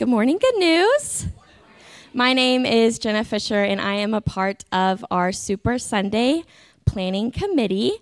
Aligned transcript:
Good 0.00 0.08
morning, 0.08 0.38
good 0.38 0.56
news. 0.56 1.26
My 2.14 2.32
name 2.32 2.64
is 2.64 2.98
Jenna 2.98 3.22
Fisher, 3.22 3.62
and 3.62 3.78
I 3.78 3.96
am 3.96 4.14
a 4.14 4.22
part 4.22 4.64
of 4.72 5.04
our 5.10 5.30
Super 5.30 5.78
Sunday 5.78 6.44
Planning 6.86 7.30
Committee. 7.30 7.98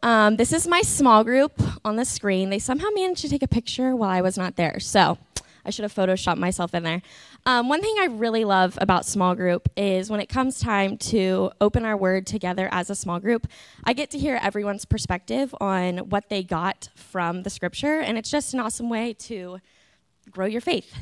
Um, 0.00 0.36
this 0.36 0.52
is 0.52 0.68
my 0.68 0.82
small 0.82 1.24
group 1.24 1.60
on 1.84 1.96
the 1.96 2.04
screen. 2.04 2.50
They 2.50 2.60
somehow 2.60 2.86
managed 2.94 3.22
to 3.22 3.28
take 3.28 3.42
a 3.42 3.48
picture 3.48 3.96
while 3.96 4.10
I 4.10 4.20
was 4.20 4.38
not 4.38 4.54
there, 4.54 4.78
so 4.78 5.18
I 5.64 5.70
should 5.70 5.82
have 5.82 5.92
photoshopped 5.92 6.36
myself 6.36 6.72
in 6.72 6.84
there. 6.84 7.02
Um, 7.46 7.68
one 7.68 7.80
thing 7.80 7.96
I 7.98 8.04
really 8.04 8.44
love 8.44 8.78
about 8.80 9.04
small 9.04 9.34
group 9.34 9.68
is 9.76 10.10
when 10.10 10.20
it 10.20 10.28
comes 10.28 10.60
time 10.60 10.96
to 10.98 11.50
open 11.60 11.84
our 11.84 11.96
word 11.96 12.28
together 12.28 12.68
as 12.70 12.90
a 12.90 12.94
small 12.94 13.18
group, 13.18 13.48
I 13.82 13.92
get 13.92 14.08
to 14.10 14.20
hear 14.20 14.38
everyone's 14.40 14.84
perspective 14.84 15.52
on 15.60 15.98
what 16.10 16.28
they 16.28 16.44
got 16.44 16.90
from 16.94 17.42
the 17.42 17.50
scripture, 17.50 17.98
and 17.98 18.16
it's 18.18 18.30
just 18.30 18.54
an 18.54 18.60
awesome 18.60 18.88
way 18.88 19.14
to 19.14 19.58
grow 20.30 20.46
your 20.46 20.60
faith. 20.60 20.94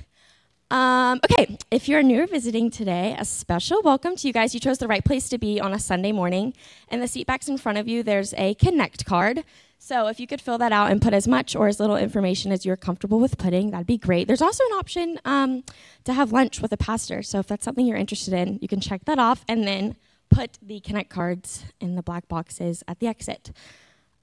Um, 0.73 1.21
okay, 1.31 1.59
if 1.71 1.87
you're 1.87 2.03
new 2.03 2.23
or 2.23 2.27
visiting 2.27 2.71
today, 2.71 3.15
a 3.19 3.27
special 3.27 3.83
welcome 3.83 4.17
to 4.17 4.27
you 4.27 4.33
guys. 4.33 4.55
You 4.55 4.61
chose 4.61 4.79
the 4.79 4.89
right 4.89 5.05
place 5.05 5.29
to 5.29 5.37
be 5.37 5.61
on 5.61 5.75
a 5.75 5.79
Sunday 5.79 6.13
morning. 6.13 6.55
In 6.91 7.01
the 7.01 7.07
seat 7.07 7.27
backs 7.27 7.47
in 7.47 7.59
front 7.59 7.77
of 7.77 7.87
you, 7.87 8.03
there's 8.03 8.33
a 8.39 8.55
Connect 8.55 9.05
card. 9.05 9.45
So 9.79 10.07
if 10.07 10.19
you 10.19 10.27
could 10.27 10.41
fill 10.41 10.57
that 10.57 10.73
out 10.73 10.91
and 10.91 11.03
put 11.03 11.13
as 11.13 11.29
much 11.29 11.55
or 11.55 11.69
as 11.69 11.79
little 11.79 11.99
information 11.99 12.53
as 12.53 12.65
you're 12.65 12.79
comfortable 12.79 13.21
with 13.21 13.37
putting, 13.37 13.71
that'd 13.71 13.87
be 13.87 13.99
great. 13.99 14.27
There's 14.27 14.41
also 14.41 14.65
an 14.65 14.73
option 14.73 15.21
um, 15.27 15.63
to 16.05 16.15
have 16.15 16.33
lunch 16.33 16.63
with 16.63 16.73
a 16.73 16.79
pastor. 16.79 17.23
So 17.23 17.39
if 17.39 17.47
that's 17.47 17.67
something 17.67 17.85
you're 17.85 17.99
interested 17.99 18.33
in, 18.33 18.59
you 18.63 18.69
can 18.69 18.81
check 18.81 19.05
that 19.05 19.19
off 19.19 19.45
and 19.47 19.67
then 19.67 19.97
put 20.31 20.59
the 20.63 20.81
Connect 20.81 21.11
cards 21.11 21.67
in 21.83 21.97
the 21.97 22.03
black 22.03 22.29
boxes 22.29 22.83
at 22.89 22.99
the 22.99 23.09
exit. 23.09 23.53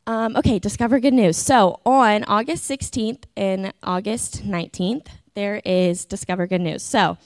Um, 0.07 0.35
okay, 0.35 0.57
discover 0.57 0.99
good 0.99 1.13
news. 1.13 1.37
So 1.37 1.79
on 1.85 2.23
August 2.23 2.67
16th 2.67 3.25
and 3.37 3.71
August 3.83 4.43
19th, 4.43 5.05
there 5.35 5.61
is 5.65 6.05
Discover 6.05 6.47
Good 6.47 6.61
News. 6.61 6.83
So, 6.83 7.17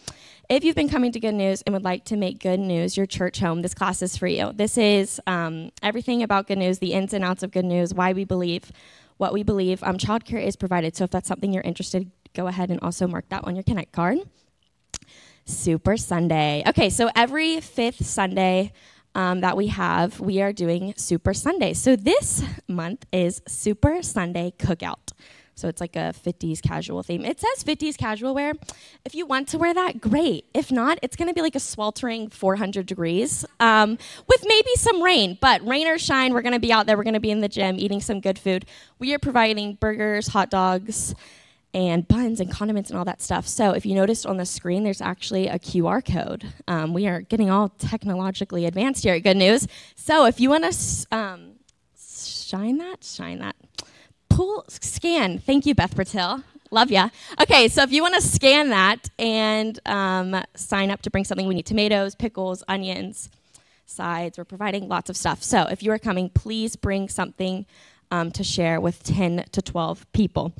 if 0.49 0.63
you've 0.63 0.75
been 0.75 0.89
coming 0.89 1.11
to 1.13 1.19
Good 1.19 1.35
News 1.35 1.61
and 1.61 1.73
would 1.73 1.85
like 1.85 2.03
to 2.05 2.17
make 2.17 2.39
Good 2.39 2.59
News 2.59 2.97
your 2.97 3.05
church 3.05 3.39
home, 3.39 3.61
this 3.61 3.73
class 3.73 4.01
is 4.01 4.17
for 4.17 4.27
you. 4.27 4.51
This 4.53 4.77
is 4.77 5.21
um, 5.25 5.71
everything 5.81 6.21
about 6.21 6.47
Good 6.47 6.57
News, 6.57 6.79
the 6.79 6.93
ins 6.93 7.13
and 7.13 7.23
outs 7.23 7.43
of 7.43 7.51
Good 7.51 7.65
News, 7.65 7.93
why 7.93 8.13
we 8.13 8.25
believe 8.25 8.71
what 9.17 9.33
we 9.33 9.43
believe. 9.43 9.81
Um, 9.83 9.97
childcare 9.97 10.43
is 10.43 10.55
provided, 10.55 10.95
so 10.95 11.05
if 11.05 11.11
that's 11.11 11.27
something 11.27 11.53
you're 11.53 11.63
interested, 11.63 12.11
go 12.33 12.47
ahead 12.47 12.69
and 12.71 12.79
also 12.81 13.07
mark 13.07 13.29
that 13.29 13.45
on 13.45 13.55
your 13.55 13.63
Connect 13.63 13.91
card. 13.91 14.19
Super 15.45 15.97
Sunday. 15.97 16.63
Okay, 16.67 16.89
so 16.89 17.09
every 17.15 17.59
fifth 17.61 18.05
Sunday 18.05 18.73
um, 19.15 19.41
that 19.41 19.57
we 19.57 19.67
have, 19.67 20.19
we 20.19 20.41
are 20.41 20.53
doing 20.53 20.93
Super 20.97 21.33
Sunday. 21.33 21.73
So 21.73 21.95
this 21.95 22.43
month 22.67 23.05
is 23.11 23.41
Super 23.47 24.01
Sunday 24.01 24.53
Cookout. 24.57 25.11
So 25.55 25.67
it's 25.67 25.79
like 25.79 25.95
a 25.95 26.13
50s 26.25 26.61
casual 26.61 27.03
theme. 27.03 27.23
It 27.25 27.39
says 27.39 27.63
50s 27.63 27.97
casual 27.97 28.33
wear. 28.33 28.53
If 29.05 29.13
you 29.13 29.25
want 29.25 29.47
to 29.49 29.57
wear 29.57 29.73
that, 29.73 30.01
great. 30.01 30.45
If 30.53 30.71
not, 30.71 30.97
it's 31.01 31.15
going 31.15 31.27
to 31.27 31.33
be 31.33 31.41
like 31.41 31.55
a 31.55 31.59
sweltering 31.59 32.29
400 32.29 32.85
degrees 32.85 33.45
um, 33.59 33.97
with 34.27 34.43
maybe 34.45 34.69
some 34.75 35.01
rain. 35.01 35.37
But 35.39 35.65
rain 35.65 35.87
or 35.87 35.97
shine, 35.97 36.33
we're 36.33 36.41
going 36.41 36.53
to 36.53 36.59
be 36.59 36.73
out 36.73 36.85
there. 36.85 36.97
We're 36.97 37.03
going 37.03 37.13
to 37.13 37.19
be 37.19 37.31
in 37.31 37.41
the 37.41 37.49
gym 37.49 37.77
eating 37.77 38.01
some 38.01 38.19
good 38.19 38.39
food. 38.39 38.65
We 38.99 39.13
are 39.13 39.19
providing 39.19 39.75
burgers, 39.75 40.27
hot 40.27 40.49
dogs, 40.49 41.13
and 41.73 42.07
buns 42.07 42.39
and 42.39 42.51
condiments 42.51 42.89
and 42.89 42.99
all 42.99 43.05
that 43.05 43.21
stuff. 43.21 43.47
So 43.47 43.71
if 43.71 43.85
you 43.85 43.95
noticed 43.95 44.25
on 44.25 44.37
the 44.37 44.45
screen, 44.45 44.83
there's 44.83 45.01
actually 45.01 45.47
a 45.47 45.57
QR 45.57 46.05
code. 46.05 46.53
Um, 46.67 46.93
we 46.93 47.07
are 47.07 47.21
getting 47.21 47.49
all 47.49 47.69
technologically 47.69 48.65
advanced 48.65 49.03
here 49.03 49.19
Good 49.19 49.37
News. 49.37 49.67
So 49.95 50.25
if 50.25 50.39
you 50.39 50.49
want 50.49 50.71
to 50.71 51.07
um, 51.11 51.53
shine 51.97 52.77
that, 52.77 53.03
shine 53.03 53.39
that 53.39 53.55
pull, 54.33 54.65
scan. 54.67 55.37
Thank 55.37 55.65
you, 55.65 55.75
Beth 55.75 55.95
Bertil. 55.95 56.43
Love 56.71 56.89
ya. 56.89 57.09
Okay, 57.39 57.67
so 57.67 57.83
if 57.83 57.91
you 57.91 58.01
want 58.01 58.15
to 58.15 58.21
scan 58.21 58.69
that 58.69 59.09
and 59.19 59.79
um, 59.85 60.43
sign 60.55 60.89
up 60.89 61.03
to 61.03 61.11
bring 61.11 61.23
something, 61.23 61.47
we 61.47 61.53
need 61.53 61.67
tomatoes, 61.67 62.15
pickles, 62.15 62.63
onions, 62.67 63.29
sides. 63.85 64.39
We're 64.39 64.45
providing 64.45 64.87
lots 64.87 65.09
of 65.11 65.15
stuff. 65.15 65.43
So 65.43 65.67
if 65.69 65.83
you 65.83 65.91
are 65.91 65.99
coming, 65.99 66.29
please 66.29 66.75
bring 66.75 67.09
something 67.09 67.67
um, 68.09 68.31
to 68.31 68.43
share 68.43 68.81
with 68.81 69.03
10 69.03 69.45
to 69.51 69.61
12 69.61 70.11
people. 70.13 70.53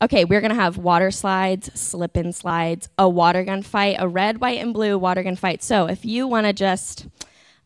Okay, 0.00 0.24
we're 0.24 0.40
gonna 0.40 0.54
have 0.54 0.76
water 0.76 1.10
slides, 1.10 1.70
slip 1.74 2.16
in 2.16 2.32
slides, 2.32 2.88
a 2.96 3.08
water 3.08 3.42
gun 3.42 3.62
fight, 3.62 3.96
a 3.98 4.06
red, 4.06 4.40
white, 4.40 4.60
and 4.60 4.72
blue 4.72 4.96
water 4.98 5.22
gun 5.24 5.36
fight. 5.36 5.64
So 5.64 5.86
if 5.86 6.04
you 6.04 6.28
wanna 6.28 6.52
just 6.52 7.06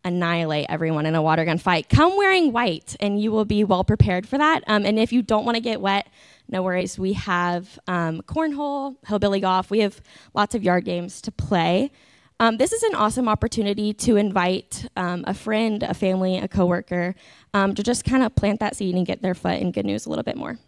annihilate 0.05 0.67
everyone 0.69 1.07
in 1.07 1.15
a 1.15 1.23
water 1.23 1.45
gun 1.45 1.59
fight. 1.59 1.89
Come 1.89 2.17
wearing 2.17 2.53
white, 2.53 2.97
and 3.01 3.21
you 3.21 3.31
will 3.31 3.45
be 3.45 3.65
well 3.65 3.85
prepared 3.85 4.27
for 4.27 4.39
that. 4.39 4.65
Um, 4.67 4.85
and 4.85 4.99
if 4.99 5.13
you 5.13 5.23
don't 5.23 5.45
want 5.45 5.57
to 5.57 5.61
get 5.61 5.81
wet, 5.81 6.09
no 6.49 6.63
worries. 6.63 6.99
We 6.99 7.13
have 7.15 7.79
um, 7.87 8.23
cornhole, 8.23 8.97
hillbilly 9.07 9.41
golf. 9.41 9.71
We 9.71 9.81
have 9.81 10.01
lots 10.35 10.55
of 10.55 10.63
yard 10.63 10.85
games 10.85 11.21
to 11.23 11.33
play. 11.33 11.91
Um, 12.41 12.57
this 12.57 12.73
is 12.73 12.83
an 12.83 12.95
awesome 12.95 13.29
opportunity 13.29 13.93
to 13.93 14.17
invite 14.17 14.89
um, 14.97 15.25
a 15.27 15.35
friend, 15.35 15.83
a 15.83 15.93
family, 15.93 16.39
a 16.39 16.49
coworker 16.49 17.15
um, 17.53 17.75
to 17.75 17.83
just 17.83 18.05
kind 18.05 18.23
of 18.23 18.35
plant 18.35 18.61
that 18.61 18.75
seed 18.75 18.95
and 18.95 19.07
get 19.07 19.21
their 19.21 19.35
foot 19.35 19.61
in 19.61 19.73
good 19.73 19.85
news 19.85 20.07
a 20.07 20.09
little 20.09 20.23
bit 20.23 20.37
more. 20.37 20.59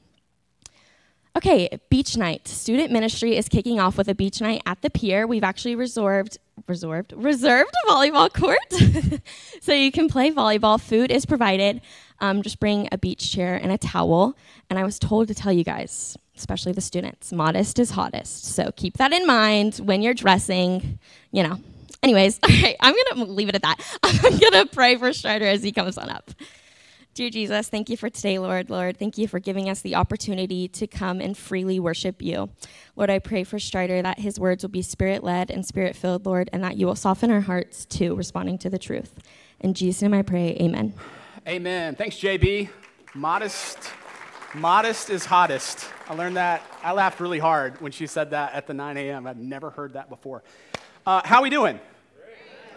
Okay, 1.34 1.80
beach 1.88 2.14
night. 2.14 2.46
Student 2.46 2.92
ministry 2.92 3.36
is 3.38 3.48
kicking 3.48 3.80
off 3.80 3.96
with 3.96 4.06
a 4.06 4.14
beach 4.14 4.42
night 4.42 4.60
at 4.66 4.82
the 4.82 4.90
pier. 4.90 5.26
We've 5.26 5.42
actually 5.42 5.74
reserved 5.74 6.36
reserved 6.66 7.12
reserved 7.16 7.72
volleyball 7.88 8.32
court, 8.32 8.58
so 9.60 9.72
you 9.72 9.92
can 9.92 10.08
play 10.08 10.30
volleyball. 10.30 10.80
Food 10.80 11.10
is 11.10 11.26
provided. 11.26 11.80
Um, 12.20 12.42
just 12.42 12.60
bring 12.60 12.88
a 12.92 12.98
beach 12.98 13.32
chair 13.32 13.56
and 13.56 13.72
a 13.72 13.78
towel. 13.78 14.36
And 14.70 14.78
I 14.78 14.84
was 14.84 14.98
told 14.98 15.28
to 15.28 15.34
tell 15.34 15.52
you 15.52 15.64
guys, 15.64 16.16
especially 16.36 16.72
the 16.72 16.80
students, 16.80 17.32
modest 17.32 17.78
is 17.78 17.90
hottest. 17.90 18.44
So 18.44 18.70
keep 18.76 18.98
that 18.98 19.12
in 19.12 19.26
mind 19.26 19.76
when 19.76 20.02
you're 20.02 20.14
dressing. 20.14 20.98
You 21.30 21.42
know. 21.42 21.58
Anyways, 22.02 22.40
all 22.48 22.54
right, 22.62 22.76
I'm 22.80 22.94
gonna 23.10 23.30
leave 23.30 23.48
it 23.48 23.54
at 23.54 23.62
that. 23.62 23.76
I'm 24.02 24.38
gonna 24.38 24.66
pray 24.66 24.96
for 24.96 25.12
Strider 25.12 25.46
as 25.46 25.62
he 25.62 25.72
comes 25.72 25.96
on 25.98 26.10
up. 26.10 26.30
Dear 27.14 27.28
Jesus, 27.28 27.68
thank 27.68 27.90
you 27.90 27.98
for 27.98 28.08
today, 28.08 28.38
Lord. 28.38 28.70
Lord, 28.70 28.96
thank 28.96 29.18
you 29.18 29.28
for 29.28 29.38
giving 29.38 29.68
us 29.68 29.82
the 29.82 29.96
opportunity 29.96 30.66
to 30.68 30.86
come 30.86 31.20
and 31.20 31.36
freely 31.36 31.78
worship 31.78 32.22
you. 32.22 32.48
Lord, 32.96 33.10
I 33.10 33.18
pray 33.18 33.44
for 33.44 33.58
Strider 33.58 34.00
that 34.00 34.20
his 34.20 34.40
words 34.40 34.64
will 34.64 34.70
be 34.70 34.80
spirit 34.80 35.22
led 35.22 35.50
and 35.50 35.66
spirit 35.66 35.94
filled, 35.94 36.24
Lord, 36.24 36.48
and 36.54 36.64
that 36.64 36.78
you 36.78 36.86
will 36.86 36.94
soften 36.96 37.30
our 37.30 37.42
hearts 37.42 37.84
to 37.84 38.14
responding 38.14 38.56
to 38.58 38.70
the 38.70 38.78
truth. 38.78 39.18
In 39.60 39.74
Jesus' 39.74 40.00
name 40.00 40.14
I 40.14 40.22
pray, 40.22 40.56
amen. 40.58 40.94
Amen. 41.46 41.96
Thanks, 41.96 42.16
JB. 42.16 42.70
Modest. 43.12 43.78
Modest 44.54 45.10
is 45.10 45.26
hottest. 45.26 45.86
I 46.08 46.14
learned 46.14 46.38
that. 46.38 46.62
I 46.82 46.92
laughed 46.92 47.20
really 47.20 47.38
hard 47.38 47.78
when 47.82 47.92
she 47.92 48.06
said 48.06 48.30
that 48.30 48.54
at 48.54 48.66
the 48.66 48.72
9 48.72 48.96
a.m. 48.96 49.26
I'd 49.26 49.38
never 49.38 49.68
heard 49.68 49.92
that 49.92 50.08
before. 50.08 50.42
Uh, 51.04 51.20
how 51.26 51.40
are 51.40 51.42
we 51.42 51.50
doing? 51.50 51.78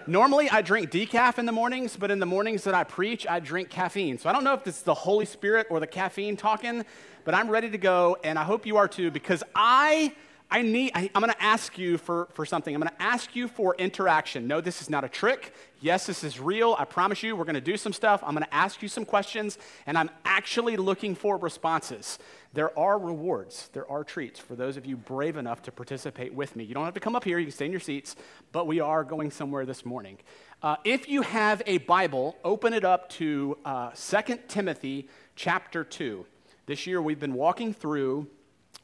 Normally, 0.08 0.50
I 0.50 0.62
drink 0.62 0.92
decaf 0.92 1.40
in 1.40 1.48
the 1.48 1.52
mornings, 1.52 1.98
but 1.98 2.12
in 2.12 2.20
the 2.20 2.28
mornings 2.28 2.64
that 2.66 2.76
I 2.76 2.84
preach, 2.84 3.26
I 3.28 3.40
drink 3.40 3.70
caffeine. 3.70 4.20
So 4.20 4.30
I 4.30 4.34
don't 4.34 4.44
know 4.44 4.54
if 4.54 4.68
it's 4.68 4.84
the 4.84 4.94
Holy 4.94 5.26
Spirit 5.26 5.66
or 5.72 5.80
the 5.80 5.88
caffeine 5.88 6.38
talking, 6.38 6.86
but 7.24 7.34
I'm 7.34 7.50
ready 7.50 7.72
to 7.72 7.78
go, 7.80 8.18
and 8.24 8.38
I 8.38 8.44
hope 8.44 8.68
you 8.68 8.78
are 8.78 8.88
too, 8.88 9.10
because 9.12 9.44
I. 9.56 10.14
I 10.56 10.62
need, 10.62 10.94
I, 10.96 11.12
am 11.14 11.22
going 11.22 11.34
to 11.34 11.44
ask 11.44 11.78
you 11.78 11.98
for, 11.98 12.30
for 12.32 12.46
something. 12.46 12.74
I'm 12.74 12.80
going 12.80 12.94
to 12.96 13.02
ask 13.02 13.36
you 13.36 13.50
for 13.50 13.76
interaction. 13.76 14.48
No, 14.48 14.62
this 14.62 14.82
is 14.82 14.90
not 14.90 15.04
a 15.04 15.10
trick. 15.10 15.54
Yes, 15.82 16.06
this 16.06 16.24
is 16.24 16.40
real. 16.40 16.78
I 16.80 16.86
promise 16.86 17.22
you, 17.24 17.36
we're 17.36 17.44
going 17.44 17.56
to 17.56 17.60
do 17.60 17.76
some 17.76 17.92
stuff. 17.92 18.24
I'm 18.26 18.36
going 18.36 18.46
to 18.46 18.54
ask 18.54 18.82
you 18.82 18.88
some 18.88 19.04
questions, 19.04 19.58
and 19.86 19.98
I'm 19.98 20.10
actually 20.24 20.78
looking 20.78 21.14
for 21.14 21.36
responses. 21.36 22.20
There 22.54 22.72
are 22.80 22.98
rewards, 22.98 23.70
there 23.74 23.86
are 23.92 24.06
treats 24.06 24.40
for 24.40 24.56
those 24.56 24.78
of 24.78 24.86
you 24.86 24.96
brave 24.96 25.36
enough 25.36 25.62
to 25.64 25.74
participate 25.74 26.34
with 26.34 26.56
me. 26.56 26.64
You 26.64 26.74
don't 26.74 26.86
have 26.86 26.94
to 26.94 27.02
come 27.02 27.18
up 27.18 27.26
here, 27.26 27.38
you 27.38 27.48
can 27.48 27.54
stay 27.54 27.66
in 27.66 27.72
your 27.72 27.82
seats, 27.82 28.16
but 28.54 28.66
we 28.66 28.80
are 28.80 29.04
going 29.04 29.32
somewhere 29.32 29.66
this 29.66 29.86
morning. 29.86 30.20
Uh, 30.64 30.78
if 30.86 31.10
you 31.10 31.22
have 31.24 31.64
a 31.66 31.80
Bible, 31.80 32.38
open 32.46 32.72
it 32.72 32.86
up 32.86 33.10
to 33.10 33.58
uh, 33.66 33.90
2 33.90 34.40
Timothy 34.48 35.10
chapter 35.36 35.84
2. 35.84 36.26
This 36.66 36.88
year 36.88 37.02
we've 37.02 37.20
been 37.20 37.34
walking 37.34 37.74
through 37.74 38.30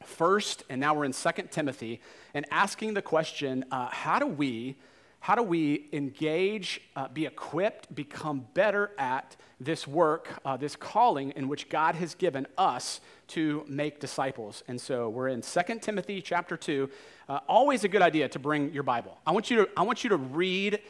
first, 0.06 0.64
and 0.68 0.80
now 0.80 0.94
we're 0.94 1.04
in 1.04 1.12
second 1.12 1.50
Timothy, 1.50 2.00
and 2.34 2.46
asking 2.50 2.94
the 2.94 3.02
question 3.02 3.64
uh, 3.70 3.88
how 3.90 4.18
do 4.18 4.26
we 4.26 4.76
how 5.22 5.36
do 5.36 5.42
we 5.44 5.88
engage, 5.92 6.80
uh, 6.96 7.06
be 7.06 7.26
equipped, 7.26 7.94
become 7.94 8.44
better 8.54 8.90
at 8.98 9.36
this 9.60 9.86
work, 9.86 10.28
uh, 10.44 10.56
this 10.56 10.74
calling 10.74 11.30
in 11.36 11.46
which 11.46 11.68
God 11.68 11.94
has 11.94 12.16
given 12.16 12.44
us 12.58 13.00
to 13.28 13.64
make 13.68 14.00
disciples? 14.00 14.64
And 14.66 14.80
so 14.80 15.08
we're 15.08 15.28
in 15.28 15.40
second 15.40 15.80
Timothy 15.80 16.20
chapter 16.20 16.56
2. 16.56 16.90
Uh, 17.28 17.38
always 17.46 17.84
a 17.84 17.88
good 17.88 18.02
idea 18.02 18.28
to 18.30 18.40
bring 18.40 18.72
your 18.72 18.82
Bible. 18.82 19.16
I 19.24 19.30
want 19.30 19.48
you 19.48 19.58
to, 19.58 19.68
I 19.76 19.82
want 19.82 20.02
you 20.02 20.10
to 20.10 20.16
read 20.16 20.80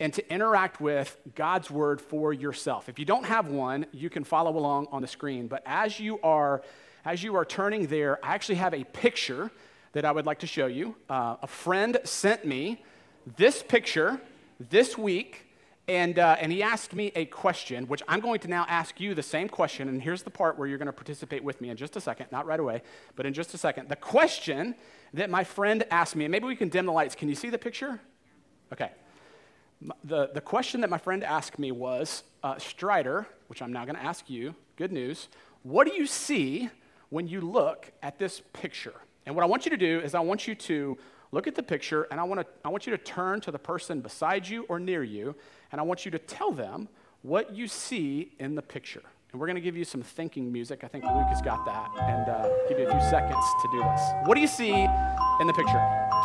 and 0.00 0.14
to 0.14 0.32
interact 0.32 0.80
with 0.80 1.14
God's 1.34 1.70
word 1.70 2.00
for 2.00 2.32
yourself. 2.32 2.88
If 2.88 2.98
you 2.98 3.04
don't 3.04 3.26
have 3.26 3.48
one, 3.48 3.84
you 3.92 4.08
can 4.08 4.24
follow 4.24 4.56
along 4.56 4.88
on 4.90 5.02
the 5.02 5.08
screen. 5.08 5.48
But 5.48 5.62
as 5.66 6.00
you 6.00 6.18
are, 6.22 6.62
as 7.04 7.22
you 7.22 7.36
are 7.36 7.44
turning 7.44 7.86
there, 7.86 8.24
I 8.24 8.34
actually 8.34 8.56
have 8.56 8.74
a 8.74 8.84
picture 8.84 9.50
that 9.92 10.04
I 10.04 10.12
would 10.12 10.26
like 10.26 10.38
to 10.40 10.46
show 10.46 10.66
you. 10.66 10.96
Uh, 11.08 11.36
a 11.42 11.46
friend 11.46 11.98
sent 12.04 12.44
me 12.44 12.82
this 13.36 13.62
picture 13.62 14.20
this 14.70 14.96
week, 14.96 15.46
And, 15.88 16.18
uh, 16.18 16.36
and 16.40 16.52
he 16.52 16.62
asked 16.62 16.94
me 16.94 17.10
a 17.16 17.24
question, 17.24 17.88
which 17.88 18.02
I'm 18.06 18.20
going 18.20 18.38
to 18.40 18.48
now 18.48 18.64
ask 18.68 19.00
you 19.00 19.14
the 19.14 19.22
same 19.22 19.48
question. 19.48 19.88
And 19.88 20.00
here's 20.00 20.22
the 20.22 20.30
part 20.30 20.56
where 20.56 20.68
you're 20.68 20.78
going 20.78 20.86
to 20.86 20.92
participate 20.92 21.42
with 21.42 21.60
me 21.60 21.70
in 21.70 21.76
just 21.76 21.96
a 21.96 22.00
second, 22.00 22.26
not 22.30 22.46
right 22.46 22.60
away, 22.60 22.82
but 23.16 23.26
in 23.26 23.34
just 23.34 23.52
a 23.52 23.58
second. 23.58 23.88
The 23.88 23.96
question 23.96 24.76
that 25.12 25.28
my 25.28 25.44
friend 25.44 25.84
asked 25.90 26.14
me, 26.14 26.24
and 26.24 26.32
maybe 26.32 26.46
we 26.46 26.56
can 26.56 26.68
dim 26.68 26.86
the 26.86 26.92
lights. 26.92 27.16
Can 27.16 27.28
you 27.28 27.34
see 27.34 27.50
the 27.50 27.58
picture? 27.58 28.00
Okay. 28.72 28.90
The, 30.04 30.30
the 30.32 30.40
question 30.40 30.80
that 30.82 30.90
my 30.90 30.98
friend 30.98 31.24
asked 31.24 31.58
me 31.58 31.72
was 31.72 32.22
uh, 32.44 32.58
Strider, 32.58 33.26
which 33.48 33.60
I'm 33.60 33.72
now 33.72 33.84
going 33.84 33.96
to 33.96 34.04
ask 34.04 34.30
you, 34.30 34.54
good 34.76 34.92
news, 34.92 35.28
what 35.64 35.88
do 35.88 35.94
you 35.94 36.06
see 36.06 36.70
when 37.12 37.28
you 37.28 37.42
look 37.42 37.92
at 38.02 38.18
this 38.18 38.40
picture? 38.54 38.94
And 39.26 39.34
what 39.34 39.42
I 39.42 39.46
want 39.46 39.66
you 39.66 39.70
to 39.70 39.76
do 39.76 40.00
is 40.00 40.14
I 40.14 40.20
want 40.20 40.48
you 40.48 40.54
to 40.54 40.96
look 41.30 41.46
at 41.46 41.54
the 41.54 41.62
picture 41.62 42.08
and 42.10 42.18
I 42.18 42.24
want, 42.24 42.40
to, 42.40 42.46
I 42.64 42.70
want 42.70 42.86
you 42.86 42.90
to 42.96 42.98
turn 42.98 43.42
to 43.42 43.50
the 43.50 43.58
person 43.58 44.00
beside 44.00 44.48
you 44.48 44.64
or 44.70 44.80
near 44.80 45.02
you 45.02 45.34
and 45.70 45.80
I 45.80 45.84
want 45.84 46.06
you 46.06 46.10
to 46.10 46.18
tell 46.18 46.52
them 46.52 46.88
what 47.20 47.54
you 47.54 47.68
see 47.68 48.32
in 48.38 48.54
the 48.54 48.62
picture. 48.62 49.02
And 49.30 49.38
we're 49.38 49.46
going 49.46 49.56
to 49.56 49.62
give 49.62 49.76
you 49.76 49.84
some 49.84 50.02
thinking 50.02 50.50
music. 50.50 50.84
I 50.84 50.88
think 50.88 51.04
Luke 51.04 51.28
has 51.28 51.40
got 51.40 51.64
that, 51.64 51.88
and 52.02 52.28
uh, 52.28 52.48
give 52.68 52.78
you 52.78 52.86
a 52.86 52.90
few 52.90 53.10
seconds 53.10 53.44
to 53.62 53.68
do 53.72 53.78
this. 53.78 54.00
What 54.24 54.34
do 54.34 54.40
you 54.40 54.46
see 54.46 54.72
in 54.72 55.46
the 55.46 55.54
picture? 55.54 56.21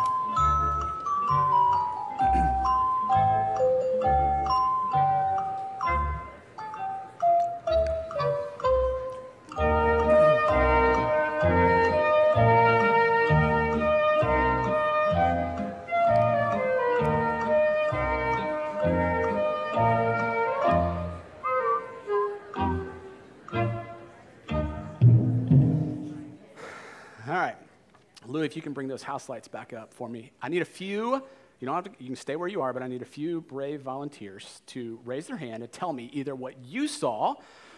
If 28.48 28.56
you 28.56 28.62
can 28.62 28.72
bring 28.72 28.88
those 28.88 29.02
house 29.02 29.28
lights 29.28 29.46
back 29.46 29.72
up 29.72 29.92
for 29.92 30.08
me. 30.08 30.32
I 30.40 30.48
need 30.48 30.62
a 30.62 30.64
few, 30.64 31.22
you 31.60 31.66
don't 31.66 31.74
have 31.74 31.84
to, 31.84 31.90
you 31.98 32.06
can 32.06 32.16
stay 32.16 32.34
where 32.34 32.48
you 32.48 32.62
are, 32.62 32.72
but 32.72 32.82
I 32.82 32.88
need 32.88 33.02
a 33.02 33.06
few 33.06 33.42
brave 33.42 33.82
volunteers 33.82 34.62
to 34.68 34.98
raise 35.04 35.26
their 35.26 35.36
hand 35.36 35.62
and 35.62 35.70
tell 35.70 35.92
me 35.92 36.10
either 36.12 36.34
what 36.34 36.54
you 36.64 36.88
saw 36.88 37.34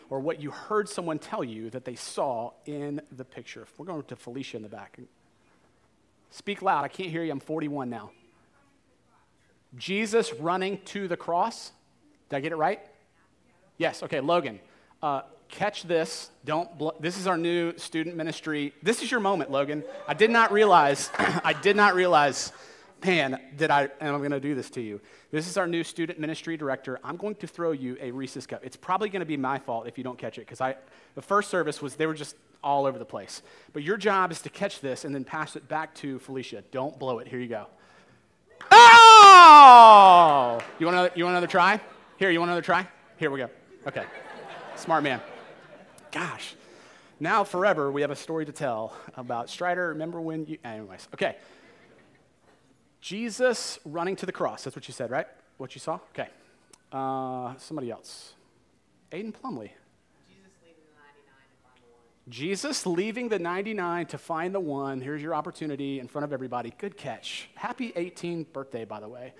or 0.08 0.20
what 0.20 0.40
you 0.40 0.50
heard 0.50 0.88
someone 0.88 1.18
tell 1.18 1.42
you 1.42 1.70
that 1.70 1.84
they 1.84 1.96
saw 1.96 2.52
in 2.66 3.00
the 3.16 3.24
picture. 3.24 3.66
We're 3.76 3.86
going 3.86 4.02
to 4.02 4.16
Felicia 4.16 4.56
in 4.56 4.62
the 4.62 4.68
back. 4.68 4.98
Speak 6.30 6.62
loud. 6.62 6.84
I 6.84 6.88
can't 6.88 7.10
hear 7.10 7.24
you. 7.24 7.32
I'm 7.32 7.40
41 7.40 7.90
now. 7.90 8.10
Jesus 9.76 10.32
running 10.34 10.80
to 10.86 11.08
the 11.08 11.16
cross. 11.16 11.72
Did 12.28 12.36
I 12.36 12.40
get 12.40 12.52
it 12.52 12.56
right? 12.56 12.80
Yes. 13.76 14.02
Okay, 14.02 14.20
Logan. 14.20 14.60
Uh, 15.02 15.22
catch 15.48 15.82
this. 15.84 16.30
Don't. 16.44 16.76
Bl- 16.78 16.90
this 17.00 17.18
is 17.18 17.26
our 17.26 17.36
new 17.36 17.76
student 17.78 18.16
ministry. 18.16 18.74
This 18.82 19.02
is 19.02 19.10
your 19.10 19.20
moment, 19.20 19.50
Logan. 19.50 19.84
I 20.06 20.14
did 20.14 20.30
not 20.30 20.52
realize. 20.52 21.10
I 21.18 21.52
did 21.52 21.76
not 21.76 21.94
realize. 21.94 22.52
Man, 23.04 23.40
did 23.56 23.70
I? 23.70 23.88
And 24.00 24.10
I'm 24.10 24.18
going 24.18 24.30
to 24.30 24.40
do 24.40 24.54
this 24.54 24.68
to 24.70 24.80
you. 24.80 25.00
This 25.30 25.48
is 25.48 25.56
our 25.56 25.66
new 25.66 25.82
student 25.82 26.18
ministry 26.18 26.56
director. 26.58 27.00
I'm 27.02 27.16
going 27.16 27.34
to 27.36 27.46
throw 27.46 27.72
you 27.72 27.96
a 28.00 28.10
Reese's 28.10 28.46
cup. 28.46 28.60
It's 28.62 28.76
probably 28.76 29.08
going 29.08 29.20
to 29.20 29.26
be 29.26 29.38
my 29.38 29.58
fault 29.58 29.86
if 29.86 29.96
you 29.96 30.04
don't 30.04 30.18
catch 30.18 30.36
it 30.36 30.42
because 30.42 30.60
I. 30.60 30.76
The 31.14 31.22
first 31.22 31.50
service 31.50 31.80
was 31.80 31.96
they 31.96 32.06
were 32.06 32.14
just 32.14 32.36
all 32.62 32.84
over 32.84 32.98
the 32.98 33.06
place. 33.06 33.42
But 33.72 33.82
your 33.82 33.96
job 33.96 34.30
is 34.32 34.42
to 34.42 34.50
catch 34.50 34.80
this 34.80 35.04
and 35.04 35.14
then 35.14 35.24
pass 35.24 35.56
it 35.56 35.66
back 35.66 35.94
to 35.96 36.18
Felicia. 36.18 36.62
Don't 36.70 36.98
blow 36.98 37.20
it. 37.20 37.28
Here 37.28 37.38
you 37.38 37.48
go. 37.48 37.66
Oh! 38.70 40.60
You 40.78 40.86
want 40.86 40.94
another, 40.94 41.12
you 41.14 41.24
want 41.24 41.32
another 41.32 41.46
try? 41.46 41.80
Here, 42.18 42.30
you 42.30 42.38
want 42.38 42.50
another 42.50 42.62
try? 42.62 42.86
Here 43.16 43.30
we 43.30 43.38
go. 43.38 43.48
Okay. 43.86 44.04
Smart 44.80 45.02
man 45.04 45.20
gosh, 46.10 46.54
now 47.18 47.44
forever 47.44 47.90
we 47.90 48.00
have 48.00 48.10
a 48.10 48.16
story 48.16 48.44
to 48.46 48.52
tell 48.52 48.94
about 49.16 49.48
Strider. 49.48 49.88
Remember 49.88 50.20
when 50.20 50.46
you, 50.46 50.58
anyways, 50.64 51.08
okay. 51.14 51.36
Jesus 53.00 53.78
running 53.84 54.16
to 54.16 54.26
the 54.26 54.32
cross. 54.32 54.64
That's 54.64 54.76
what 54.76 54.86
you 54.86 54.92
said, 54.92 55.10
right? 55.10 55.26
What 55.56 55.74
you 55.74 55.80
saw? 55.80 56.00
Okay. 56.14 56.28
Uh, 56.92 57.54
somebody 57.56 57.90
else. 57.90 58.34
Aiden 59.12 59.32
Plumley. 59.32 59.72
Jesus 62.28 62.86
leaving 62.86 63.28
the 63.28 63.38
99 63.38 64.06
to 64.06 64.18
find 64.18 64.54
the 64.54 64.60
one. 64.60 65.00
Here's 65.00 65.22
your 65.22 65.34
opportunity 65.34 65.98
in 65.98 66.06
front 66.06 66.24
of 66.24 66.32
everybody. 66.32 66.72
Good 66.78 66.96
catch. 66.96 67.48
Happy 67.54 67.90
18th 67.92 68.52
birthday, 68.52 68.84
by 68.84 69.00
the 69.00 69.08
way. 69.08 69.32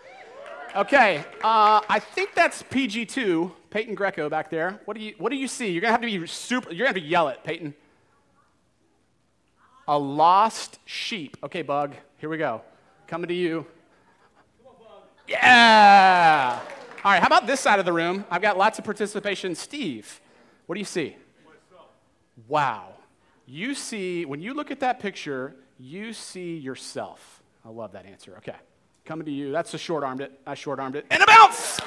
Okay, 0.74 1.24
uh, 1.42 1.80
I 1.88 1.98
think 1.98 2.34
that's 2.34 2.62
PG2, 2.64 3.52
Peyton 3.70 3.94
Greco 3.94 4.28
back 4.28 4.50
there. 4.50 4.80
What 4.84 4.96
do 4.96 5.02
you, 5.02 5.14
what 5.18 5.30
do 5.30 5.36
you 5.36 5.48
see? 5.48 5.70
You're 5.70 5.80
going 5.80 5.88
to 5.88 5.92
have 5.92 6.00
to 6.00 6.06
be 6.06 6.26
super, 6.26 6.70
you're 6.70 6.86
going 6.86 6.94
to 6.94 7.00
have 7.00 7.04
to 7.04 7.08
yell 7.08 7.28
it, 7.28 7.42
Peyton. 7.44 7.74
A 9.88 9.98
lost 9.98 10.78
sheep. 10.84 11.36
Okay, 11.42 11.62
Bug, 11.62 11.94
here 12.18 12.28
we 12.28 12.36
go. 12.36 12.62
Coming 13.06 13.28
to 13.28 13.34
you. 13.34 13.66
Yeah! 15.26 16.60
All 17.04 17.12
right, 17.12 17.20
how 17.20 17.26
about 17.26 17.46
this 17.46 17.60
side 17.60 17.78
of 17.78 17.84
the 17.84 17.92
room? 17.92 18.24
I've 18.30 18.42
got 18.42 18.58
lots 18.58 18.78
of 18.78 18.84
participation. 18.84 19.54
Steve, 19.54 20.20
what 20.66 20.74
do 20.74 20.80
you 20.80 20.84
see? 20.84 21.16
Wow. 22.48 22.94
You 23.46 23.74
see, 23.74 24.24
when 24.24 24.40
you 24.40 24.54
look 24.54 24.70
at 24.70 24.80
that 24.80 25.00
picture, 25.00 25.54
you 25.78 26.12
see 26.12 26.56
yourself. 26.56 27.42
I 27.64 27.68
love 27.68 27.92
that 27.92 28.06
answer. 28.06 28.34
Okay 28.38 28.56
coming 29.10 29.26
to 29.26 29.32
you. 29.32 29.50
That's 29.50 29.74
a 29.74 29.78
short 29.78 30.04
armed 30.04 30.20
it. 30.20 30.30
I 30.46 30.54
short 30.54 30.78
armed 30.78 30.94
it. 30.94 31.04
And 31.10 31.20
a 31.20 31.26
bounce! 31.26 31.80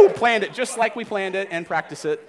Woo! 0.00 0.08
Planned 0.08 0.44
it 0.44 0.54
just 0.54 0.78
like 0.78 0.96
we 0.96 1.04
planned 1.04 1.34
it 1.34 1.48
and 1.50 1.66
practice 1.66 2.04
it. 2.04 2.26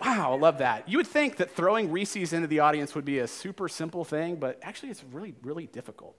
Wow, 0.00 0.32
I 0.32 0.36
love 0.36 0.58
that. 0.58 0.88
You 0.88 0.98
would 0.98 1.06
think 1.06 1.36
that 1.36 1.50
throwing 1.50 1.90
Reese's 1.90 2.32
into 2.32 2.46
the 2.46 2.60
audience 2.60 2.94
would 2.94 3.04
be 3.04 3.18
a 3.18 3.26
super 3.26 3.68
simple 3.68 4.04
thing, 4.04 4.36
but 4.36 4.58
actually 4.62 4.90
it's 4.90 5.02
really, 5.12 5.34
really 5.42 5.66
difficult. 5.66 6.16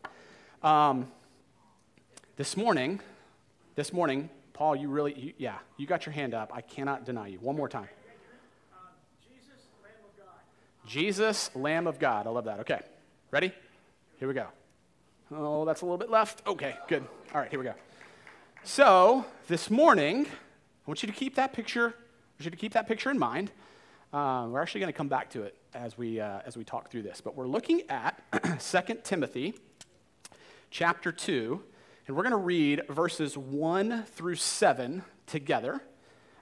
Um, 0.63 1.11
this 2.35 2.57
morning, 2.57 2.99
this 3.75 3.93
morning, 3.93 4.29
Paul, 4.53 4.75
you 4.75 4.89
really, 4.89 5.13
you, 5.13 5.33
yeah, 5.37 5.57
you 5.77 5.85
got 5.85 6.05
your 6.05 6.13
hand 6.13 6.33
up. 6.33 6.51
I 6.53 6.61
cannot 6.61 7.05
deny 7.05 7.27
you. 7.27 7.39
One 7.39 7.55
more 7.55 7.69
time. 7.69 7.89
Jesus, 9.27 9.67
Lamb 9.83 9.93
of 10.03 10.17
God. 10.17 10.87
Jesus, 10.87 11.51
Lamb 11.55 11.87
of 11.87 11.99
God. 11.99 12.27
I 12.27 12.29
love 12.31 12.45
that. 12.45 12.59
Okay, 12.61 12.81
ready? 13.31 13.51
Here 14.19 14.27
we 14.27 14.33
go. 14.33 14.47
Oh, 15.31 15.65
that's 15.65 15.81
a 15.81 15.85
little 15.85 15.97
bit 15.97 16.09
left. 16.09 16.45
Okay, 16.47 16.75
good. 16.87 17.03
All 17.33 17.41
right, 17.41 17.49
here 17.49 17.59
we 17.59 17.65
go. 17.65 17.73
So, 18.63 19.25
this 19.47 19.69
morning, 19.69 20.27
I 20.87 20.89
want 20.89 21.03
you 21.03 21.07
to 21.07 21.13
keep 21.13 21.35
that 21.35 21.51
picture, 21.51 21.87
I 21.87 21.89
want 21.89 22.45
you 22.45 22.51
to 22.51 22.55
keep 22.55 22.71
that 22.71 22.87
picture 22.87 23.11
in 23.11 23.19
mind. 23.19 23.51
Um, 24.13 24.53
we're 24.53 24.61
actually 24.61 24.79
going 24.79 24.93
to 24.93 24.97
come 24.97 25.09
back 25.09 25.29
to 25.31 25.43
it 25.43 25.57
as 25.73 25.97
we, 25.97 26.21
uh, 26.21 26.39
as 26.45 26.55
we 26.55 26.63
talk 26.63 26.89
through 26.89 27.01
this. 27.01 27.19
But 27.19 27.35
we're 27.35 27.45
looking 27.45 27.81
at 27.89 28.23
2 28.61 28.99
Timothy 29.03 29.53
chapter 30.71 31.11
2, 31.11 31.61
and 32.07 32.15
we're 32.15 32.23
going 32.23 32.31
to 32.31 32.37
read 32.37 32.83
verses 32.87 33.37
1 33.37 34.05
through 34.13 34.35
7 34.35 35.03
together. 35.25 35.81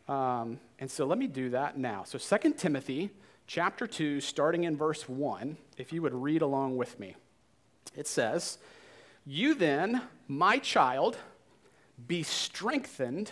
Um, 0.07 0.59
and 0.77 0.91
so 0.91 1.07
let 1.07 1.17
me 1.17 1.25
do 1.25 1.49
that 1.49 1.79
now. 1.79 2.03
So 2.03 2.19
2 2.19 2.53
Timothy 2.53 3.09
chapter 3.47 3.87
2, 3.87 4.21
starting 4.21 4.65
in 4.65 4.77
verse 4.77 5.09
1, 5.09 5.57
if 5.79 5.91
you 5.91 6.03
would 6.03 6.13
read 6.13 6.43
along 6.43 6.77
with 6.77 6.99
me. 6.99 7.15
It 7.95 8.05
says, 8.05 8.59
you 9.25 9.55
then, 9.55 10.03
my 10.27 10.59
child, 10.59 11.17
be 12.05 12.21
strengthened 12.21 13.31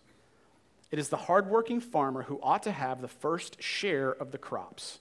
It 0.91 0.99
is 0.99 1.09
the 1.09 1.17
hardworking 1.17 1.79
farmer 1.79 2.23
who 2.23 2.39
ought 2.43 2.63
to 2.63 2.71
have 2.71 3.01
the 3.01 3.07
first 3.07 3.61
share 3.63 4.11
of 4.11 4.31
the 4.31 4.37
crops. 4.37 4.99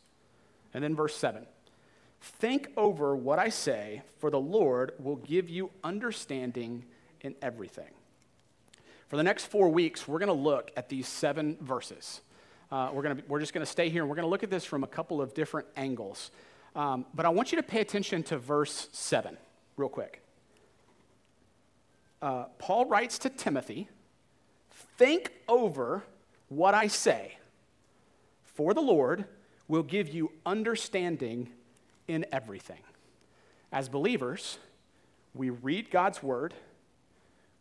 And 0.73 0.85
then 0.85 0.95
verse 0.95 1.17
7 1.17 1.47
Think 2.21 2.69
over 2.77 3.17
what 3.17 3.39
I 3.39 3.49
say, 3.49 4.03
for 4.19 4.31
the 4.31 4.41
Lord 4.41 4.93
will 4.99 5.17
give 5.17 5.49
you 5.49 5.71
understanding 5.83 6.85
in 7.23 7.35
everything. 7.43 7.91
For 9.09 9.17
the 9.17 9.23
next 9.23 9.47
four 9.47 9.69
weeks, 9.69 10.07
we're 10.07 10.21
going 10.21 10.29
to 10.29 10.33
look 10.33 10.71
at 10.77 10.89
these 10.89 11.09
seven 11.09 11.57
verses. 11.61 12.21
Uh, 12.71 12.91
we're, 12.93 13.03
gonna, 13.03 13.19
we're 13.27 13.41
just 13.41 13.53
going 13.53 13.67
to 13.67 13.71
stay 13.71 13.89
here 13.89 14.03
and 14.03 14.09
we're 14.09 14.15
going 14.15 14.27
to 14.27 14.31
look 14.31 14.45
at 14.45 14.51
this 14.51 14.65
from 14.65 14.85
a 14.85 14.87
couple 14.87 15.21
of 15.21 15.35
different 15.35 15.67
angles. 15.77 16.31
Um, 16.77 17.05
but 17.15 17.27
I 17.27 17.31
want 17.31 17.51
you 17.51 17.57
to 17.57 17.65
pay 17.65 17.81
attention 17.81 18.23
to 18.25 18.39
verse 18.39 18.89
7 18.93 19.37
real 19.77 19.89
quick. 19.89 20.23
Uh, 22.23 22.45
Paul 22.59 22.85
writes 22.85 23.19
to 23.21 23.31
Timothy, 23.31 23.89
think 25.01 25.33
over 25.49 26.03
what 26.51 26.75
I 26.75 26.87
say, 26.87 27.39
for 28.45 28.75
the 28.75 28.83
Lord 28.83 29.25
will 29.67 29.83
give 29.83 30.11
you 30.11 30.31
understanding 30.45 31.49
in 32.07 32.27
everything. 32.31 32.83
As 33.73 33.89
believers, 33.89 34.59
we 35.33 35.49
read 35.49 35.91
God's 35.91 36.23
word, 36.23 36.53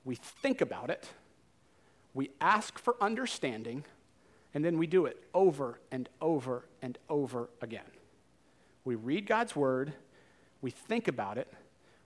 we 0.03 0.15
think 0.15 0.60
about 0.60 0.89
it, 0.89 1.08
we 2.13 2.29
ask 2.41 2.77
for 2.77 2.98
understanding, 3.00 3.86
and 4.53 4.65
then 4.65 4.77
we 4.77 4.86
do 4.86 5.05
it 5.05 5.24
over 5.34 5.79
and 5.93 6.10
over 6.19 6.65
and 6.81 6.98
over 7.10 7.50
again. 7.62 7.89
We 8.84 8.96
read 8.96 9.25
God's 9.25 9.55
word, 9.55 9.93
we 10.62 10.72
think 10.72 11.08
about 11.08 11.38
it, 11.38 11.48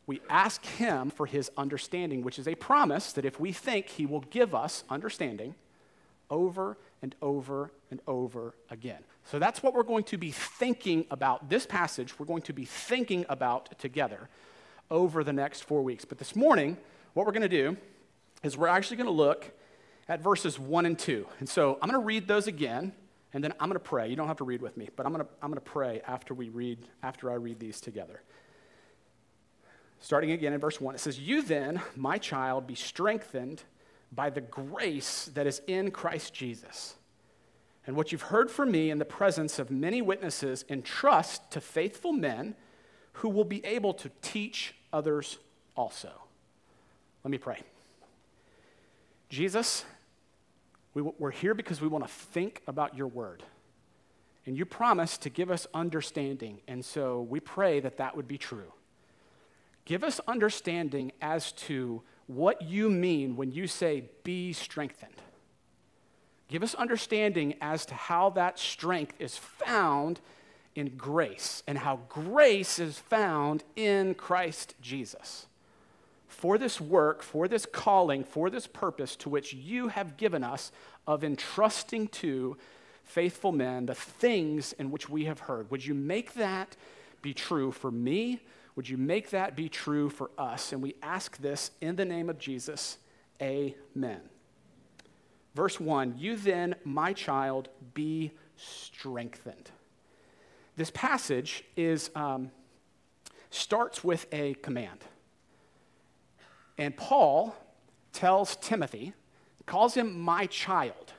we 0.06 0.22
ask 0.30 0.66
Him 0.66 1.10
for 1.10 1.26
His 1.26 1.52
understanding, 1.58 2.24
which 2.24 2.40
is 2.40 2.48
a 2.48 2.56
promise 2.56 3.14
that 3.14 3.26
if 3.26 3.40
we 3.40 3.52
think, 3.52 3.90
He 3.90 4.06
will 4.06 4.22
give 4.22 4.54
us 4.54 4.84
understanding 4.90 5.56
over 6.30 6.78
and 7.02 7.16
over 7.22 7.72
and 7.92 8.00
over 8.08 8.56
again. 8.70 9.04
So 9.26 9.40
that's 9.40 9.64
what 9.64 9.74
we're 9.74 9.84
going 9.84 10.04
to 10.06 10.18
be 10.18 10.32
thinking 10.32 11.06
about. 11.12 11.50
This 11.50 11.66
passage, 11.66 12.20
we're 12.20 12.26
going 12.26 12.42
to 12.44 12.54
be 12.54 12.66
thinking 12.66 13.26
about 13.30 13.78
together 13.80 14.30
over 14.92 15.24
the 15.24 15.34
next 15.34 15.62
four 15.62 15.82
weeks. 15.82 16.06
But 16.06 16.18
this 16.18 16.36
morning, 16.36 16.78
what 17.14 17.26
we're 17.26 17.32
going 17.32 17.44
to 17.44 17.50
do 17.50 17.78
is 18.44 18.58
we're 18.58 18.68
actually 18.68 18.98
going 18.98 19.08
to 19.08 19.14
look 19.14 19.52
at 20.10 20.22
verses 20.22 20.60
1 20.60 20.86
and 20.86 21.00
2. 21.00 21.26
And 21.40 21.48
so 21.48 21.78
I'm 21.82 21.90
going 21.90 22.02
to 22.02 22.06
read 22.06 22.28
those 22.28 22.48
again, 22.48 22.92
and 23.34 23.44
then 23.44 23.54
I'm 23.54 23.70
going 23.70 23.80
to 23.80 23.80
pray. 23.80 24.10
You 24.10 24.16
don't 24.16 24.28
have 24.28 24.38
to 24.38 24.44
read 24.44 24.62
with 24.62 24.76
me, 24.76 24.90
but 24.96 25.06
I'm 25.06 25.14
going 25.14 25.26
to, 25.26 25.32
I'm 25.42 25.50
going 25.50 25.56
to 25.56 25.62
pray 25.62 26.02
after 26.06 26.34
we 26.34 26.50
read, 26.50 26.80
after 27.02 27.32
I 27.32 27.36
read 27.36 27.60
these 27.60 27.80
together. 27.80 28.22
Starting 30.04 30.32
again 30.32 30.52
in 30.52 30.60
verse 30.60 30.82
1, 30.82 30.96
it 30.96 30.98
says, 30.98 31.18
You 31.18 31.42
then, 31.42 31.82
my 31.96 32.18
child, 32.18 32.68
be 32.68 32.76
strengthened 32.76 33.64
by 34.12 34.30
the 34.30 34.42
grace 34.42 35.32
that 35.34 35.48
is 35.48 35.62
in 35.66 35.92
Christ 35.92 36.34
Jesus. 36.34 36.96
And 37.88 37.96
what 37.96 38.12
you've 38.12 38.24
heard 38.24 38.52
from 38.52 38.70
me 38.70 38.92
in 38.92 38.98
the 38.98 39.06
presence 39.06 39.60
of 39.60 39.72
many 39.72 40.02
witnesses, 40.02 40.66
entrust 40.68 41.50
to 41.52 41.62
faithful 41.62 42.12
men 42.12 42.54
who 43.14 43.30
will 43.30 43.46
be 43.46 43.64
able 43.66 43.94
to 43.94 44.12
teach 44.22 44.76
others 44.92 45.38
also. 45.74 46.12
Let 47.24 47.32
me 47.32 47.38
pray. 47.38 47.62
Jesus, 49.30 49.86
we, 50.94 51.02
are 51.22 51.32
here 51.32 51.54
because 51.54 51.80
we 51.80 51.88
want 51.88 52.06
to 52.06 52.12
think 52.12 52.62
about 52.68 52.98
your 52.98 53.08
word. 53.08 53.42
And 54.46 54.58
you 54.58 54.66
promised 54.66 55.22
to 55.22 55.30
give 55.30 55.50
us 55.50 55.66
understanding. 55.74 56.60
And 56.68 56.84
so 56.84 57.22
we 57.22 57.40
pray 57.40 57.80
that 57.80 57.96
that 58.00 58.18
would 58.18 58.28
be 58.28 58.38
true. 58.38 58.74
Give 59.86 60.04
us 60.04 60.20
understanding 60.28 61.12
as 61.22 61.52
to 61.54 62.02
what 62.28 62.62
you 62.62 62.90
mean 62.90 63.36
when 63.36 63.52
you 63.52 63.68
say, 63.68 64.10
be 64.24 64.54
strengthened. 64.54 65.22
Give 66.48 66.63
us 66.63 66.75
understanding 66.75 67.56
as 67.62 67.86
to 67.88 67.94
how 67.94 68.30
that 68.32 68.60
strength 68.60 69.16
is 69.20 69.38
found 69.38 70.22
in 70.75 70.96
grace 70.98 71.63
and 71.68 71.78
how 71.78 72.02
grace 72.10 72.80
is 72.80 73.00
found 73.00 73.63
in 73.75 74.13
Christ 74.16 74.75
Jesus. 74.82 75.48
For 76.28 76.58
this 76.58 76.82
work, 76.82 77.22
for 77.22 77.48
this 77.48 77.66
calling, 77.66 78.24
for 78.24 78.50
this 78.50 78.68
purpose 78.68 79.16
to 79.18 79.30
which 79.30 79.54
you 79.54 79.90
have 79.90 80.18
given 80.18 80.44
us 80.44 80.72
of 81.06 81.24
entrusting 81.24 82.08
to 82.10 82.58
faithful 83.04 83.52
men 83.52 83.86
the 83.86 83.96
things 83.96 84.74
in 84.74 84.92
which 84.92 85.10
we 85.10 85.25
have 85.25 85.42
heard. 85.42 85.70
Would 85.72 85.86
you 85.86 85.94
make 85.94 86.34
that 86.34 86.75
be 87.22 87.34
true 87.34 87.72
for 87.72 87.92
me? 87.92 88.42
Would 88.75 88.89
you 88.89 88.98
make 88.98 89.30
that 89.30 89.56
be 89.56 89.70
true 89.70 90.10
for 90.10 90.32
us? 90.38 90.74
And 90.74 90.82
we 90.82 90.96
ask 91.01 91.38
this 91.38 91.72
in 91.82 91.96
the 91.96 92.06
name 92.06 92.30
of 92.30 92.39
Jesus. 92.39 92.98
Amen. 93.42 94.22
Verse 95.53 95.80
1 95.80 96.15
You 96.18 96.36
then, 96.36 96.75
my 96.84 97.13
child, 97.13 97.70
be 97.94 98.32
strengthened. 98.56 99.72
This 100.75 100.89
passage 100.92 101.63
is, 101.77 102.10
um, 102.15 102.50
starts 103.51 104.03
with 104.03 104.25
a 104.32 104.56
command. 104.56 105.00
And 106.77 106.98
Paul 106.98 107.56
tells 108.12 108.56
Timothy, 108.56 109.13
calls 109.68 109.94
him 109.94 110.20
my 110.20 110.48
child, 110.48 111.13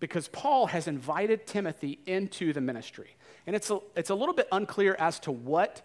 because 0.00 0.28
Paul 0.28 0.66
has 0.66 0.86
invited 0.86 1.46
Timothy 1.46 2.00
into 2.06 2.52
the 2.52 2.60
ministry. 2.60 3.16
And 3.46 3.56
it's 3.56 3.70
a, 3.70 3.78
it's 3.96 4.10
a 4.10 4.14
little 4.14 4.34
bit 4.34 4.48
unclear 4.52 4.94
as 4.98 5.18
to 5.20 5.32
what 5.32 5.80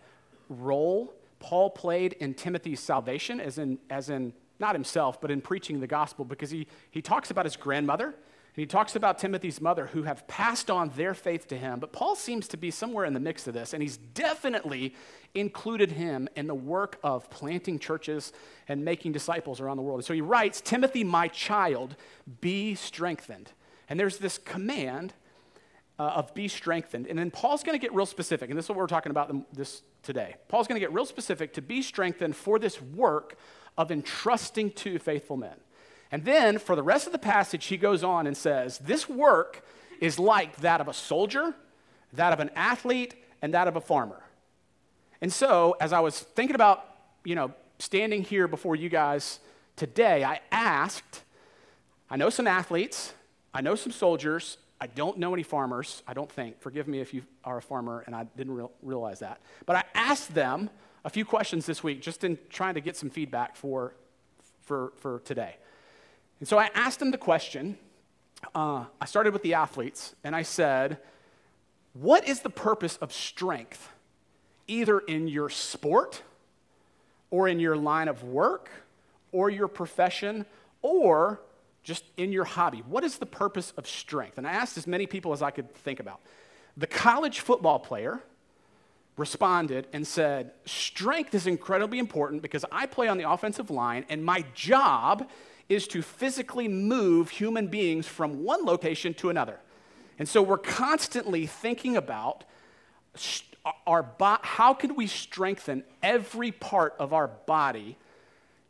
role 0.50 1.14
Paul 1.44 1.70
played 1.70 2.14
in 2.14 2.34
Timothy's 2.34 2.80
salvation, 2.80 3.42
as 3.42 3.58
in, 3.58 3.78
as 3.90 4.10
in 4.10 4.32
not 4.60 4.76
himself, 4.76 5.20
but 5.20 5.30
in 5.30 5.42
preaching 5.42 5.82
the 5.82 5.88
gospel, 5.88 6.24
because 6.24 6.50
he, 6.50 6.68
he 6.90 7.02
talks 7.02 7.32
about 7.32 7.44
his 7.44 7.58
grandmother, 7.58 8.06
and 8.06 8.62
he 8.62 8.66
talks 8.66 8.96
about 8.96 9.18
Timothy's 9.18 9.60
mother 9.60 9.88
who 9.88 10.04
have 10.04 10.26
passed 10.28 10.72
on 10.72 10.90
their 10.96 11.14
faith 11.14 11.48
to 11.50 11.58
him. 11.58 11.82
But 11.82 11.92
Paul 11.92 12.16
seems 12.16 12.48
to 12.48 12.58
be 12.58 12.72
somewhere 12.72 13.04
in 13.04 13.14
the 13.14 13.20
mix 13.20 13.46
of 13.46 13.54
this, 13.54 13.74
and 13.74 13.84
he's 13.84 13.98
definitely 13.98 14.96
included 15.36 15.92
him 15.92 16.30
in 16.38 16.48
the 16.48 16.56
work 16.56 16.98
of 17.04 17.30
planting 17.30 17.78
churches 17.78 18.32
and 18.70 18.86
making 18.86 19.12
disciples 19.12 19.60
around 19.60 19.76
the 19.76 19.84
world. 19.84 20.00
And 20.00 20.06
so 20.06 20.14
he 20.14 20.22
writes, 20.22 20.62
Timothy, 20.62 21.04
my 21.04 21.28
child, 21.28 21.98
be 22.40 22.74
strengthened. 22.74 23.52
And 23.90 24.00
there's 24.00 24.18
this 24.18 24.38
command 24.38 25.14
uh, 26.04 26.16
of 26.16 26.34
be 26.34 26.50
strengthened. 26.50 27.08
And 27.08 27.18
then 27.18 27.32
Paul's 27.32 27.64
going 27.64 27.80
to 27.80 27.82
get 27.82 27.94
real 27.94 28.06
specific, 28.06 28.50
and 28.50 28.58
this 28.58 28.66
is 28.66 28.70
what 28.70 28.78
we're 28.78 28.88
talking 28.88 29.12
about 29.12 29.56
this 29.56 29.84
today. 30.02 30.36
Paul's 30.50 30.68
going 30.68 30.76
to 30.76 30.86
get 30.86 30.92
real 30.92 31.06
specific 31.06 31.54
to 31.54 31.62
be 31.62 31.82
strengthened 31.82 32.36
for 32.36 32.60
this 32.60 32.82
work 32.82 33.38
of 33.78 33.90
entrusting 33.90 34.72
to 34.72 35.00
faithful 35.00 35.38
men. 35.38 35.56
And 36.12 36.26
then 36.26 36.60
for 36.60 36.76
the 36.76 36.84
rest 36.84 37.06
of 37.06 37.14
the 37.14 37.20
passage, 37.20 37.66
he 37.68 37.78
goes 37.78 38.04
on 38.04 38.28
and 38.28 38.36
says, 38.36 38.80
This 38.80 39.08
work 39.08 39.66
is 40.02 40.20
like 40.20 40.58
that 40.58 40.82
of 40.82 40.90
a 40.90 40.94
soldier, 40.94 41.56
that 42.12 42.34
of 42.34 42.42
an 42.42 42.52
athlete, 42.54 43.16
and 43.42 43.54
that 43.54 43.70
of 43.70 43.78
a 43.78 43.82
farmer. 43.82 44.22
And 45.22 45.32
so, 45.32 45.78
as 45.80 45.94
I 45.94 46.02
was 46.02 46.20
thinking 46.20 46.56
about, 46.56 46.84
you 47.24 47.36
know, 47.36 47.54
standing 47.80 48.24
here 48.24 48.50
before 48.50 48.76
you 48.76 48.90
guys 48.90 49.40
today, 49.78 50.26
I 50.26 50.42
asked, 50.52 51.24
I 52.10 52.18
know 52.18 52.30
some 52.30 52.46
athletes, 52.46 53.14
I 53.54 53.62
know 53.62 53.76
some 53.76 53.94
soldiers, 53.94 54.58
I 54.84 54.88
don't 54.88 55.18
know 55.18 55.34
any 55.34 55.44
farmers, 55.44 56.04
I 56.06 56.14
don't 56.14 56.30
think. 56.30 56.60
Forgive 56.60 56.90
me 56.90 57.00
if 57.00 57.14
you 57.14 57.24
are 57.46 57.58
a 57.58 57.62
farmer 57.62 58.04
and 58.06 58.14
I 58.14 58.26
didn't 58.36 58.54
re- 58.54 58.68
realize 58.82 59.20
that. 59.20 59.40
But 59.66 59.78
I 59.78 59.84
asked 59.96 60.34
them 60.34 60.70
a 61.06 61.10
few 61.10 61.24
questions 61.24 61.66
this 61.66 61.82
week 61.82 62.02
just 62.02 62.26
in 62.26 62.38
trying 62.50 62.74
to 62.74 62.82
get 62.82 62.98
some 62.98 63.10
feedback 63.10 63.56
for, 63.56 63.96
for, 64.64 64.92
for 64.98 65.20
today. 65.20 65.56
And 66.42 66.50
so 66.50 66.60
I 66.60 66.70
asked 66.76 67.00
them 67.00 67.12
the 67.12 67.18
question. 67.18 67.78
Uh, 68.54 68.84
I 69.00 69.06
started 69.06 69.32
with 69.32 69.42
the 69.42 69.54
athletes 69.54 70.16
and 70.22 70.36
I 70.36 70.42
said, 70.42 70.98
What 71.94 72.28
is 72.28 72.42
the 72.42 72.50
purpose 72.50 72.98
of 72.98 73.14
strength, 73.14 73.90
either 74.68 75.00
in 75.00 75.30
your 75.30 75.50
sport 75.50 76.24
or 77.32 77.48
in 77.48 77.62
your 77.62 77.78
line 77.78 78.10
of 78.10 78.22
work 78.26 78.70
or 79.32 79.50
your 79.50 79.70
profession 79.70 80.46
or 80.82 81.40
just 81.84 82.06
in 82.18 82.32
your 82.32 82.46
hobby. 82.46 82.84
What 82.88 83.04
is 83.04 83.18
the 83.18 83.26
purpose 83.26 83.74
of 83.78 83.88
strength? 83.88 84.38
And 84.38 84.48
I 84.48 84.52
asked 84.52 84.78
as 84.78 84.88
many 84.88 85.06
people 85.06 85.34
as 85.34 85.42
I 85.42 85.52
could 85.52 85.74
think 85.76 86.00
about. 86.00 86.22
The 86.78 86.88
college 86.88 87.42
football 87.42 87.80
player 87.80 88.22
responded 89.18 89.88
and 89.94 90.08
said, 90.08 90.52
Strength 90.66 91.36
is 91.36 91.46
incredibly 91.46 92.00
important 92.00 92.42
because 92.42 92.66
I 92.72 92.86
play 92.86 93.08
on 93.08 93.18
the 93.18 93.30
offensive 93.30 93.70
line, 93.70 94.06
and 94.10 94.24
my 94.26 94.46
job 94.56 95.30
is 95.70 95.88
to 95.88 96.02
physically 96.02 96.68
move 96.68 97.30
human 97.30 97.68
beings 97.68 98.08
from 98.08 98.44
one 98.44 98.66
location 98.66 99.14
to 99.16 99.30
another. 99.30 99.60
And 100.20 100.28
so 100.28 100.42
we're 100.42 100.58
constantly 100.58 101.46
thinking 101.48 101.98
about 101.98 102.44
our 103.88 104.04
bo- 104.04 104.40
how 104.42 104.74
can 104.74 104.96
we 104.96 105.08
strengthen 105.08 105.84
every 106.02 106.52
part 106.52 106.96
of 107.00 107.14
our 107.14 107.28
body 107.28 107.98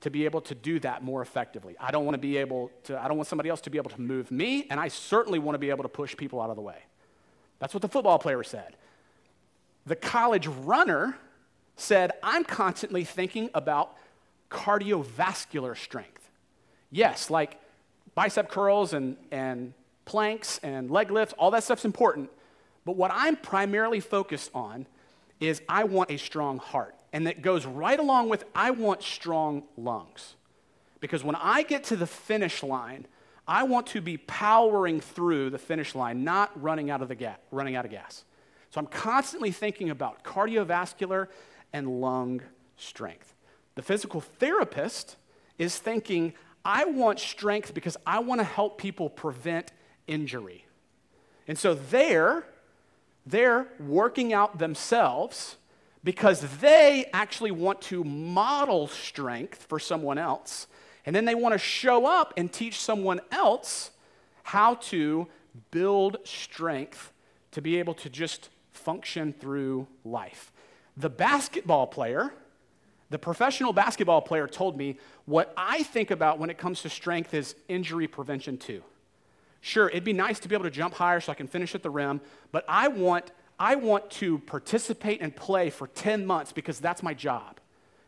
to 0.03 0.09
be 0.09 0.25
able 0.25 0.41
to 0.41 0.53
do 0.53 0.81
that 0.81 1.01
more 1.01 1.21
effectively. 1.21 1.75
I 1.79 1.91
don't 1.91 2.03
want 2.03 2.15
to 2.15 2.19
be 2.19 2.35
able 2.35 2.71
to, 2.83 3.01
I 3.01 3.07
don't 3.07 3.15
want 3.15 3.29
somebody 3.29 3.49
else 3.49 3.61
to 3.61 3.69
be 3.69 3.77
able 3.77 3.89
to 3.91 4.01
move 4.01 4.31
me, 4.31 4.67
and 4.69 4.77
I 4.77 4.89
certainly 4.89 5.39
want 5.39 5.55
to 5.55 5.59
be 5.59 5.69
able 5.69 5.83
to 5.83 5.89
push 5.89 6.15
people 6.15 6.41
out 6.41 6.49
of 6.49 6.57
the 6.57 6.61
way. 6.61 6.77
That's 7.59 7.73
what 7.73 7.81
the 7.81 7.87
football 7.87 8.19
player 8.19 8.43
said. 8.43 8.75
The 9.85 9.95
college 9.95 10.45
runner 10.47 11.17
said, 11.77 12.11
I'm 12.21 12.43
constantly 12.43 13.05
thinking 13.05 13.49
about 13.53 13.95
cardiovascular 14.51 15.77
strength. 15.77 16.29
Yes, 16.91 17.29
like 17.29 17.57
bicep 18.13 18.49
curls 18.49 18.93
and, 18.93 19.15
and 19.31 19.73
planks 20.03 20.59
and 20.63 20.91
leg 20.91 21.11
lifts, 21.11 21.33
all 21.37 21.49
that 21.51 21.63
stuff's 21.63 21.85
important. 21.85 22.29
But 22.83 22.97
what 22.97 23.09
I'm 23.13 23.37
primarily 23.37 24.01
focused 24.01 24.51
on 24.53 24.85
is 25.39 25.61
I 25.69 25.85
want 25.85 26.11
a 26.11 26.17
strong 26.17 26.57
heart. 26.57 26.95
And 27.13 27.27
that 27.27 27.41
goes 27.41 27.65
right 27.65 27.99
along 27.99 28.27
with 28.27 28.43
I 28.53 28.71
want 28.71 29.03
strong 29.03 29.63
lungs. 29.77 30.35
Because 30.99 31.23
when 31.23 31.35
I 31.35 31.61
get 31.63 31.85
to 31.85 31.95
the 31.95 32.07
finish 32.07 32.63
line, 32.63 33.05
I 33.47 33.63
want 33.63 33.87
to 33.87 34.01
be 34.01 34.17
powering 34.17 34.99
through 34.99 35.51
the 35.51 35.57
finish 35.57 35.95
line, 35.95 36.23
not 36.23 36.59
running 36.61 36.89
out 36.89 37.01
of, 37.01 37.09
the 37.09 37.15
ga- 37.15 37.35
running 37.51 37.75
out 37.75 37.85
of 37.85 37.91
gas. 37.91 38.23
So 38.71 38.79
I'm 38.79 38.87
constantly 38.87 39.51
thinking 39.51 39.89
about 39.89 40.23
cardiovascular 40.23 41.27
and 41.71 42.01
lung 42.01 42.41
strength. 42.77 43.35
The 43.75 43.81
physical 43.81 44.21
therapist 44.21 45.17
is 45.59 45.77
thinking, 45.77 46.33
I 46.65 46.85
want 46.85 47.19
strength 47.19 47.73
because 47.73 47.97
I 48.07 48.19
want 48.19 48.39
to 48.39 48.45
help 48.45 48.77
people 48.77 49.09
prevent 49.09 49.71
injury. 50.07 50.65
And 51.47 51.59
so 51.59 51.75
they're, 51.75 52.45
they're 53.25 53.67
working 53.79 54.33
out 54.33 54.57
themselves 54.57 55.57
because 56.03 56.41
they 56.59 57.05
actually 57.13 57.51
want 57.51 57.81
to 57.81 58.03
model 58.03 58.87
strength 58.87 59.63
for 59.63 59.79
someone 59.79 60.17
else. 60.17 60.67
And 61.05 61.15
then 61.15 61.25
they 61.25 61.35
want 61.35 61.53
to 61.53 61.59
show 61.59 62.05
up 62.05 62.33
and 62.37 62.51
teach 62.51 62.79
someone 62.79 63.21
else 63.31 63.91
how 64.43 64.75
to 64.75 65.27
build 65.71 66.17
strength 66.23 67.11
to 67.51 67.61
be 67.61 67.77
able 67.79 67.93
to 67.93 68.09
just 68.09 68.49
function 68.71 69.33
through 69.33 69.87
life. 70.03 70.51
The 70.97 71.09
basketball 71.09 71.87
player, 71.87 72.33
the 73.09 73.19
professional 73.19 73.73
basketball 73.73 74.21
player 74.21 74.47
told 74.47 74.77
me 74.77 74.97
what 75.25 75.53
I 75.55 75.83
think 75.83 76.11
about 76.11 76.39
when 76.39 76.49
it 76.49 76.57
comes 76.57 76.81
to 76.81 76.89
strength 76.89 77.33
is 77.33 77.55
injury 77.67 78.07
prevention 78.07 78.57
too. 78.57 78.83
Sure, 79.61 79.87
it'd 79.87 80.03
be 80.03 80.13
nice 80.13 80.39
to 80.39 80.49
be 80.49 80.55
able 80.55 80.65
to 80.65 80.71
jump 80.71 80.93
higher 80.93 81.21
so 81.21 81.31
I 81.31 81.35
can 81.35 81.47
finish 81.47 81.73
at 81.73 81.83
the 81.83 81.89
rim, 81.89 82.19
but 82.51 82.65
I 82.67 82.89
want 82.89 83.31
I 83.63 83.75
want 83.75 84.11
to 84.11 84.39
participate 84.39 85.21
and 85.21 85.33
play 85.33 85.69
for 85.69 85.87
10 85.87 86.25
months 86.25 86.51
because 86.51 86.81
that's 86.81 87.01
my 87.01 87.13
job. 87.13 87.61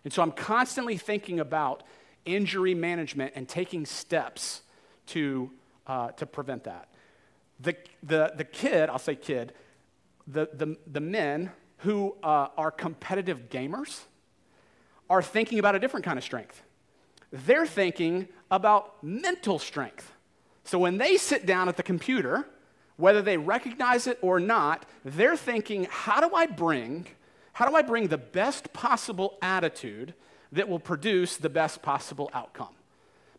And 0.04 0.12
so 0.12 0.22
I'm 0.22 0.34
constantly 0.34 0.98
thinking 0.98 1.40
about 1.40 1.84
injury 2.26 2.74
management 2.74 3.32
and 3.38 3.48
taking 3.48 3.86
steps 3.86 4.64
to, 5.08 5.50
uh, 5.88 6.10
to 6.12 6.26
prevent 6.26 6.66
that. 6.66 6.90
The, 7.62 7.78
the, 8.04 8.34
the 8.36 8.44
kid, 8.44 8.90
I'll 8.90 9.00
say 9.00 9.16
kid, 9.16 9.54
the, 10.28 10.50
the, 10.52 10.76
the 10.92 11.00
men 11.00 11.52
who 11.78 12.18
uh, 12.22 12.50
are 12.58 12.70
competitive 12.70 13.48
gamers 13.48 14.02
are 15.10 15.24
thinking 15.24 15.58
about 15.58 15.74
a 15.74 15.80
different 15.80 16.06
kind 16.06 16.18
of 16.18 16.26
strength. 16.26 16.64
They're 17.32 17.66
thinking 17.66 18.28
about 18.52 19.02
mental 19.02 19.58
strength. 19.60 20.12
So 20.66 20.80
when 20.80 20.98
they 20.98 21.16
sit 21.16 21.46
down 21.46 21.70
at 21.70 21.78
the 21.78 21.84
computer, 21.84 22.46
whether 22.98 23.22
they 23.22 23.38
recognize 23.38 24.08
it 24.08 24.18
or 24.22 24.40
not, 24.40 24.86
they're 25.04 25.38
thinking, 25.38 25.88
how 25.90 26.28
do 26.28 26.36
I 26.36 26.46
bring, 26.46 27.08
how 27.54 27.68
do 27.68 27.76
I 27.76 27.82
bring 27.82 28.08
the 28.08 28.18
best 28.18 28.74
possible 28.74 29.38
attitude 29.42 30.14
that 30.52 30.70
will 30.70 30.80
produce 30.80 31.38
the 31.38 31.50
best 31.50 31.82
possible 31.82 32.30
outcome? 32.34 32.74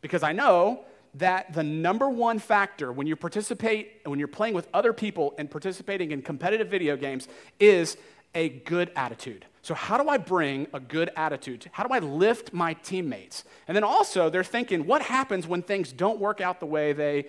Because 0.00 0.22
I 0.22 0.32
know 0.32 0.84
that 1.14 1.54
the 1.54 1.62
number 1.62 2.08
one 2.08 2.38
factor 2.38 2.92
when 2.92 3.06
you 3.06 3.16
participate, 3.16 4.00
when 4.04 4.18
you're 4.18 4.28
playing 4.28 4.54
with 4.54 4.68
other 4.74 4.92
people 4.92 5.34
and 5.38 5.50
participating 5.50 6.10
in 6.12 6.20
competitive 6.20 6.68
video 6.68 6.96
games 6.96 7.26
is 7.58 7.96
a 8.34 8.50
good 8.50 8.90
attitude. 8.94 9.46
So, 9.62 9.74
how 9.74 9.96
do 10.00 10.08
I 10.08 10.18
bring 10.18 10.68
a 10.74 10.78
good 10.78 11.10
attitude? 11.16 11.68
How 11.72 11.84
do 11.84 11.92
I 11.92 11.98
lift 11.98 12.52
my 12.52 12.74
teammates? 12.74 13.44
And 13.66 13.74
then 13.74 13.82
also, 13.82 14.28
they're 14.28 14.44
thinking, 14.44 14.86
what 14.86 15.02
happens 15.02 15.46
when 15.46 15.62
things 15.62 15.90
don't 15.90 16.20
work 16.20 16.40
out 16.40 16.60
the 16.60 16.66
way 16.66 16.92
they 16.92 17.26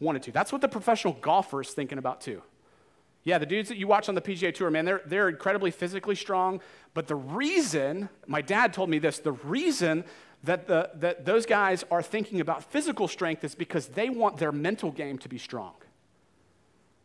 wanted 0.00 0.22
to? 0.24 0.32
That's 0.32 0.52
what 0.52 0.60
the 0.60 0.68
professional 0.68 1.14
golfer 1.14 1.60
is 1.60 1.70
thinking 1.70 1.98
about 1.98 2.20
too. 2.20 2.42
Yeah, 3.24 3.38
the 3.38 3.46
dudes 3.46 3.68
that 3.68 3.76
you 3.76 3.86
watch 3.86 4.08
on 4.08 4.14
the 4.14 4.20
PGA 4.20 4.54
Tour, 4.54 4.70
man, 4.70 4.84
they're, 4.84 5.02
they're 5.04 5.28
incredibly 5.28 5.70
physically 5.70 6.14
strong. 6.14 6.60
But 6.94 7.08
the 7.08 7.16
reason, 7.16 8.08
my 8.26 8.40
dad 8.40 8.72
told 8.72 8.88
me 8.88 8.98
this, 8.98 9.18
the 9.18 9.32
reason 9.32 10.04
that, 10.44 10.66
the, 10.66 10.90
that 10.94 11.24
those 11.24 11.44
guys 11.44 11.84
are 11.90 12.02
thinking 12.02 12.40
about 12.40 12.64
physical 12.64 13.08
strength 13.08 13.44
is 13.44 13.54
because 13.54 13.88
they 13.88 14.08
want 14.08 14.38
their 14.38 14.52
mental 14.52 14.90
game 14.90 15.18
to 15.18 15.28
be 15.28 15.38
strong. 15.38 15.74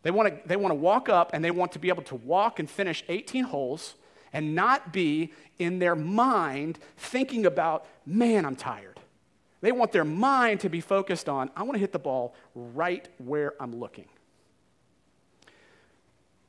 They 0.03 0.12
want 0.12 0.29
to, 0.29 0.47
they 0.47 0.55
want 0.55 0.71
to 0.71 0.75
walk 0.75 1.09
up 1.09 1.31
and 1.33 1.43
they 1.43 1.51
want 1.51 1.71
to 1.73 1.79
be 1.79 1.89
able 1.89 2.03
to 2.03 2.15
walk 2.15 2.59
and 2.59 2.69
finish 2.69 3.03
18 3.09 3.45
holes 3.45 3.95
and 4.31 4.55
not 4.55 4.91
be 4.91 5.33
in 5.59 5.79
their 5.79 5.95
mind 5.95 6.79
thinking 6.97 7.45
about, 7.45 7.85
man, 8.05 8.45
I'm 8.45 8.55
tired. 8.55 8.92
They 9.63 9.72
want 9.72 9.93
their 9.93 10.03
mind 10.03 10.60
to 10.60 10.70
be 10.70 10.82
focused 10.82 11.29
on, 11.29 11.50
I 11.55 11.63
want 11.63 11.75
to 11.75 11.79
hit 11.79 11.93
the 11.93 12.00
ball 12.00 12.36
right 12.53 13.08
where 13.17 13.53
I'm 13.62 13.79
looking. 13.79 14.10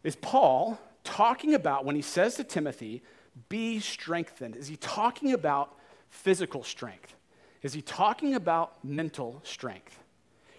Is 0.02 0.16
Paul 0.16 0.80
talking 1.04 1.54
about 1.54 1.84
when 1.84 1.94
he 1.94 2.02
says 2.02 2.34
to 2.34 2.44
Timothy, 2.44 3.04
be 3.48 3.78
strengthened? 3.78 4.56
Is 4.56 4.66
he 4.66 4.74
talking 4.76 5.32
about 5.32 5.76
physical 6.08 6.64
strength? 6.64 7.14
Is 7.62 7.72
he 7.72 7.82
talking 7.82 8.34
about 8.34 8.84
mental 8.84 9.40
strength? 9.44 9.96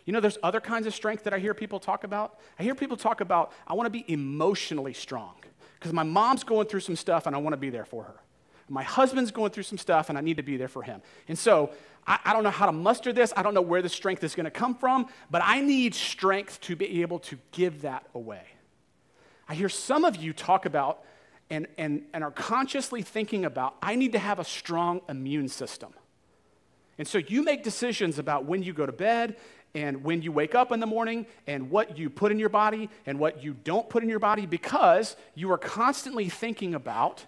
You 0.06 0.13
know, 0.13 0.22
there's 0.22 0.38
other 0.41 0.62
kinds 0.62 0.88
of 0.88 0.96
strength 0.96 1.26
that 1.26 1.34
I 1.34 1.39
hear 1.39 1.54
people 1.54 1.82
talk 1.82 2.06
about. 2.06 2.39
I 2.58 2.63
hear 2.63 2.74
people 2.74 2.96
talk 2.96 3.20
about, 3.20 3.52
I 3.68 3.74
want 3.74 3.88
to 3.88 3.89
be 3.89 4.06
emotionally 4.08 4.94
strong 4.94 5.36
because 5.78 5.91
my 5.91 6.04
mom's 6.04 6.46
going 6.46 6.68
through 6.68 6.80
some 6.80 6.96
stuff 6.96 7.28
and 7.28 7.36
I 7.36 7.39
want 7.39 7.52
to 7.52 7.58
be 7.58 7.70
there 7.70 7.86
for 7.86 8.04
her. 8.04 8.15
My 8.67 8.84
husband's 8.84 9.32
going 9.32 9.51
through 9.51 9.63
some 9.63 9.78
stuff 9.78 10.10
and 10.10 10.17
I 10.17 10.21
need 10.21 10.38
to 10.38 10.43
be 10.43 10.58
there 10.58 10.67
for 10.67 10.82
him. 10.82 11.01
And 11.28 11.38
so 11.38 11.71
I, 12.08 12.19
I 12.25 12.34
don't 12.34 12.43
know 12.43 12.49
how 12.49 12.65
to 12.65 12.71
muster 12.71 13.13
this. 13.13 13.32
I 13.38 13.43
don't 13.43 13.54
know 13.54 13.62
where 13.62 13.82
the 13.82 13.89
strength 13.89 14.23
is 14.23 14.36
going 14.36 14.45
to 14.45 14.51
come 14.51 14.75
from, 14.75 15.08
but 15.30 15.41
I 15.43 15.62
need 15.62 15.93
strength 15.93 16.62
to 16.62 16.75
be 16.75 17.01
able 17.01 17.19
to 17.19 17.38
give 17.51 17.82
that 17.84 18.06
away. 18.13 18.43
I 19.47 19.56
hear 19.56 19.69
some 19.69 20.06
of 20.06 20.15
you 20.15 20.34
talk 20.34 20.65
about 20.65 21.04
and, 21.49 21.67
and, 21.78 22.04
and 22.13 22.23
are 22.23 22.32
consciously 22.32 23.04
thinking 23.04 23.45
about, 23.45 23.75
I 23.82 23.95
need 23.95 24.13
to 24.13 24.19
have 24.19 24.39
a 24.39 24.43
strong 24.43 25.01
immune 25.08 25.47
system. 25.47 25.93
And 26.97 27.08
so 27.08 27.19
you 27.19 27.43
make 27.43 27.63
decisions 27.63 28.17
about 28.17 28.45
when 28.45 28.63
you 28.63 28.73
go 28.73 28.86
to 28.86 28.91
bed 28.91 29.36
and 29.75 30.04
when 30.04 30.21
you 30.21 30.32
wake 30.32 30.56
up 30.56 30.71
in 30.71 30.80
the 30.80 30.88
morning 30.88 31.28
and 31.45 31.69
what 31.69 31.97
you 31.97 32.10
put 32.10 32.32
in 32.32 32.39
your 32.39 32.49
body 32.49 32.89
and 33.06 33.19
what 33.19 33.43
you 33.43 33.54
don't 33.54 33.89
put 33.89 34.01
in 34.01 34.10
your 34.10 34.19
body 34.19 34.45
because 34.45 35.15
you 35.36 35.51
are 35.51 35.58
constantly 35.58 36.30
thinking 36.30 36.73
about 36.73 37.25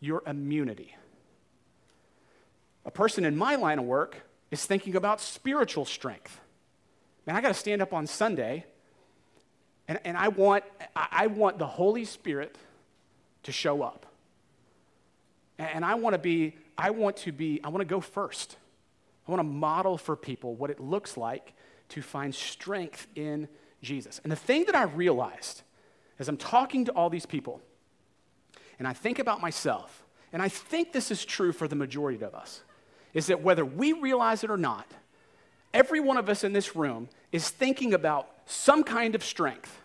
your 0.00 0.22
immunity. 0.26 0.96
A 2.84 2.90
person 2.90 3.24
in 3.24 3.36
my 3.36 3.56
line 3.56 3.78
of 3.78 3.84
work 3.84 4.22
is 4.50 4.64
thinking 4.64 4.96
about 4.96 5.20
spiritual 5.20 5.84
strength. 5.84 6.40
Man, 7.26 7.36
I 7.36 7.40
got 7.40 7.48
to 7.48 7.54
stand 7.54 7.82
up 7.82 7.92
on 7.92 8.06
Sunday 8.06 8.64
and, 9.86 9.98
and 10.04 10.16
I, 10.16 10.28
want, 10.28 10.64
I 10.94 11.26
want 11.26 11.58
the 11.58 11.66
Holy 11.66 12.04
Spirit 12.04 12.56
to 13.42 13.52
show 13.52 13.82
up. 13.82 14.06
And 15.58 15.84
I 15.84 15.96
want 15.96 16.14
to 16.14 16.18
be, 16.18 16.56
I 16.78 16.90
want 16.90 17.18
to 17.18 17.32
be, 17.32 17.60
I 17.62 17.68
want 17.68 17.80
to 17.80 17.84
go 17.84 18.00
first. 18.00 18.56
I 19.26 19.32
want 19.32 19.40
to 19.40 19.44
model 19.52 19.98
for 19.98 20.16
people 20.16 20.54
what 20.54 20.70
it 20.70 20.80
looks 20.80 21.16
like 21.16 21.54
to 21.90 22.02
find 22.02 22.34
strength 22.34 23.06
in 23.14 23.48
Jesus. 23.82 24.20
And 24.22 24.30
the 24.30 24.36
thing 24.36 24.64
that 24.66 24.74
I 24.74 24.84
realized 24.84 25.62
as 26.20 26.28
I'm 26.28 26.36
talking 26.36 26.84
to 26.84 26.92
all 26.92 27.10
these 27.10 27.26
people, 27.26 27.60
and 28.80 28.88
I 28.88 28.94
think 28.94 29.18
about 29.18 29.42
myself, 29.42 30.04
and 30.32 30.40
I 30.40 30.48
think 30.48 30.92
this 30.92 31.10
is 31.10 31.22
true 31.24 31.52
for 31.52 31.68
the 31.68 31.76
majority 31.76 32.24
of 32.24 32.34
us, 32.34 32.62
is 33.12 33.26
that 33.26 33.42
whether 33.42 33.62
we 33.62 33.92
realize 33.92 34.42
it 34.42 34.50
or 34.50 34.56
not, 34.56 34.86
every 35.74 36.00
one 36.00 36.16
of 36.16 36.30
us 36.30 36.44
in 36.44 36.54
this 36.54 36.74
room 36.74 37.10
is 37.30 37.50
thinking 37.50 37.92
about 37.92 38.28
some 38.46 38.82
kind 38.82 39.14
of 39.14 39.22
strength 39.22 39.76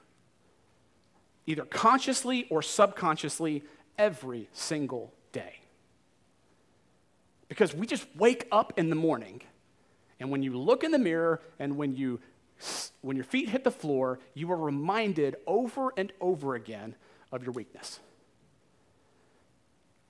either 1.45 1.65
consciously 1.65 2.47
or 2.49 2.61
subconsciously 2.61 3.63
every 3.97 4.47
single 4.53 5.13
day. 5.33 5.59
Because 7.49 7.75
we 7.75 7.85
just 7.85 8.07
wake 8.15 8.47
up 8.51 8.73
in 8.77 8.89
the 8.89 8.95
morning, 8.95 9.41
and 10.21 10.31
when 10.31 10.41
you 10.41 10.57
look 10.57 10.85
in 10.85 10.91
the 10.91 10.97
mirror 10.97 11.41
and 11.59 11.75
when, 11.75 11.95
you, 11.95 12.21
when 13.01 13.17
your 13.17 13.25
feet 13.25 13.49
hit 13.49 13.65
the 13.65 13.71
floor, 13.71 14.19
you 14.33 14.49
are 14.53 14.57
reminded 14.57 15.35
over 15.45 15.93
and 15.97 16.13
over 16.21 16.55
again 16.55 16.95
of 17.31 17.43
your 17.43 17.51
weakness, 17.51 17.99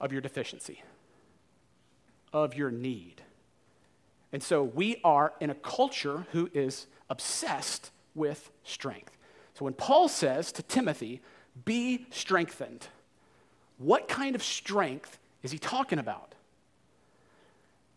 of 0.05 0.11
your 0.11 0.21
deficiency, 0.21 0.83
of 2.31 2.53
your 2.53 2.69
need. 2.69 3.23
And 4.31 4.43
so 4.43 4.61
we 4.63 5.01
are 5.03 5.33
in 5.41 5.49
a 5.49 5.55
culture 5.55 6.27
who 6.31 6.47
is 6.53 6.85
obsessed 7.09 7.89
with 8.13 8.51
strength. 8.63 9.17
So 9.55 9.65
when 9.65 9.73
Paul 9.73 10.07
says 10.07 10.51
to 10.51 10.63
Timothy, 10.63 11.21
be 11.65 12.05
strengthened, 12.11 12.87
what 13.79 14.07
kind 14.07 14.35
of 14.35 14.43
strength 14.43 15.17
is 15.41 15.51
he 15.51 15.57
talking 15.57 15.97
about? 15.97 16.35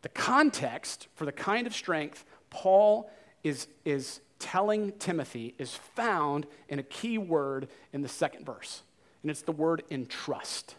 The 0.00 0.08
context 0.08 1.08
for 1.14 1.26
the 1.26 1.32
kind 1.32 1.66
of 1.66 1.74
strength 1.74 2.24
Paul 2.48 3.10
is, 3.44 3.66
is 3.84 4.20
telling 4.38 4.92
Timothy 4.92 5.54
is 5.58 5.74
found 5.74 6.46
in 6.70 6.78
a 6.78 6.84
key 6.84 7.18
word 7.18 7.68
in 7.92 8.00
the 8.00 8.08
second 8.08 8.46
verse, 8.46 8.82
and 9.22 9.30
it's 9.30 9.42
the 9.42 9.52
word 9.52 9.82
entrust. 9.90 10.76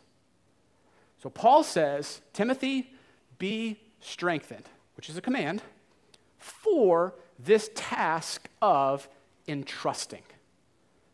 So 1.21 1.29
Paul 1.29 1.63
says, 1.63 2.21
Timothy, 2.33 2.93
be 3.37 3.79
strengthened, 3.99 4.65
which 4.95 5.09
is 5.09 5.17
a 5.17 5.21
command, 5.21 5.61
for 6.37 7.13
this 7.37 7.69
task 7.75 8.49
of 8.61 9.07
entrusting. 9.47 10.23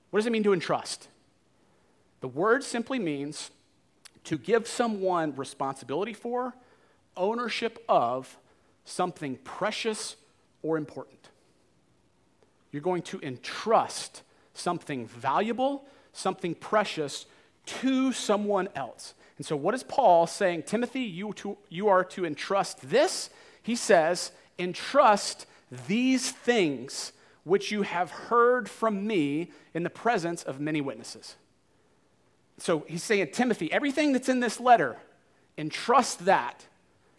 What 0.10 0.20
does 0.20 0.28
it 0.28 0.32
mean 0.32 0.44
to 0.44 0.54
entrust? 0.54 1.08
The 2.22 2.28
word 2.28 2.64
simply 2.64 3.00
means 3.00 3.52
to 4.26 4.38
give 4.38 4.68
someone 4.68 5.36
responsibility 5.36 6.14
for, 6.14 6.56
ownership 7.18 7.84
of 7.88 8.38
something 8.84 9.38
precious 9.44 10.16
or 10.62 10.78
important. 10.78 11.30
You're 12.72 12.82
going 12.82 13.04
to 13.04 13.20
entrust 13.22 14.24
something 14.54 15.08
valuable, 15.08 15.86
something 16.14 16.56
precious 16.56 17.26
to 17.66 18.12
someone 18.12 18.70
else. 18.76 19.14
And 19.38 19.46
so, 19.46 19.56
what 19.56 19.74
is 19.74 19.84
Paul 19.84 20.28
saying? 20.28 20.64
Timothy, 20.64 21.02
you, 21.02 21.34
to, 21.34 21.58
you 21.70 21.88
are 21.88 22.04
to 22.06 22.26
entrust 22.26 22.90
this, 22.90 23.30
he 23.62 23.76
says, 23.76 24.32
entrust 24.58 25.46
these 25.88 26.32
things 26.32 27.12
which 27.44 27.72
you 27.72 27.84
have 27.84 28.10
heard 28.12 28.70
from 28.70 29.06
me 29.06 29.52
in 29.74 29.84
the 29.84 29.90
presence 29.90 30.44
of 30.44 30.60
many 30.60 30.82
witnesses. 30.82 31.36
So 32.58 32.86
he's 32.88 33.04
saying, 33.04 33.30
Timothy, 33.34 33.72
everything 33.72 34.14
that's 34.14 34.30
in 34.30 34.40
this 34.40 34.60
letter, 34.60 34.98
entrust 35.58 36.26
that 36.26 36.66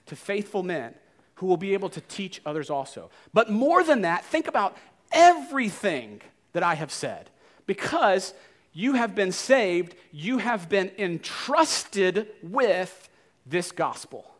to 0.06 0.16
faithful 0.16 0.62
men 0.62 0.94
who 1.36 1.46
will 1.46 1.56
be 1.56 1.74
able 1.74 1.90
to 1.90 2.00
teach 2.02 2.40
others 2.46 2.70
also. 2.70 3.10
But 3.34 3.50
more 3.50 3.84
than 3.84 4.02
that, 4.02 4.24
think 4.24 4.48
about 4.48 4.76
everything 5.12 6.22
that 6.54 6.62
I 6.62 6.74
have 6.74 6.90
said. 6.90 7.30
Because 7.66 8.32
you 8.76 8.92
have 8.92 9.14
been 9.14 9.32
saved, 9.32 9.94
you 10.12 10.36
have 10.36 10.68
been 10.68 10.90
entrusted 10.98 12.28
with 12.42 13.08
this 13.46 13.72
gospel. 13.72 14.30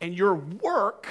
And 0.00 0.16
your 0.16 0.34
work, 0.34 1.08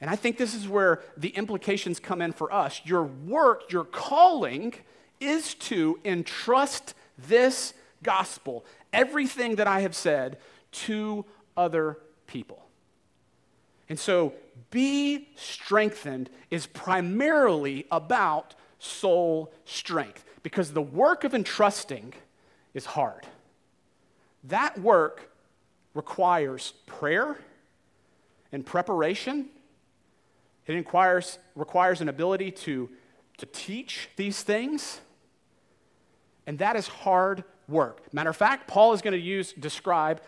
and 0.00 0.08
I 0.08 0.16
think 0.16 0.38
this 0.38 0.54
is 0.54 0.66
where 0.66 1.02
the 1.18 1.28
implications 1.28 2.00
come 2.00 2.22
in 2.22 2.32
for 2.32 2.50
us, 2.50 2.80
your 2.86 3.02
work, 3.02 3.70
your 3.70 3.84
calling 3.84 4.72
is 5.20 5.52
to 5.56 6.00
entrust 6.06 6.94
this 7.18 7.74
gospel, 8.02 8.64
everything 8.90 9.56
that 9.56 9.66
I 9.66 9.80
have 9.80 9.94
said, 9.94 10.38
to 10.72 11.26
other 11.54 11.98
people. 12.28 12.64
And 13.90 13.98
so, 13.98 14.32
be 14.70 15.28
strengthened 15.34 16.30
is 16.50 16.66
primarily 16.66 17.86
about 17.90 18.54
soul 18.78 19.52
strength 19.66 20.24
because 20.42 20.72
the 20.72 20.82
work 20.82 21.24
of 21.24 21.34
entrusting 21.34 22.14
is 22.74 22.86
hard. 22.86 23.26
That 24.44 24.78
work 24.80 25.30
requires 25.94 26.72
prayer 26.86 27.38
and 28.52 28.64
preparation. 28.64 29.48
It 30.66 30.74
requires, 30.74 31.38
requires 31.54 32.00
an 32.00 32.08
ability 32.08 32.52
to, 32.52 32.88
to 33.38 33.46
teach 33.46 34.08
these 34.16 34.42
things. 34.42 35.00
And 36.46 36.58
that 36.58 36.76
is 36.76 36.88
hard 36.88 37.44
work. 37.68 38.12
Matter 38.12 38.30
of 38.30 38.36
fact, 38.36 38.66
Paul 38.66 38.92
is 38.92 39.02
going 39.02 39.12
to 39.12 39.18
use, 39.18 39.52
describe 39.52 40.20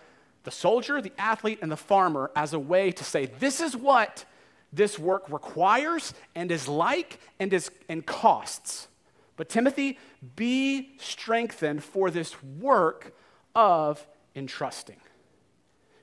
the 0.45 0.51
soldier, 0.51 1.01
the 1.01 1.13
athlete, 1.19 1.61
and 1.63 1.71
the 1.71 1.77
farmer 1.77 2.31
as 2.35 2.53
a 2.53 2.59
way 2.59 2.91
to 2.93 3.05
say, 3.05 3.27
this 3.27 3.61
is 3.61 3.77
what 3.77 4.25
this 4.73 4.99
work 4.99 5.25
requires 5.31 6.15
and 6.35 6.51
is 6.51 6.67
like 6.67 7.21
and, 7.39 7.53
is, 7.53 7.71
and 7.89 8.05
costs. 8.05 8.89
But 9.37 9.49
Timothy, 9.49 9.99
be 10.37 10.93
strengthened 10.99 11.83
for 11.83 12.11
this 12.11 12.43
work 12.43 13.15
of 13.55 14.07
entrusting. 14.35 15.01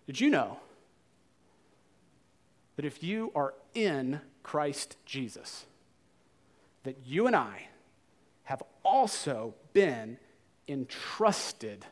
Did 0.07 0.19
you 0.19 0.29
know 0.29 0.59
that 2.75 2.85
if 2.85 3.03
you 3.03 3.31
are 3.35 3.53
in 3.73 4.21
Christ 4.41 4.97
Jesus, 5.05 5.65
that 6.83 6.97
you 7.05 7.27
and 7.27 7.35
I 7.35 7.67
have 8.43 8.63
also 8.83 9.53
been 9.73 10.17
entrusted 10.67 11.85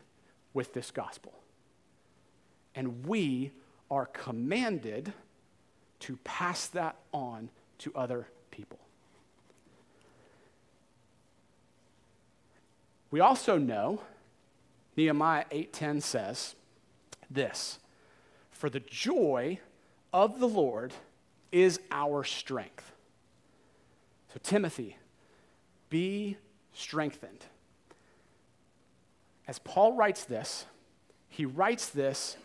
with 0.54 0.74
this 0.74 0.90
gospel? 0.90 1.34
And 2.74 3.06
we 3.06 3.52
are 3.92 4.06
commanded 4.08 5.14
to 6.00 6.18
pass 6.24 6.68
that 6.68 6.96
on 7.12 7.50
to 7.80 7.92
other 7.96 8.28
people. 8.52 8.80
We 13.10 13.20
also 13.20 13.58
know 13.58 14.02
Nehemiah 14.96 15.46
8:10 15.52 16.02
says 16.02 16.56
this, 17.30 17.80
"For 18.52 18.70
the 18.70 18.80
joy 18.80 19.60
of 20.12 20.40
the 20.40 20.48
Lord 20.48 20.94
is 21.52 21.80
our 21.92 22.24
strength." 22.24 22.92
So 24.34 24.40
Timothy, 24.44 24.98
be 25.90 26.38
strengthened. 26.74 27.46
As 29.48 29.60
Paul 29.60 29.94
writes 29.94 30.26
this, 30.26 30.66
he 31.30 31.46
writes 31.46 31.90
this 31.90 32.38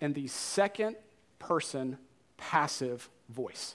in 0.00 0.12
the 0.12 0.28
second 0.28 0.96
person 1.38 1.98
passive 2.36 3.10
voice. 3.28 3.74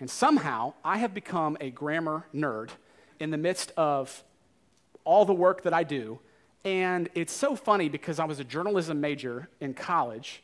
And 0.00 0.10
somehow 0.10 0.74
I 0.84 0.98
have 0.98 1.12
become 1.12 1.56
a 1.60 1.70
grammar 1.70 2.26
nerd 2.32 2.70
in 3.18 3.30
the 3.30 3.36
midst 3.36 3.72
of 3.72 4.24
all 5.06 5.24
the 5.24 5.32
work 5.32 5.62
that 5.62 5.72
I 5.72 5.84
do. 5.84 6.18
And 6.64 7.08
it's 7.14 7.32
so 7.32 7.56
funny 7.56 7.88
because 7.88 8.18
I 8.18 8.24
was 8.24 8.40
a 8.40 8.44
journalism 8.44 9.00
major 9.00 9.48
in 9.60 9.72
college, 9.72 10.42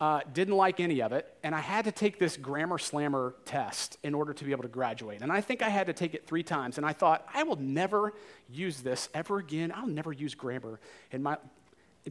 uh, 0.00 0.20
didn't 0.32 0.56
like 0.56 0.80
any 0.80 1.00
of 1.00 1.12
it, 1.12 1.32
and 1.44 1.54
I 1.54 1.60
had 1.60 1.84
to 1.84 1.92
take 1.92 2.18
this 2.18 2.36
grammar 2.36 2.76
slammer 2.76 3.36
test 3.44 3.96
in 4.02 4.12
order 4.12 4.32
to 4.32 4.44
be 4.44 4.50
able 4.50 4.62
to 4.62 4.68
graduate. 4.68 5.22
And 5.22 5.30
I 5.30 5.40
think 5.40 5.62
I 5.62 5.68
had 5.68 5.86
to 5.86 5.92
take 5.92 6.14
it 6.14 6.26
three 6.26 6.42
times. 6.42 6.76
And 6.76 6.84
I 6.84 6.92
thought, 6.92 7.24
I 7.32 7.44
will 7.44 7.56
never 7.56 8.14
use 8.50 8.80
this 8.80 9.08
ever 9.14 9.38
again. 9.38 9.72
I'll 9.74 9.86
never 9.86 10.12
use 10.12 10.34
grammar 10.34 10.80
in 11.12 11.22
my. 11.22 11.38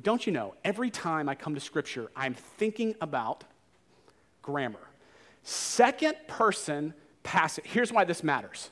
Don't 0.01 0.25
you 0.25 0.31
know, 0.31 0.53
every 0.63 0.91
time 0.91 1.27
I 1.27 1.35
come 1.35 1.55
to 1.55 1.59
Scripture, 1.59 2.09
I'm 2.15 2.35
thinking 2.35 2.95
about 3.01 3.43
grammar. 4.41 4.79
Second 5.43 6.15
person 6.27 6.93
passive. 7.23 7.65
Here's 7.65 7.91
why 7.91 8.03
this 8.03 8.23
matters. 8.23 8.69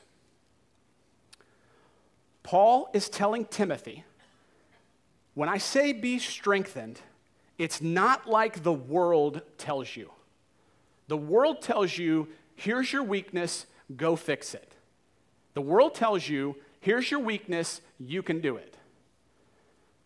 Paul 2.47 2.89
is 2.93 3.09
telling 3.09 3.43
Timothy, 3.43 4.05
when 5.33 5.49
I 5.49 5.57
say 5.57 5.91
be 5.91 6.17
strengthened, 6.17 7.01
it's 7.57 7.81
not 7.81 8.29
like 8.29 8.63
the 8.63 8.71
world 8.71 9.41
tells 9.57 9.97
you. 9.97 10.11
The 11.09 11.17
world 11.17 11.61
tells 11.61 11.97
you, 11.97 12.29
here's 12.55 12.93
your 12.93 13.03
weakness, 13.03 13.65
go 13.97 14.15
fix 14.15 14.53
it. 14.53 14.75
The 15.55 15.61
world 15.61 15.93
tells 15.93 16.29
you, 16.29 16.55
here's 16.79 17.11
your 17.11 17.19
weakness, 17.19 17.81
you 17.99 18.23
can 18.23 18.39
do 18.39 18.55
it. 18.55 18.77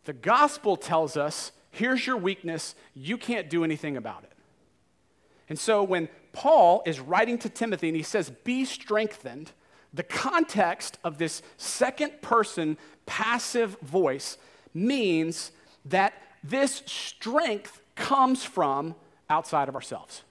The 0.06 0.14
gospel 0.14 0.78
tells 0.78 1.16
us, 1.16 1.52
here's 1.70 2.08
your 2.08 2.18
weakness, 2.18 2.74
you 2.96 3.20
can't 3.20 3.52
do 3.52 3.64
anything 3.64 3.96
about 3.96 4.24
it. 4.24 4.34
And 5.48 5.60
so 5.60 5.84
when 5.84 6.10
Paul 6.34 6.82
is 6.88 7.00
writing 7.00 7.38
to 7.38 7.50
Timothy 7.50 7.90
and 7.90 7.96
he 7.96 8.02
says, 8.02 8.32
Be 8.32 8.66
strengthened, 8.66 9.52
the 9.94 10.04
context 10.04 10.98
of 11.04 11.18
this 11.18 11.42
second 11.58 12.22
person 12.22 12.78
passive 13.06 13.78
voice 13.82 14.38
means 14.74 15.52
that 15.86 16.14
this 16.44 16.82
strength 16.86 17.82
comes 17.96 18.44
from 18.44 18.96
outside 19.30 19.70
of 19.70 19.76
ourselves. 19.76 20.24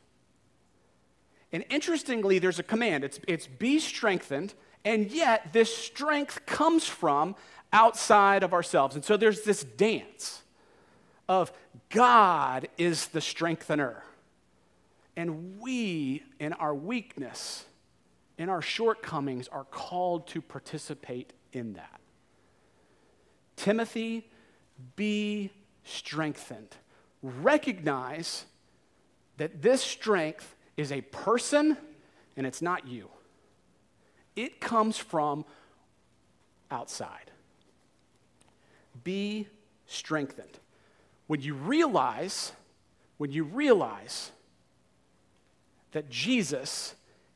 And 1.53 1.65
interestingly, 1.69 2.39
there's 2.39 2.59
a 2.59 2.65
command 2.65 3.05
it's, 3.05 3.21
it's 3.27 3.47
be 3.47 3.79
strengthened, 3.79 4.55
and 4.85 5.11
yet 5.11 5.53
this 5.53 5.75
strength 5.77 6.47
comes 6.47 6.87
from 6.87 7.35
outside 7.73 8.43
of 8.43 8.53
ourselves. 8.53 8.95
And 8.95 9.05
so 9.05 9.17
there's 9.17 9.43
this 9.43 9.63
dance 9.63 10.43
of 11.29 11.53
God 11.91 12.69
is 12.79 13.09
the 13.09 13.21
strengthener. 13.21 14.03
And 15.17 15.61
we, 15.61 16.23
in 16.39 16.53
our 16.55 16.75
weakness, 16.75 17.65
in 18.41 18.49
our 18.49 18.63
shortcomings, 18.63 19.49
are 19.49 19.65
called 19.65 20.27
to 20.27 20.41
participate 20.41 21.35
in 21.53 21.75
that. 21.75 22.01
Timothy, 23.55 24.27
be 24.97 25.51
strengthened. 25.85 26.75
Recognize 27.23 28.47
that 29.37 29.61
this 29.61 29.83
strength 29.83 30.57
is 30.79 30.91
a 30.91 31.03
person 31.03 31.77
and 32.35 32.47
it's 32.47 32.63
not 32.63 32.89
you. 32.89 33.11
It 34.35 34.59
comes 34.59 34.97
from 34.97 35.45
outside. 36.71 37.31
Be 39.05 39.49
strengthened. 39.85 40.59
When 41.27 41.43
you 41.43 41.53
realize, 41.53 42.53
when 43.19 43.33
you 43.33 43.45
realize 43.45 44.31
that 45.93 46.09
Jesus 46.09 46.95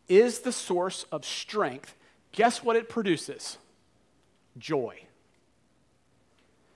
is 0.09 0.41
the 0.41 0.53
source 0.53 1.07
of 1.11 1.25
strength, 1.25 1.97
guess 2.33 2.63
what 2.63 2.77
it 2.77 2.89
produces? 2.89 3.59
Joy. 4.59 5.01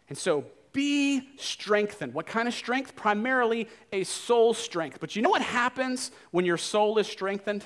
And 0.09 0.17
so 0.17 0.45
be 0.73 1.29
strengthened. 1.37 2.15
What 2.15 2.27
kind 2.27 2.49
of 2.49 2.55
strength? 2.55 2.97
Primarily 2.97 3.69
a 3.93 4.05
soul 4.05 4.55
strength. 4.55 4.99
But 5.01 5.17
you 5.17 5.23
know 5.23 5.31
what 5.31 5.43
happens 5.43 6.11
when 6.31 6.45
your 6.45 6.57
soul 6.57 6.99
is 6.99 7.07
strengthened? 7.07 7.65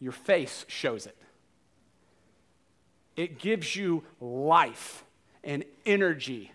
Your 0.00 0.12
face 0.12 0.64
shows 0.68 1.06
it. 1.06 1.16
It 3.16 3.38
gives 3.38 3.74
you 3.74 4.04
life 4.20 5.04
and 5.42 5.64
energy 5.84 6.52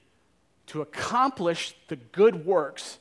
to 0.67 0.81
accomplish 0.81 1.75
the 1.87 1.97
good 1.97 2.45
works 2.45 2.99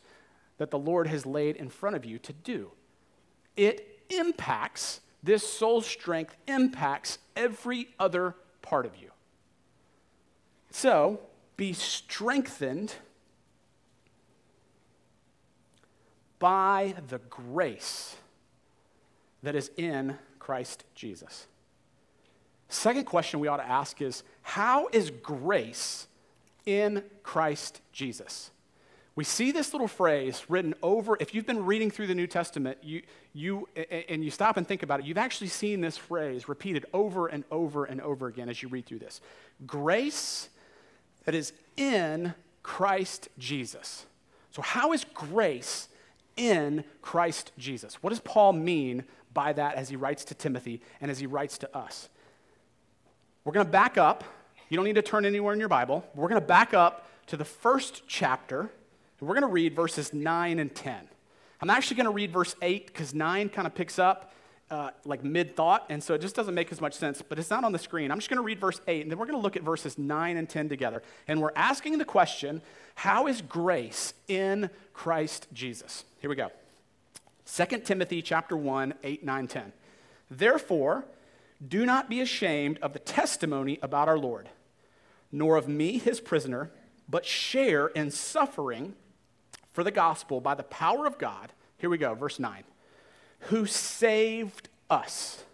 that 0.59 0.71
the 0.71 0.79
Lord 0.79 1.07
has 1.07 1.25
laid 1.25 1.57
in 1.57 1.69
front 1.69 1.97
of 1.97 2.05
you 2.05 2.19
to 2.19 2.33
do 2.33 2.71
it 3.57 4.05
impacts, 4.09 5.01
this 5.23 5.47
soul 5.47 5.81
strength 5.81 6.37
impacts 6.47 7.19
every 7.37 7.89
other 7.99 8.35
part 8.61 8.87
of 8.87 8.97
you. 8.97 9.11
So, 10.71 11.21
be 11.57 11.73
strengthened 11.73 12.95
by 16.39 16.95
the 17.09 17.19
grace 17.19 18.17
that 19.43 19.55
is 19.55 19.71
in 19.77 20.19
Christ 20.39 20.85
Jesus. 20.95 21.47
Second 22.69 23.05
question 23.05 23.39
we 23.39 23.49
ought 23.49 23.59
to 23.59 23.69
ask 23.69 24.01
is 24.01 24.25
how 24.41 24.89
is 24.93 25.11
grace 25.11 26.09
in 26.65 27.05
Christ 27.23 27.81
Jesus? 27.93 28.51
We 29.15 29.25
see 29.25 29.53
this 29.53 29.75
little 29.75 29.89
phrase 29.89 30.43
written 30.49 30.75
over, 30.83 31.19
if 31.21 31.35
you've 31.35 31.47
been 31.47 31.67
reading 31.67 31.91
through 31.91 32.07
the 32.07 32.15
New 32.15 32.27
Testament, 32.27 32.79
you, 32.83 33.03
you, 33.35 33.69
and 34.09 34.25
you 34.25 34.31
stop 34.31 34.57
and 34.57 34.67
think 34.67 34.83
about 34.83 35.01
it, 35.01 35.07
you've 35.07 35.19
actually 35.19 35.49
seen 35.49 35.83
this 35.83 35.99
phrase 35.99 36.49
repeated 36.49 36.87
over 36.95 37.27
and 37.27 37.45
over 37.51 37.85
and 37.85 38.01
over 38.01 38.27
again 38.27 38.49
as 38.49 38.63
you 38.63 38.69
read 38.69 38.87
through 38.87 39.01
this. 39.01 39.21
Grace 39.67 40.49
that 41.25 41.35
is 41.35 41.53
in 41.77 42.33
Christ 42.63 43.29
Jesus. 43.39 44.07
So, 44.51 44.63
how 44.63 44.93
is 44.93 45.05
grace 45.13 45.89
in 46.37 46.85
Christ 47.03 47.53
Jesus? 47.59 48.03
What 48.03 48.11
does 48.11 48.21
Paul 48.21 48.55
mean 48.55 49.05
by 49.35 49.53
that 49.53 49.75
as 49.75 49.91
he 49.91 49.97
writes 49.97 50.25
to 50.27 50.35
Timothy 50.35 50.81
and 51.03 51.11
as 51.11 51.19
he 51.19 51.27
writes 51.27 51.59
to 51.59 51.77
us? 51.77 52.09
We're 53.45 53.53
going 53.53 53.67
to 53.67 53.73
back 53.73 53.99
up. 53.99 54.25
You 54.71 54.77
don't 54.77 54.87
need 54.87 54.95
to 54.95 55.03
turn 55.03 55.27
anywhere 55.27 55.53
in 55.53 55.61
your 55.61 55.69
Bible. 55.69 56.05
We're 56.15 56.29
going 56.29 56.41
to 56.41 56.47
back 56.47 56.73
up 56.73 57.07
to 57.27 57.37
the 57.37 57.45
first 57.45 58.03
chapter 58.07 58.71
we're 59.29 59.35
going 59.35 59.43
to 59.43 59.49
read 59.49 59.75
verses 59.75 60.13
9 60.13 60.59
and 60.59 60.75
10. 60.75 61.09
I'm 61.61 61.71
actually 61.71 61.97
going 61.97 62.07
to 62.07 62.13
read 62.13 62.33
verse 62.33 62.57
8 62.61 62.87
because 62.87 63.15
9 63.15 63.49
kind 63.51 63.67
of 63.67 63.75
picks 63.75 63.99
up 63.99 64.33
uh, 64.73 64.91
like 65.05 65.23
mid 65.23 65.55
thought, 65.55 65.85
and 65.91 66.03
so 66.03 66.15
it 66.15 66.23
just 66.23 66.35
doesn't 66.35 66.55
make 66.55 66.73
as 66.73 66.81
much 66.81 66.95
sense, 66.95 67.21
but 67.21 67.39
it's 67.39 67.51
not 67.51 67.63
on 67.63 67.73
the 67.73 67.79
screen. 67.79 68.11
I'm 68.11 68.19
just 68.19 68.31
going 68.31 68.39
to 68.39 68.43
read 68.43 68.59
verse 68.59 68.81
8, 68.89 69.03
and 69.03 69.11
then 69.11 69.19
we're 69.19 69.27
going 69.27 69.39
to 69.39 69.43
look 69.43 69.55
at 69.55 69.63
verses 69.63 69.99
9 69.99 70.37
and 70.37 70.49
10 70.49 70.71
together. 70.71 71.03
And 71.29 71.43
we're 71.43 71.53
asking 71.55 71.99
the 71.99 72.07
question 72.07 72.63
how 72.95 73.27
is 73.27 73.43
grace 73.43 74.15
in 74.29 74.71
Christ 74.95 75.47
Jesus? 75.53 76.05
Here 76.21 76.31
we 76.31 76.37
go. 76.37 76.51
2 77.47 77.79
Timothy 77.81 78.23
chapter 78.23 78.57
1, 78.57 78.95
8, 79.05 79.25
9, 79.25 79.47
10. 79.47 79.73
Therefore, 80.31 81.05
do 81.67 81.85
not 81.85 82.09
be 82.09 82.23
ashamed 82.23 82.79
of 82.79 82.95
the 82.95 82.99
testimony 82.99 83.79
about 83.83 84.09
our 84.09 84.19
Lord, 84.19 84.49
nor 85.31 85.57
of 85.57 85.69
me, 85.69 85.99
his 85.99 86.19
prisoner, 86.19 86.71
but 87.09 87.27
share 87.27 87.89
in 87.89 88.11
suffering 88.11 88.95
for 89.73 89.83
the 89.83 89.91
gospel 89.91 90.41
by 90.41 90.55
the 90.55 90.63
power 90.63 91.07
of 91.07 91.19
God. 91.19 91.53
Here 91.79 91.91
we 91.91 91.99
go, 91.99 92.15
verse 92.15 92.39
9. 92.39 92.65
Who 93.47 93.67
saved 93.67 94.69
us 94.89 95.45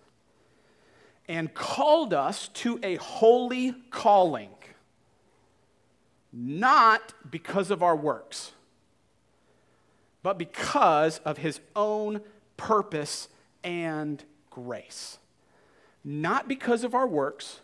and 1.27 1.53
called 1.55 2.13
us 2.13 2.49
to 2.49 2.81
a 2.83 2.97
holy 2.97 3.75
calling, 3.91 4.51
not 6.33 7.15
because 7.31 7.71
of 7.71 7.83
our 7.83 7.97
works, 7.97 8.53
but 10.23 10.39
because 10.39 11.19
of 11.19 11.39
his 11.39 11.61
own 11.77 12.21
purpose 12.57 13.29
and 13.63 14.23
grace. 14.51 15.19
Not 16.05 16.49
because 16.49 16.85
of 16.85 16.95
our 16.95 17.07
works, 17.07 17.61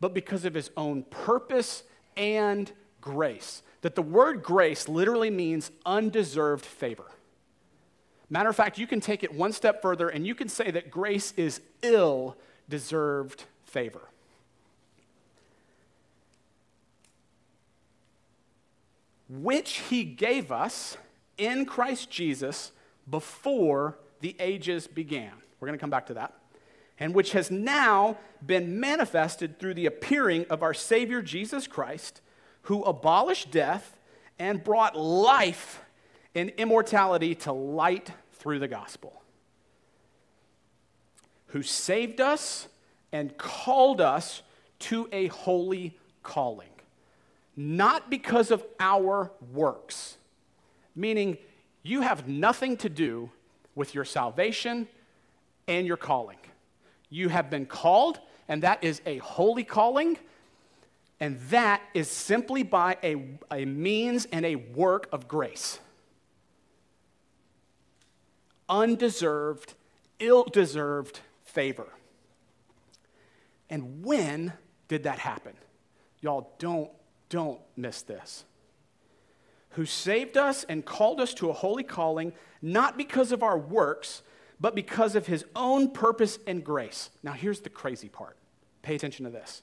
but 0.00 0.14
because 0.14 0.44
of 0.44 0.54
his 0.54 0.70
own 0.76 1.02
purpose 1.04 1.82
and 2.16 2.70
grace 3.00 3.62
that 3.82 3.94
the 3.94 4.02
word 4.02 4.42
grace 4.42 4.88
literally 4.88 5.30
means 5.30 5.70
undeserved 5.86 6.64
favor. 6.64 7.10
Matter 8.28 8.48
of 8.48 8.56
fact, 8.56 8.78
you 8.78 8.86
can 8.86 9.00
take 9.00 9.24
it 9.24 9.34
one 9.34 9.52
step 9.52 9.82
further 9.82 10.08
and 10.08 10.26
you 10.26 10.34
can 10.34 10.48
say 10.48 10.70
that 10.70 10.90
grace 10.90 11.32
is 11.36 11.60
ill 11.82 12.36
deserved 12.68 13.44
favor. 13.64 14.02
Which 19.28 19.78
he 19.88 20.04
gave 20.04 20.52
us 20.52 20.96
in 21.38 21.64
Christ 21.64 22.10
Jesus 22.10 22.72
before 23.08 23.96
the 24.20 24.36
ages 24.38 24.86
began. 24.86 25.32
We're 25.58 25.68
going 25.68 25.78
to 25.78 25.82
come 25.82 25.90
back 25.90 26.06
to 26.06 26.14
that. 26.14 26.34
And 26.98 27.14
which 27.14 27.32
has 27.32 27.50
now 27.50 28.18
been 28.44 28.78
manifested 28.78 29.58
through 29.58 29.74
the 29.74 29.86
appearing 29.86 30.46
of 30.50 30.62
our 30.62 30.74
Savior 30.74 31.22
Jesus 31.22 31.66
Christ 31.66 32.20
who 32.62 32.82
abolished 32.84 33.50
death 33.50 33.96
and 34.38 34.62
brought 34.62 34.96
life 34.96 35.80
and 36.34 36.50
immortality 36.50 37.34
to 37.34 37.52
light 37.52 38.10
through 38.34 38.58
the 38.58 38.68
gospel, 38.68 39.22
who 41.48 41.62
saved 41.62 42.20
us 42.20 42.68
and 43.12 43.36
called 43.36 44.00
us 44.00 44.42
to 44.78 45.08
a 45.12 45.26
holy 45.28 45.98
calling, 46.22 46.70
not 47.56 48.08
because 48.08 48.50
of 48.50 48.64
our 48.78 49.30
works, 49.52 50.16
meaning 50.94 51.36
you 51.82 52.00
have 52.02 52.28
nothing 52.28 52.76
to 52.76 52.88
do 52.88 53.30
with 53.74 53.94
your 53.94 54.04
salvation 54.04 54.88
and 55.66 55.86
your 55.86 55.96
calling. 55.96 56.38
You 57.08 57.28
have 57.28 57.50
been 57.50 57.66
called, 57.66 58.20
and 58.48 58.62
that 58.62 58.82
is 58.84 59.02
a 59.06 59.18
holy 59.18 59.64
calling 59.64 60.18
and 61.20 61.38
that 61.50 61.82
is 61.92 62.10
simply 62.10 62.62
by 62.62 62.96
a, 63.04 63.38
a 63.52 63.66
means 63.66 64.26
and 64.32 64.46
a 64.46 64.56
work 64.56 65.06
of 65.12 65.28
grace. 65.28 65.78
Undeserved, 68.68 69.74
ill 70.18 70.44
deserved 70.44 71.20
favor. 71.44 71.88
And 73.68 74.02
when 74.02 74.54
did 74.88 75.02
that 75.02 75.18
happen? 75.18 75.52
Y'all 76.22 76.54
don't, 76.58 76.90
don't 77.28 77.60
miss 77.76 78.00
this. 78.02 78.44
Who 79.70 79.84
saved 79.84 80.36
us 80.36 80.64
and 80.64 80.84
called 80.84 81.20
us 81.20 81.34
to 81.34 81.50
a 81.50 81.52
holy 81.52 81.84
calling, 81.84 82.32
not 82.62 82.96
because 82.96 83.30
of 83.30 83.42
our 83.42 83.58
works, 83.58 84.22
but 84.58 84.74
because 84.74 85.14
of 85.14 85.26
his 85.26 85.44
own 85.54 85.90
purpose 85.90 86.38
and 86.46 86.64
grace. 86.64 87.10
Now, 87.22 87.32
here's 87.32 87.60
the 87.60 87.70
crazy 87.70 88.08
part. 88.08 88.36
Pay 88.82 88.94
attention 88.94 89.26
to 89.26 89.30
this 89.30 89.62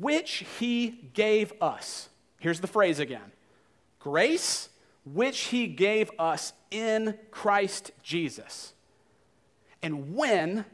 which 0.00 0.44
he 0.58 1.10
gave 1.14 1.52
us. 1.60 2.08
Here's 2.38 2.60
the 2.60 2.66
phrase 2.66 2.98
again 2.98 3.32
grace, 3.98 4.68
which 5.04 5.42
he 5.44 5.66
gave 5.66 6.10
us 6.18 6.52
in 6.70 7.16
Christ 7.30 7.92
Jesus. 8.02 8.72
And 9.82 10.14
when, 10.14 10.64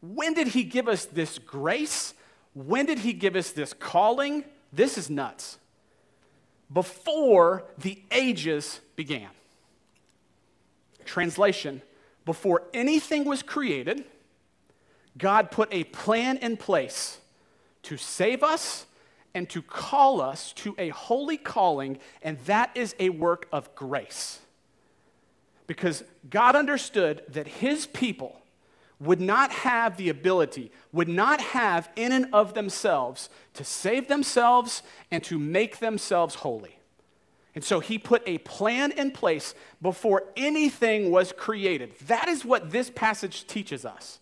when 0.00 0.34
did 0.34 0.48
he 0.48 0.64
give 0.64 0.88
us 0.88 1.04
this 1.06 1.38
grace? 1.38 2.14
When 2.54 2.86
did 2.86 3.00
he 3.00 3.12
give 3.12 3.36
us 3.36 3.50
this 3.50 3.72
calling? 3.72 4.44
This 4.72 4.98
is 4.98 5.08
nuts. 5.08 5.58
Before 6.72 7.64
the 7.78 8.02
ages 8.10 8.80
began. 8.96 9.28
Translation 11.04 11.80
Before 12.26 12.64
anything 12.74 13.24
was 13.24 13.42
created, 13.42 14.04
God 15.16 15.50
put 15.50 15.72
a 15.72 15.84
plan 15.84 16.36
in 16.36 16.58
place 16.58 17.18
to 17.84 17.96
save 17.96 18.42
us 18.42 18.86
and 19.34 19.48
to 19.50 19.62
call 19.62 20.20
us 20.20 20.52
to 20.54 20.74
a 20.78 20.88
holy 20.88 21.36
calling, 21.36 21.98
and 22.22 22.38
that 22.40 22.70
is 22.74 22.94
a 22.98 23.10
work 23.10 23.46
of 23.52 23.74
grace. 23.74 24.40
Because 25.66 26.02
God 26.30 26.56
understood 26.56 27.22
that 27.28 27.46
His 27.46 27.86
people 27.86 28.40
would 29.00 29.20
not 29.20 29.50
have 29.52 29.96
the 29.96 30.08
ability, 30.08 30.72
would 30.92 31.08
not 31.08 31.40
have 31.40 31.88
in 31.94 32.10
and 32.10 32.28
of 32.32 32.54
themselves 32.54 33.28
to 33.54 33.64
save 33.64 34.08
themselves 34.08 34.82
and 35.10 35.22
to 35.24 35.38
make 35.38 35.78
themselves 35.78 36.36
holy. 36.36 36.78
And 37.54 37.64
so 37.64 37.80
he 37.80 37.98
put 37.98 38.22
a 38.26 38.38
plan 38.38 38.92
in 38.92 39.10
place 39.10 39.54
before 39.82 40.24
anything 40.36 41.10
was 41.10 41.32
created. 41.32 41.92
That 42.06 42.28
is 42.28 42.44
what 42.44 42.70
this 42.70 42.90
passage 42.90 43.46
teaches 43.46 43.84
us. 43.84 44.18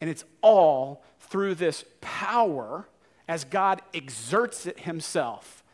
And 0.00 0.10
it's 0.10 0.24
all 0.40 1.02
through 1.34 1.56
this 1.56 1.84
power 2.00 2.86
as 3.26 3.42
God 3.42 3.82
exerts 3.92 4.66
it 4.66 4.78
himself 4.78 5.64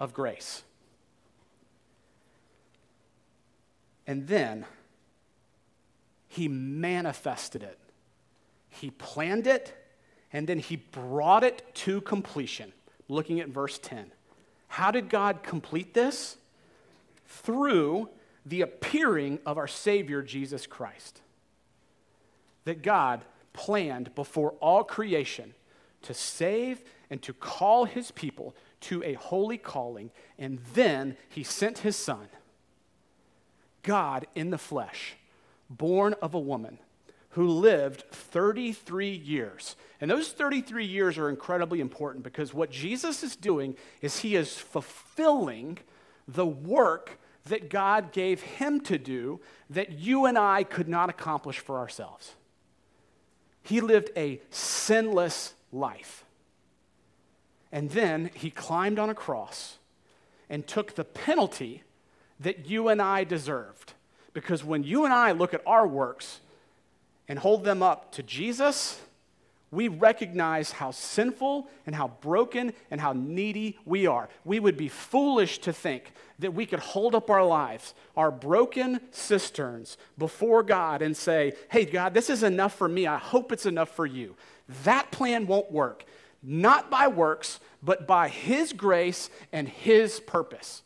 of 0.00 0.14
grace. 0.14 0.62
And 4.06 4.26
then 4.28 4.64
he 6.26 6.48
manifested 6.48 7.62
it. 7.62 7.78
He 8.70 8.92
planned 8.92 9.46
it, 9.46 9.76
and 10.32 10.46
then 10.46 10.58
he 10.58 10.76
brought 10.76 11.44
it 11.44 11.66
to 11.74 12.00
completion. 12.00 12.72
Looking 13.06 13.40
at 13.40 13.48
verse 13.48 13.78
10. 13.78 14.12
How 14.68 14.90
did 14.90 15.10
God 15.10 15.42
complete 15.42 15.92
this? 15.92 16.38
Through 17.26 18.08
the 18.46 18.62
appearing 18.62 19.38
of 19.44 19.58
our 19.58 19.68
Savior, 19.68 20.22
Jesus 20.22 20.66
Christ. 20.66 21.20
That 22.64 22.80
God 22.80 23.20
planned 23.60 24.14
before 24.14 24.52
all 24.52 24.82
creation 24.82 25.52
to 26.00 26.14
save 26.14 26.82
and 27.10 27.20
to 27.20 27.34
call 27.34 27.84
his 27.84 28.10
people 28.10 28.56
to 28.80 29.02
a 29.04 29.12
holy 29.12 29.58
calling, 29.58 30.10
and 30.38 30.58
then 30.72 31.14
he 31.28 31.42
sent 31.42 31.78
his 31.78 31.94
son, 31.94 32.28
God 33.82 34.26
in 34.34 34.48
the 34.48 34.56
flesh, 34.56 35.16
born 35.68 36.14
of 36.22 36.32
a 36.32 36.38
woman, 36.38 36.78
who 37.32 37.46
lived 37.46 38.04
33 38.10 39.10
years. 39.10 39.76
And 40.00 40.10
those 40.10 40.32
33 40.32 40.86
years 40.86 41.18
are 41.18 41.28
incredibly 41.28 41.80
important 41.80 42.24
because 42.24 42.54
what 42.54 42.70
Jesus 42.70 43.22
is 43.22 43.36
doing 43.36 43.76
is 44.00 44.20
he 44.20 44.36
is 44.36 44.56
fulfilling 44.56 45.76
the 46.26 46.46
work 46.46 47.20
that 47.44 47.68
God 47.68 48.10
gave 48.12 48.40
him 48.40 48.80
to 48.82 48.96
do 48.96 49.40
that 49.68 49.92
you 49.92 50.24
and 50.24 50.38
I 50.38 50.64
could 50.64 50.88
not 50.88 51.10
accomplish 51.10 51.58
for 51.58 51.76
ourselves. 51.76 52.36
He 53.62 53.80
lived 53.80 54.10
a 54.16 54.40
sinless 54.50 55.54
life. 55.72 56.24
And 57.72 57.90
then 57.90 58.30
he 58.34 58.50
climbed 58.50 58.98
on 58.98 59.10
a 59.10 59.14
cross 59.14 59.78
and 60.48 60.66
took 60.66 60.94
the 60.94 61.04
penalty 61.04 61.82
that 62.40 62.66
you 62.66 62.88
and 62.88 63.00
I 63.00 63.24
deserved. 63.24 63.92
Because 64.32 64.64
when 64.64 64.82
you 64.82 65.04
and 65.04 65.14
I 65.14 65.32
look 65.32 65.54
at 65.54 65.62
our 65.66 65.86
works 65.86 66.40
and 67.28 67.38
hold 67.38 67.64
them 67.64 67.82
up 67.82 68.12
to 68.12 68.22
Jesus, 68.22 69.00
we 69.70 69.86
recognize 69.86 70.72
how 70.72 70.90
sinful 70.90 71.68
and 71.86 71.94
how 71.94 72.08
broken 72.20 72.72
and 72.90 73.00
how 73.00 73.12
needy 73.12 73.78
we 73.84 74.06
are. 74.06 74.28
We 74.44 74.58
would 74.58 74.76
be 74.76 74.88
foolish 74.88 75.58
to 75.60 75.72
think 75.72 76.12
that 76.40 76.54
we 76.54 76.66
could 76.66 76.80
hold 76.80 77.14
up 77.14 77.30
our 77.30 77.44
lives, 77.44 77.94
our 78.16 78.30
broken 78.30 79.00
cisterns, 79.10 79.96
before 80.18 80.62
God 80.62 81.02
and 81.02 81.16
say, 81.16 81.54
Hey, 81.70 81.84
God, 81.84 82.14
this 82.14 82.30
is 82.30 82.42
enough 82.42 82.74
for 82.74 82.88
me. 82.88 83.06
I 83.06 83.18
hope 83.18 83.52
it's 83.52 83.66
enough 83.66 83.90
for 83.90 84.06
you. 84.06 84.34
That 84.84 85.10
plan 85.10 85.46
won't 85.46 85.70
work, 85.70 86.04
not 86.42 86.90
by 86.90 87.08
works, 87.08 87.60
but 87.82 88.06
by 88.06 88.28
His 88.28 88.72
grace 88.72 89.30
and 89.52 89.68
His 89.68 90.20
purpose. 90.20 90.82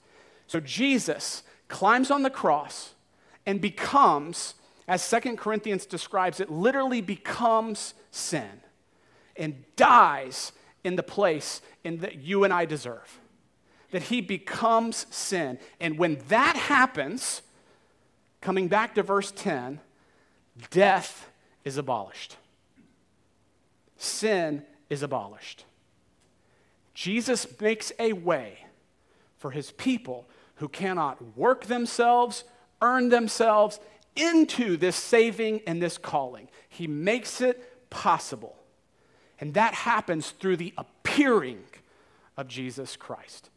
So 0.46 0.60
Jesus 0.60 1.42
climbs 1.68 2.10
on 2.10 2.22
the 2.22 2.30
cross 2.30 2.94
and 3.46 3.60
becomes, 3.60 4.54
as 4.88 5.02
Second 5.02 5.38
Corinthians 5.38 5.86
describes 5.86 6.40
it, 6.40 6.50
literally 6.50 7.00
becomes 7.00 7.94
sin 8.10 8.60
and 9.36 9.64
dies 9.76 10.52
in 10.82 10.96
the 10.96 11.02
place 11.02 11.60
in 11.82 11.98
that 11.98 12.16
you 12.16 12.44
and 12.44 12.52
I 12.52 12.64
deserve. 12.64 13.20
That 13.94 14.02
he 14.02 14.20
becomes 14.20 15.06
sin. 15.14 15.56
And 15.78 15.98
when 15.98 16.18
that 16.26 16.56
happens, 16.56 17.42
coming 18.40 18.66
back 18.66 18.96
to 18.96 19.04
verse 19.04 19.30
10, 19.30 19.78
death 20.70 21.30
is 21.62 21.76
abolished. 21.78 22.36
Sin 23.96 24.64
is 24.90 25.04
abolished. 25.04 25.64
Jesus 26.92 27.46
makes 27.60 27.92
a 28.00 28.14
way 28.14 28.66
for 29.36 29.52
his 29.52 29.70
people 29.70 30.28
who 30.56 30.66
cannot 30.66 31.36
work 31.36 31.66
themselves, 31.66 32.42
earn 32.82 33.10
themselves 33.10 33.78
into 34.16 34.76
this 34.76 34.96
saving 34.96 35.60
and 35.68 35.80
this 35.80 35.98
calling. 35.98 36.48
He 36.68 36.88
makes 36.88 37.40
it 37.40 37.90
possible. 37.90 38.56
And 39.38 39.54
that 39.54 39.72
happens 39.72 40.30
through 40.30 40.56
the 40.56 40.74
appearing 40.76 41.62
of 42.36 42.48
Jesus 42.48 42.96
Christ. 42.96 43.50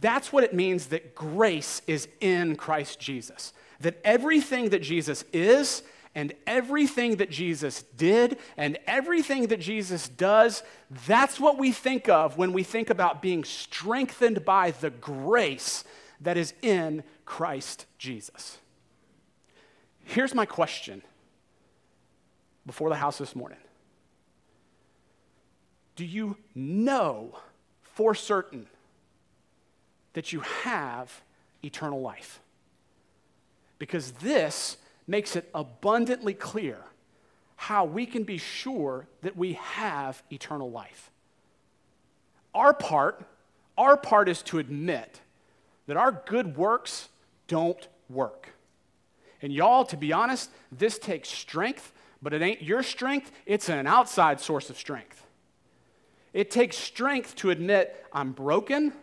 That's 0.00 0.32
what 0.32 0.44
it 0.44 0.54
means 0.54 0.86
that 0.86 1.14
grace 1.14 1.82
is 1.86 2.08
in 2.20 2.56
Christ 2.56 3.00
Jesus. 3.00 3.52
That 3.80 4.00
everything 4.04 4.70
that 4.70 4.82
Jesus 4.82 5.24
is, 5.32 5.82
and 6.14 6.32
everything 6.46 7.16
that 7.16 7.30
Jesus 7.30 7.82
did, 7.96 8.38
and 8.56 8.78
everything 8.86 9.48
that 9.48 9.60
Jesus 9.60 10.08
does, 10.08 10.62
that's 11.06 11.38
what 11.38 11.58
we 11.58 11.72
think 11.72 12.08
of 12.08 12.38
when 12.38 12.52
we 12.52 12.62
think 12.62 12.88
about 12.88 13.20
being 13.20 13.44
strengthened 13.44 14.44
by 14.44 14.70
the 14.70 14.90
grace 14.90 15.84
that 16.20 16.38
is 16.38 16.54
in 16.62 17.04
Christ 17.26 17.84
Jesus. 17.98 18.58
Here's 20.04 20.34
my 20.34 20.46
question 20.46 21.02
before 22.64 22.88
the 22.88 22.96
house 22.96 23.18
this 23.18 23.36
morning 23.36 23.58
do 25.96 26.04
you 26.04 26.36
know 26.54 27.38
for 27.82 28.14
certain 28.14 28.66
that 30.16 30.32
you 30.32 30.40
have 30.40 31.20
eternal 31.62 32.00
life? 32.00 32.40
Because 33.78 34.12
this 34.12 34.78
makes 35.06 35.36
it 35.36 35.46
abundantly 35.54 36.32
clear 36.32 36.78
how 37.56 37.84
we 37.84 38.06
can 38.06 38.24
be 38.24 38.38
sure 38.38 39.06
that 39.20 39.36
we 39.36 39.52
have 39.52 40.22
eternal 40.32 40.70
life. 40.70 41.10
Our 42.54 42.72
part, 42.72 43.26
our 43.76 43.98
part 43.98 44.30
is 44.30 44.40
to 44.44 44.58
admit 44.58 45.20
that 45.86 45.98
our 45.98 46.12
good 46.12 46.56
works 46.56 47.10
don't 47.46 47.86
work. 48.08 48.54
And 49.42 49.52
y'all, 49.52 49.84
to 49.84 49.98
be 49.98 50.14
honest, 50.14 50.48
this 50.72 50.98
takes 50.98 51.28
strength, 51.28 51.92
but 52.22 52.32
it 52.32 52.40
ain't 52.40 52.62
your 52.62 52.82
strength, 52.82 53.30
it's 53.44 53.68
an 53.68 53.86
outside 53.86 54.40
source 54.40 54.70
of 54.70 54.78
strength. 54.78 55.26
It 56.32 56.50
takes 56.50 56.78
strength 56.78 57.36
to 57.36 57.50
admit 57.50 58.02
I'm 58.14 58.32
broken, 58.32 58.94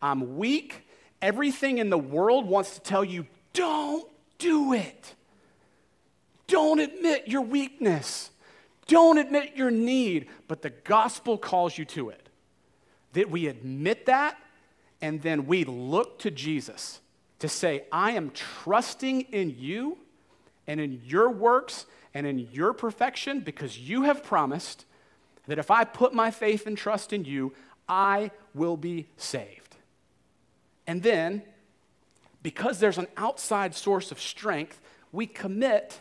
I'm 0.00 0.36
weak. 0.36 0.86
Everything 1.22 1.78
in 1.78 1.90
the 1.90 1.98
world 1.98 2.46
wants 2.46 2.74
to 2.74 2.80
tell 2.80 3.04
you, 3.04 3.26
don't 3.52 4.08
do 4.38 4.72
it. 4.72 5.14
Don't 6.46 6.78
admit 6.78 7.26
your 7.26 7.42
weakness. 7.42 8.30
Don't 8.86 9.18
admit 9.18 9.56
your 9.56 9.70
need. 9.70 10.28
But 10.46 10.62
the 10.62 10.70
gospel 10.70 11.38
calls 11.38 11.76
you 11.76 11.84
to 11.86 12.10
it. 12.10 12.28
That 13.14 13.30
we 13.30 13.46
admit 13.46 14.06
that 14.06 14.38
and 15.00 15.22
then 15.22 15.46
we 15.46 15.64
look 15.64 16.18
to 16.20 16.30
Jesus 16.30 17.00
to 17.38 17.48
say, 17.48 17.84
I 17.92 18.12
am 18.12 18.30
trusting 18.30 19.22
in 19.22 19.54
you 19.58 19.98
and 20.66 20.80
in 20.80 21.02
your 21.04 21.30
works 21.30 21.86
and 22.14 22.26
in 22.26 22.38
your 22.52 22.72
perfection 22.72 23.40
because 23.40 23.78
you 23.78 24.02
have 24.02 24.22
promised 24.22 24.86
that 25.46 25.58
if 25.58 25.70
I 25.70 25.84
put 25.84 26.14
my 26.14 26.30
faith 26.30 26.66
and 26.66 26.76
trust 26.76 27.12
in 27.12 27.24
you, 27.24 27.52
I 27.88 28.30
will 28.54 28.76
be 28.76 29.06
saved. 29.16 29.65
And 30.86 31.02
then, 31.02 31.42
because 32.42 32.78
there's 32.78 32.98
an 32.98 33.08
outside 33.16 33.74
source 33.74 34.12
of 34.12 34.20
strength, 34.20 34.80
we 35.12 35.26
commit 35.26 36.00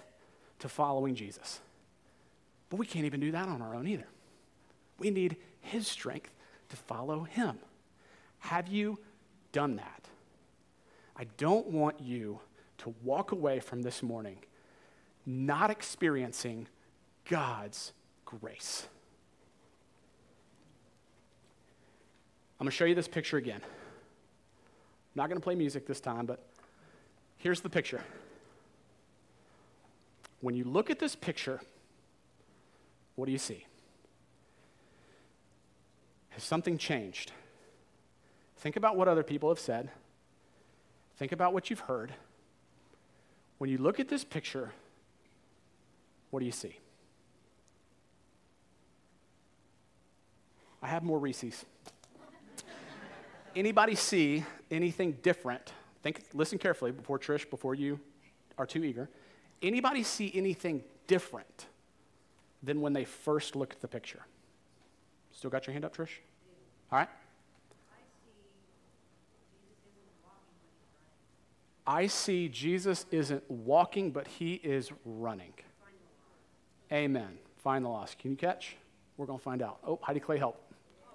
to 0.60 0.70
following 0.70 1.16
Jesus. 1.16 1.60
But 2.70 2.78
we 2.78 2.86
can't 2.86 3.06
even 3.06 3.20
do 3.20 3.32
that 3.32 3.48
on 3.48 3.62
our 3.62 3.76
own 3.76 3.88
either. 3.88 4.08
We 5.00 5.10
need 5.10 5.38
His 5.62 5.88
strength 5.88 6.32
to 6.70 6.76
follow 6.76 7.24
Him. 7.24 7.58
Have 8.40 8.68
you 8.68 9.00
done 9.52 9.78
that? 9.78 10.08
I 11.18 11.26
don't 11.38 11.68
want 11.68 12.00
you 12.00 12.40
to 12.80 12.94
walk 13.04 13.32
away 13.32 13.60
from 13.60 13.82
this 13.82 14.04
morning 14.04 14.38
not 15.26 15.72
experiencing 15.72 16.68
God's 17.28 17.94
grace. 18.26 18.88
I'm 22.60 22.66
going 22.66 22.72
to 22.72 22.76
show 22.76 22.86
you 22.86 22.96
this 22.96 23.08
picture 23.08 23.38
again. 23.38 23.62
Not 25.16 25.30
going 25.30 25.40
to 25.40 25.44
play 25.44 25.56
music 25.56 25.88
this 25.88 26.02
time, 26.02 26.26
but 26.26 26.46
here's 27.38 27.62
the 27.62 27.70
picture. 27.70 28.02
When 30.42 30.56
you 30.56 30.66
look 30.66 30.90
at 30.90 31.00
this 31.00 31.16
picture, 31.16 31.62
what 33.16 33.26
do 33.26 33.32
you 33.32 33.38
see? 33.38 33.66
Has 36.30 36.44
something 36.44 36.78
changed? 36.78 37.32
Think 38.58 38.76
about 38.76 38.98
what 38.98 39.08
other 39.08 39.24
people 39.24 39.50
have 39.50 39.60
said. 39.60 39.90
Think 41.18 41.32
about 41.32 41.54
what 41.54 41.70
you've 41.70 41.80
heard. 41.80 42.14
When 43.58 43.70
you 43.70 43.78
look 43.78 44.02
at 44.02 44.10
this 44.10 44.26
picture, 44.26 44.74
what 46.30 46.42
do 46.42 46.46
you 46.46 46.52
see? 46.52 46.78
I 50.82 50.88
have 50.88 51.04
more 51.04 51.18
Reese's 51.18 51.64
anybody 53.56 53.96
see 53.96 54.44
anything 54.70 55.18
different? 55.22 55.74
Think, 56.04 56.22
listen 56.34 56.58
carefully 56.58 56.92
before 56.92 57.18
Trish, 57.18 57.50
before 57.50 57.76
you 57.76 58.00
are 58.58 58.66
too 58.66 58.84
eager. 58.84 59.10
Anybody 59.62 60.04
see 60.04 60.32
anything 60.36 60.84
different 61.08 61.66
than 62.62 62.82
when 62.82 62.94
they 62.94 63.06
first 63.06 63.56
looked 63.56 63.74
at 63.74 63.82
the 63.82 63.88
picture? 63.88 64.24
Still 65.32 65.50
got 65.50 65.68
your 65.68 65.74
hand 65.74 65.86
up, 65.86 65.96
Trish? 65.96 66.10
All 66.92 67.00
right. 67.00 67.10
I 71.88 72.08
see 72.08 72.50
Jesus 72.50 73.06
isn't 73.12 73.50
walking, 73.50 74.12
but 74.12 74.28
he 74.28 74.56
is 74.56 74.92
running. 75.06 75.54
Amen. 76.92 77.38
Find 77.58 77.86
the 77.86 77.90
lost. 77.90 78.18
Can 78.18 78.32
you 78.32 78.38
catch? 78.38 78.76
We're 79.18 79.26
going 79.26 79.40
to 79.40 79.44
find 79.44 79.62
out. 79.62 79.80
Oh, 79.86 80.00
Heidi 80.02 80.20
Clay, 80.20 80.38
help. 80.38 80.62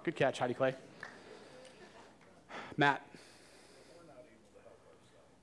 Good 0.03 0.15
catch, 0.15 0.39
Heidi 0.39 0.53
Clay. 0.53 0.75
Matt, 2.77 3.05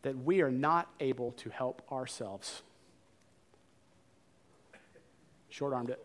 that 0.02 0.16
we 0.16 0.40
are 0.40 0.50
not 0.50 0.88
able 1.00 1.32
to 1.32 1.50
help 1.50 1.82
ourselves. 1.90 2.62
Short 5.48 5.72
armed 5.72 5.90
it. 5.90 6.04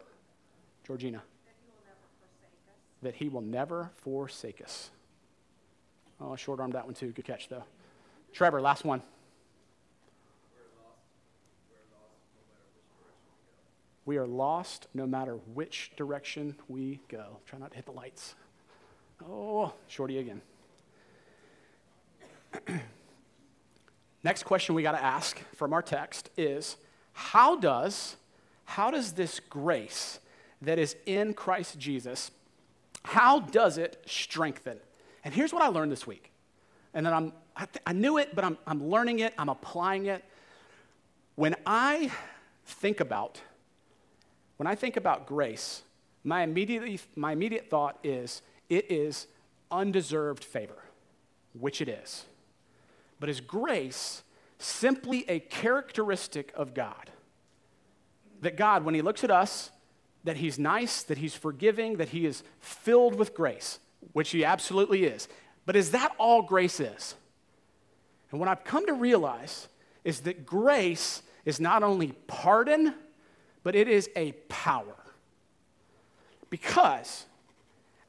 Georgina. 0.86 1.22
That 3.02 3.16
he 3.16 3.30
will 3.30 3.42
never 3.42 3.92
forsake 3.96 4.62
us. 4.62 4.90
Oh, 6.20 6.36
short 6.36 6.60
armed 6.60 6.74
that 6.74 6.86
one 6.86 6.94
too. 6.94 7.12
Good 7.12 7.26
catch, 7.26 7.50
though. 7.50 7.64
Trevor, 8.32 8.62
last 8.62 8.84
one. 8.86 9.02
We 14.06 14.18
are 14.18 14.28
lost 14.28 14.88
no 14.94 15.08
matter 15.08 15.36
which 15.54 15.92
direction 15.96 16.56
we 16.68 17.00
go. 17.08 17.38
Try 17.46 17.60
not 17.60 17.72
to 17.72 17.76
hit 17.78 17.86
the 17.86 17.92
lights. 17.92 18.36
Oh, 19.26 19.74
shorty 19.88 20.18
again. 20.18 20.42
next 24.24 24.44
question 24.44 24.76
we 24.76 24.84
got 24.84 24.94
to 24.94 25.04
ask 25.04 25.40
from 25.56 25.74
our 25.74 25.82
text 25.82 26.30
is 26.38 26.78
how 27.14 27.56
does 27.56 28.16
how 28.66 28.90
does 28.90 29.14
this 29.14 29.40
grace 29.40 30.20
that 30.62 30.80
is 30.80 30.96
in 31.06 31.34
Christ 31.34 31.78
Jesus 31.78 32.32
how 33.04 33.40
does 33.40 33.78
it 33.78 34.02
strengthen? 34.06 34.80
And 35.24 35.34
here's 35.34 35.54
what 35.54 35.62
I 35.62 35.68
learned 35.68 35.92
this 35.92 36.08
week. 36.08 36.32
And 36.94 37.06
then 37.06 37.14
I'm 37.14 37.34
I, 37.56 37.66
th- 37.66 37.84
I 37.86 37.94
knew 37.94 38.18
it, 38.18 38.34
but 38.34 38.44
I'm, 38.44 38.58
I'm 38.66 38.90
learning 38.90 39.20
it, 39.20 39.32
I'm 39.38 39.50
applying 39.50 40.08
it. 40.08 40.24
When 41.36 41.56
I 41.68 42.12
think 42.66 43.00
about 43.00 43.42
when 44.58 44.68
I 44.68 44.76
think 44.76 44.98
about 44.98 45.26
grace, 45.26 45.84
my 46.24 46.44
immediately 46.44 47.00
my 47.16 47.34
immediate 47.34 47.70
thought 47.70 48.00
is 48.04 48.42
it 48.70 48.90
is 48.90 49.28
undeserved 49.72 50.44
favor, 50.44 50.84
which 51.54 51.82
it 51.82 51.90
is. 51.90 52.26
But 53.24 53.30
is 53.30 53.40
grace 53.40 54.22
simply 54.58 55.24
a 55.30 55.40
characteristic 55.40 56.52
of 56.58 56.74
God? 56.74 57.10
That 58.42 58.58
God, 58.58 58.84
when 58.84 58.96
He 58.96 59.02
looks 59.02 59.24
at 59.24 59.32
us, 59.32 59.72
that 60.26 60.36
He's 60.36 60.60
nice, 60.60 61.04
that 61.04 61.18
He's 61.18 61.34
forgiving, 61.34 61.96
that 61.96 62.10
He 62.10 62.26
is 62.26 62.44
filled 62.60 63.16
with 63.16 63.34
grace, 63.34 63.80
which 64.12 64.32
He 64.32 64.44
absolutely 64.44 65.06
is. 65.06 65.30
But 65.66 65.78
is 65.78 65.92
that 65.92 66.12
all 66.18 66.42
grace 66.42 66.82
is? 66.82 67.16
And 68.30 68.42
what 68.42 68.50
I've 68.50 68.66
come 68.66 68.86
to 68.88 68.94
realize 68.94 69.70
is 70.04 70.20
that 70.24 70.46
grace 70.46 71.22
is 71.46 71.62
not 71.62 71.82
only 71.82 72.12
pardon, 72.28 72.94
but 73.64 73.74
it 73.74 73.88
is 73.88 74.10
a 74.18 74.34
power. 74.50 74.98
Because 76.50 77.26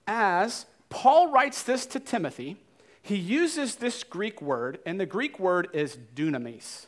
as 0.09 0.67
Paul 0.89 1.31
writes 1.31 1.63
this 1.63 1.87
to 1.87 2.01
Timothy, 2.01 2.57
he 3.05 3.17
uses 3.17 3.77
this 3.77 4.03
Greek 4.03 4.41
word, 4.41 4.79
and 4.87 4.99
the 4.99 5.05
Greek 5.05 5.39
word 5.39 5.69
is 5.75 5.99
dunamis. 6.15 6.87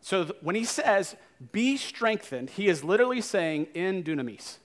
So 0.00 0.32
when 0.42 0.54
he 0.54 0.62
says, 0.62 1.16
be 1.50 1.76
strengthened, 1.76 2.50
he 2.50 2.68
is 2.68 2.84
literally 2.84 3.20
saying 3.20 3.66
in 3.74 4.04
dunamis, 4.04 4.58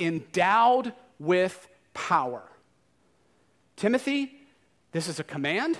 endowed 0.00 0.94
with 1.18 1.68
power. 1.92 2.42
Timothy, 3.76 4.40
this 4.92 5.08
is 5.08 5.20
a 5.20 5.24
command, 5.24 5.76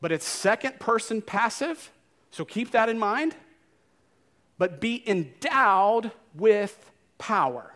but 0.00 0.10
it's 0.10 0.26
second 0.26 0.80
person 0.80 1.22
passive, 1.22 1.92
so 2.32 2.44
keep 2.44 2.72
that 2.72 2.88
in 2.88 2.98
mind. 2.98 3.36
But 4.58 4.80
be 4.80 5.00
endowed 5.08 6.10
with 6.34 6.90
power. 7.18 7.72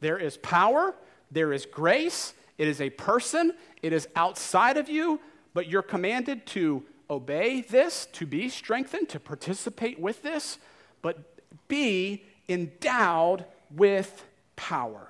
There 0.00 0.18
is 0.18 0.36
power, 0.36 0.94
there 1.30 1.54
is 1.54 1.64
grace, 1.64 2.34
it 2.62 2.68
is 2.68 2.80
a 2.80 2.90
person, 2.90 3.54
it 3.82 3.92
is 3.92 4.06
outside 4.14 4.76
of 4.76 4.88
you, 4.88 5.18
but 5.52 5.66
you're 5.66 5.82
commanded 5.82 6.46
to 6.46 6.84
obey 7.10 7.62
this, 7.62 8.06
to 8.12 8.24
be 8.24 8.48
strengthened, 8.48 9.08
to 9.08 9.18
participate 9.18 9.98
with 9.98 10.22
this, 10.22 10.58
but 11.02 11.40
be 11.66 12.22
endowed 12.48 13.46
with 13.74 14.24
power. 14.54 15.08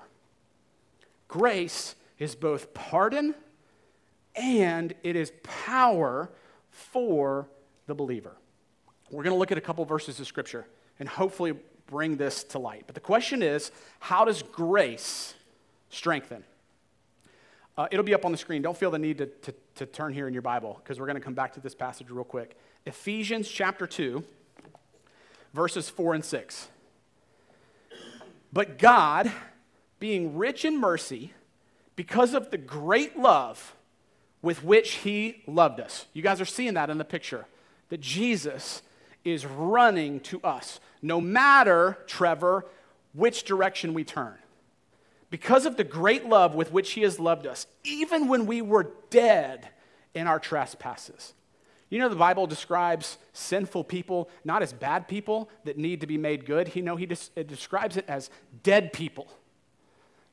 Grace 1.29 1.95
is 2.19 2.35
both 2.35 2.73
pardon 2.73 3.35
and 4.35 4.95
it 5.03 5.15
is 5.15 5.31
power 5.43 6.31
for 6.71 7.47
the 7.87 7.95
believer. 7.95 8.35
We're 9.11 9.25
going 9.25 9.35
to 9.35 9.39
look 9.39 9.53
at 9.53 9.59
a 9.59 9.61
couple 9.61 9.85
verses 9.85 10.19
of 10.19 10.27
scripture 10.27 10.67
and 10.99 11.07
hopefully 11.07 11.53
bring 11.87 12.17
this 12.17 12.45
to 12.45 12.59
light. 12.59 12.85
But 12.87 12.95
the 12.95 13.03
question 13.03 13.43
is 13.43 13.73
how 14.01 14.25
does 14.25 14.41
grace 14.41 15.35
strengthen? 15.91 16.45
Uh, 17.77 17.89
it'll 17.91 18.05
be 18.05 18.15
up 18.15 18.25
on 18.25 18.33
the 18.33 18.39
screen. 18.39 18.61
Don't 18.61 18.77
feel 18.77 18.91
the 18.91 18.99
need 18.99 19.19
to, 19.19 19.27
to, 19.27 19.55
to 19.77 19.87
turn 19.87 20.13
here 20.13 20.29
in 20.29 20.35
your 20.35 20.43
Bible 20.43 20.79
because 20.83 21.01
we're 21.01 21.07
going 21.07 21.17
to 21.17 21.23
come 21.23 21.35
back 21.35 21.55
to 21.55 21.61
this 21.61 21.75
passage 21.75 22.11
real 22.11 22.25
quick. 22.25 22.59
Ephesians 22.85 23.49
chapter 23.49 23.87
2, 23.87 24.23
verses 25.55 25.89
4 25.89 26.15
and 26.15 26.25
6. 26.25 26.69
But 28.53 28.79
God, 28.79 29.33
being 29.99 30.37
rich 30.37 30.65
in 30.65 30.79
mercy, 30.79 31.33
because 31.97 32.35
of 32.35 32.51
the 32.51 32.59
great 32.59 33.19
love 33.19 33.75
with 34.43 34.63
which 34.65 34.95
He 34.97 35.43
loved 35.47 35.81
us. 35.81 36.07
You 36.13 36.23
guys 36.23 36.41
are 36.41 36.47
seeing 36.47 36.75
that 36.75 36.91
in 36.91 36.99
the 36.99 37.05
picture. 37.05 37.47
That 37.89 38.01
Jesus 38.01 38.83
is 39.25 39.47
running 39.47 40.21
to 40.21 40.41
us, 40.43 40.81
no 41.01 41.21
matter, 41.21 41.99
Trevor, 42.07 42.67
which 43.13 43.45
direction 43.45 43.95
we 43.95 44.05
turn 44.05 44.35
because 45.33 45.65
of 45.65 45.79
the 45.79 45.83
great 45.83 46.27
love 46.27 46.55
with 46.55 46.71
which 46.73 46.93
he 46.93 47.01
has 47.01 47.19
loved 47.19 47.47
us, 47.47 47.67
even 47.85 48.29
when 48.29 48.45
we 48.45 48.61
were 48.61 48.93
dead 49.09 49.67
in 50.15 50.27
our 50.27 50.39
trespasses. 50.39 51.33
You 51.89 52.01
know, 52.01 52.11
the 52.11 52.17
Bible 52.17 52.47
describes 52.47 53.17
sinful 53.33 53.85
people 53.85 54.29
not 54.45 54.61
as 54.61 54.75
bad 54.75 55.09
people 55.09 55.49
that 55.65 55.79
need 55.79 56.03
to 56.03 56.07
be 56.07 56.19
made 56.19 56.45
good. 56.45 56.77
You 56.77 56.83
know, 56.83 56.97
he 56.97 57.07
des- 57.07 57.31
it 57.35 57.49
describes 57.49 57.97
it 57.97 58.05
as 58.09 58.29
dead 58.63 58.93
people. 58.93 59.27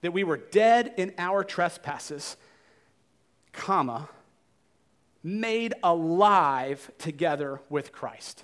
That 0.01 0.11
we 0.11 0.25
were 0.25 0.35
dead 0.35 0.93
in 0.97 1.13
our 1.17 1.45
trespasses, 1.45 2.35
comma, 3.53 4.09
made 5.23 5.75
alive 5.81 6.91
together 6.97 7.61
with 7.69 7.93
Christ. 7.93 8.43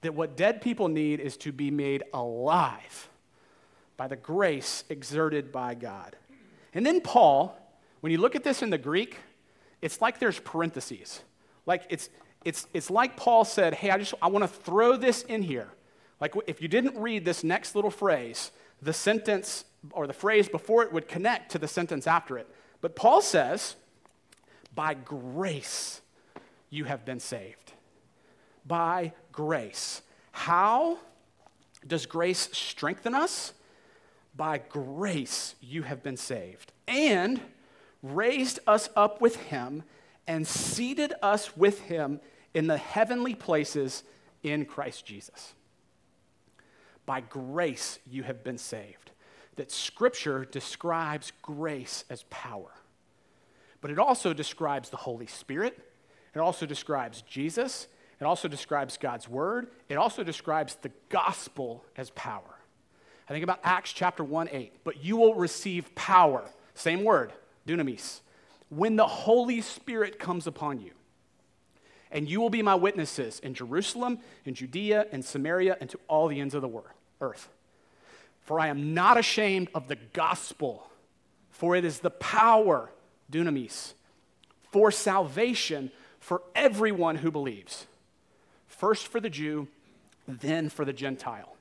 That 0.00 0.16
what 0.16 0.36
dead 0.36 0.60
people 0.60 0.88
need 0.88 1.20
is 1.20 1.36
to 1.36 1.52
be 1.52 1.70
made 1.70 2.02
alive 2.12 3.10
by 3.96 4.08
the 4.08 4.16
grace 4.16 4.84
exerted 4.88 5.52
by 5.52 5.74
God. 5.74 6.16
And 6.72 6.84
then 6.84 7.00
Paul, 7.00 7.56
when 8.00 8.12
you 8.12 8.18
look 8.18 8.34
at 8.34 8.44
this 8.44 8.62
in 8.62 8.70
the 8.70 8.78
Greek, 8.78 9.18
it's 9.80 10.00
like 10.00 10.18
there's 10.18 10.40
parentheses. 10.40 11.20
Like 11.66 11.84
it's, 11.88 12.08
it's, 12.44 12.66
it's 12.74 12.90
like 12.90 13.16
Paul 13.16 13.44
said, 13.44 13.74
hey, 13.74 13.90
I 13.90 13.98
just 13.98 14.14
I 14.20 14.28
want 14.28 14.42
to 14.42 14.48
throw 14.48 14.96
this 14.96 15.22
in 15.22 15.42
here. 15.42 15.68
Like 16.20 16.34
if 16.46 16.60
you 16.60 16.68
didn't 16.68 16.96
read 16.96 17.24
this 17.24 17.44
next 17.44 17.74
little 17.74 17.90
phrase, 17.90 18.50
the 18.82 18.92
sentence 18.92 19.64
or 19.92 20.06
the 20.06 20.12
phrase 20.12 20.48
before 20.48 20.82
it 20.82 20.92
would 20.92 21.08
connect 21.08 21.52
to 21.52 21.58
the 21.58 21.68
sentence 21.68 22.06
after 22.06 22.38
it. 22.38 22.48
But 22.80 22.96
Paul 22.96 23.20
says, 23.20 23.76
by 24.74 24.94
grace 24.94 26.00
you 26.70 26.84
have 26.84 27.04
been 27.04 27.20
saved. 27.20 27.72
By 28.66 29.12
grace. 29.32 30.02
How 30.32 30.98
does 31.86 32.06
grace 32.06 32.48
strengthen 32.52 33.14
us? 33.14 33.52
By 34.36 34.58
grace 34.58 35.54
you 35.60 35.82
have 35.82 36.02
been 36.02 36.16
saved, 36.16 36.72
and 36.88 37.40
raised 38.02 38.58
us 38.66 38.88
up 38.96 39.20
with 39.20 39.36
him 39.36 39.82
and 40.26 40.46
seated 40.46 41.12
us 41.22 41.56
with 41.56 41.80
him 41.82 42.20
in 42.52 42.66
the 42.66 42.76
heavenly 42.76 43.34
places 43.34 44.02
in 44.42 44.64
Christ 44.64 45.04
Jesus. 45.06 45.54
By 47.06 47.20
grace 47.20 47.98
you 48.08 48.22
have 48.22 48.42
been 48.42 48.58
saved. 48.58 49.10
That 49.56 49.70
scripture 49.70 50.44
describes 50.44 51.32
grace 51.42 52.04
as 52.10 52.24
power, 52.24 52.72
but 53.80 53.90
it 53.90 53.98
also 53.98 54.32
describes 54.32 54.90
the 54.90 54.96
Holy 54.96 55.26
Spirit, 55.26 55.78
it 56.34 56.40
also 56.40 56.66
describes 56.66 57.22
Jesus, 57.22 57.86
it 58.20 58.24
also 58.24 58.48
describes 58.48 58.96
God's 58.96 59.28
word, 59.28 59.68
it 59.88 59.96
also 59.96 60.24
describes 60.24 60.74
the 60.76 60.90
gospel 61.08 61.84
as 61.96 62.10
power. 62.10 62.53
I 63.28 63.32
think 63.32 63.42
about 63.42 63.60
Acts 63.62 63.92
chapter 63.92 64.22
1 64.22 64.48
8. 64.50 64.72
But 64.84 65.04
you 65.04 65.16
will 65.16 65.34
receive 65.34 65.94
power, 65.94 66.44
same 66.74 67.04
word, 67.04 67.32
dunamis, 67.66 68.20
when 68.68 68.96
the 68.96 69.06
Holy 69.06 69.60
Spirit 69.60 70.18
comes 70.18 70.46
upon 70.46 70.80
you. 70.80 70.92
And 72.10 72.28
you 72.28 72.40
will 72.40 72.50
be 72.50 72.62
my 72.62 72.74
witnesses 72.74 73.40
in 73.40 73.54
Jerusalem, 73.54 74.18
in 74.44 74.54
Judea, 74.54 75.06
in 75.10 75.22
Samaria, 75.22 75.76
and 75.80 75.90
to 75.90 75.98
all 76.06 76.28
the 76.28 76.40
ends 76.40 76.54
of 76.54 76.62
the 76.62 76.70
earth. 77.20 77.48
For 78.42 78.60
I 78.60 78.68
am 78.68 78.94
not 78.94 79.18
ashamed 79.18 79.68
of 79.74 79.88
the 79.88 79.96
gospel, 80.12 80.88
for 81.50 81.74
it 81.74 81.84
is 81.84 82.00
the 82.00 82.10
power, 82.10 82.90
dunamis, 83.32 83.94
for 84.70 84.90
salvation 84.90 85.90
for 86.20 86.42
everyone 86.54 87.16
who 87.16 87.30
believes. 87.30 87.86
First 88.66 89.08
for 89.08 89.20
the 89.20 89.30
Jew, 89.30 89.68
then 90.26 90.68
for 90.68 90.84
the 90.84 90.92
Gentile. 90.92 91.53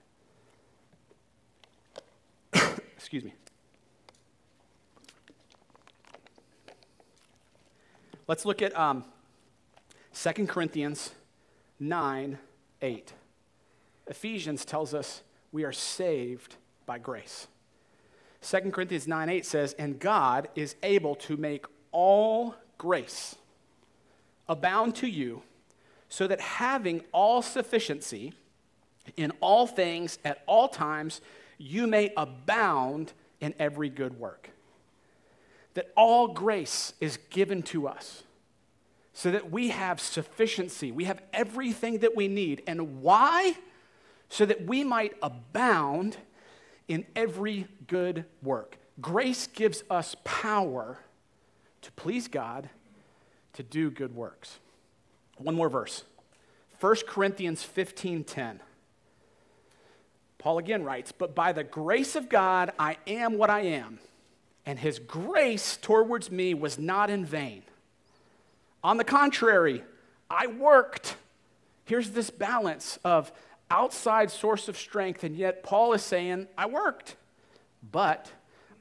Excuse 3.14 3.32
me. 3.32 3.38
Let's 8.28 8.43
look 8.43 8.64
at 8.64 8.76
um, 8.76 9.03
2 10.16 10.47
Corinthians 10.47 11.11
9 11.80 12.39
8. 12.82 13.14
Ephesians 14.07 14.66
tells 14.66 14.95
us 14.95 15.22
we 15.51 15.64
are 15.64 15.72
saved 15.72 16.55
by 16.88 16.97
grace. 16.97 17.45
2 18.41 18.72
Corinthians 18.72 19.07
9 19.07 19.30
8 19.30 19.45
says, 19.45 19.74
And 19.74 19.99
God 19.99 20.47
is 20.55 20.76
able 20.82 21.14
to 21.18 21.38
make 21.38 21.68
all 21.91 22.55
grace 22.80 23.36
abound 24.49 24.95
to 24.95 25.07
you, 25.07 25.43
so 26.09 26.26
that 26.26 26.41
having 26.41 27.03
all 27.11 27.43
sufficiency 27.43 28.34
in 29.16 29.32
all 29.39 29.68
things 29.68 30.18
at 30.26 30.41
all 30.47 30.68
times, 30.68 31.22
you 31.57 31.87
may 31.87 32.13
abound 32.17 33.13
in 33.39 33.53
every 33.59 33.89
good 33.89 34.19
work. 34.19 34.49
That 35.73 35.91
all 35.95 36.29
grace 36.29 36.93
is 36.99 37.17
given 37.29 37.63
to 37.63 37.87
us. 37.87 38.23
so 39.13 39.29
that 39.31 39.51
we 39.51 39.69
have 39.69 40.01
sufficiency. 40.01 40.91
We 40.91 41.05
have 41.05 41.21
everything 41.31 41.99
that 41.99 42.15
we 42.15 42.27
need. 42.27 42.63
And 42.65 43.01
why? 43.01 43.55
So 44.27 44.45
that 44.45 44.65
we 44.65 44.83
might 44.83 45.13
abound 45.21 46.17
in 46.87 47.05
every 47.15 47.67
good 47.87 48.25
work. 48.41 48.77
Grace 48.99 49.47
gives 49.47 49.83
us 49.89 50.15
power 50.23 50.99
to 51.81 51.91
please 51.93 52.27
God, 52.27 52.69
to 53.53 53.63
do 53.63 53.91
good 53.91 54.15
works. 54.15 54.59
One 55.37 55.55
more 55.55 55.69
verse. 55.69 56.03
1 56.79 57.05
Corinthians 57.07 57.63
15:10. 57.63 58.59
Paul 60.43 60.57
again 60.57 60.83
writes, 60.83 61.13
"But 61.13 61.33
by 61.33 61.53
the 61.53 61.63
grace 61.63 62.17
of 62.17 62.27
God 62.27 62.73
I 62.77 62.97
am 63.07 63.37
what 63.37 63.49
I 63.49 63.61
am, 63.61 63.99
and 64.65 64.77
his 64.77 64.99
grace 64.99 65.77
towards 65.77 66.29
me 66.29 66.53
was 66.53 66.77
not 66.77 67.09
in 67.09 67.23
vain. 67.23 67.63
On 68.83 68.97
the 68.97 69.05
contrary, 69.05 69.85
I 70.29 70.47
worked." 70.47 71.15
Here's 71.85 72.11
this 72.11 72.29
balance 72.29 72.99
of 73.05 73.31
outside 73.71 74.31
source 74.31 74.67
of 74.67 74.77
strength, 74.77 75.23
and 75.23 75.33
yet 75.33 75.63
Paul 75.63 75.93
is 75.93 76.03
saying, 76.03 76.49
I 76.57 76.65
worked. 76.65 77.15
But 77.81 78.29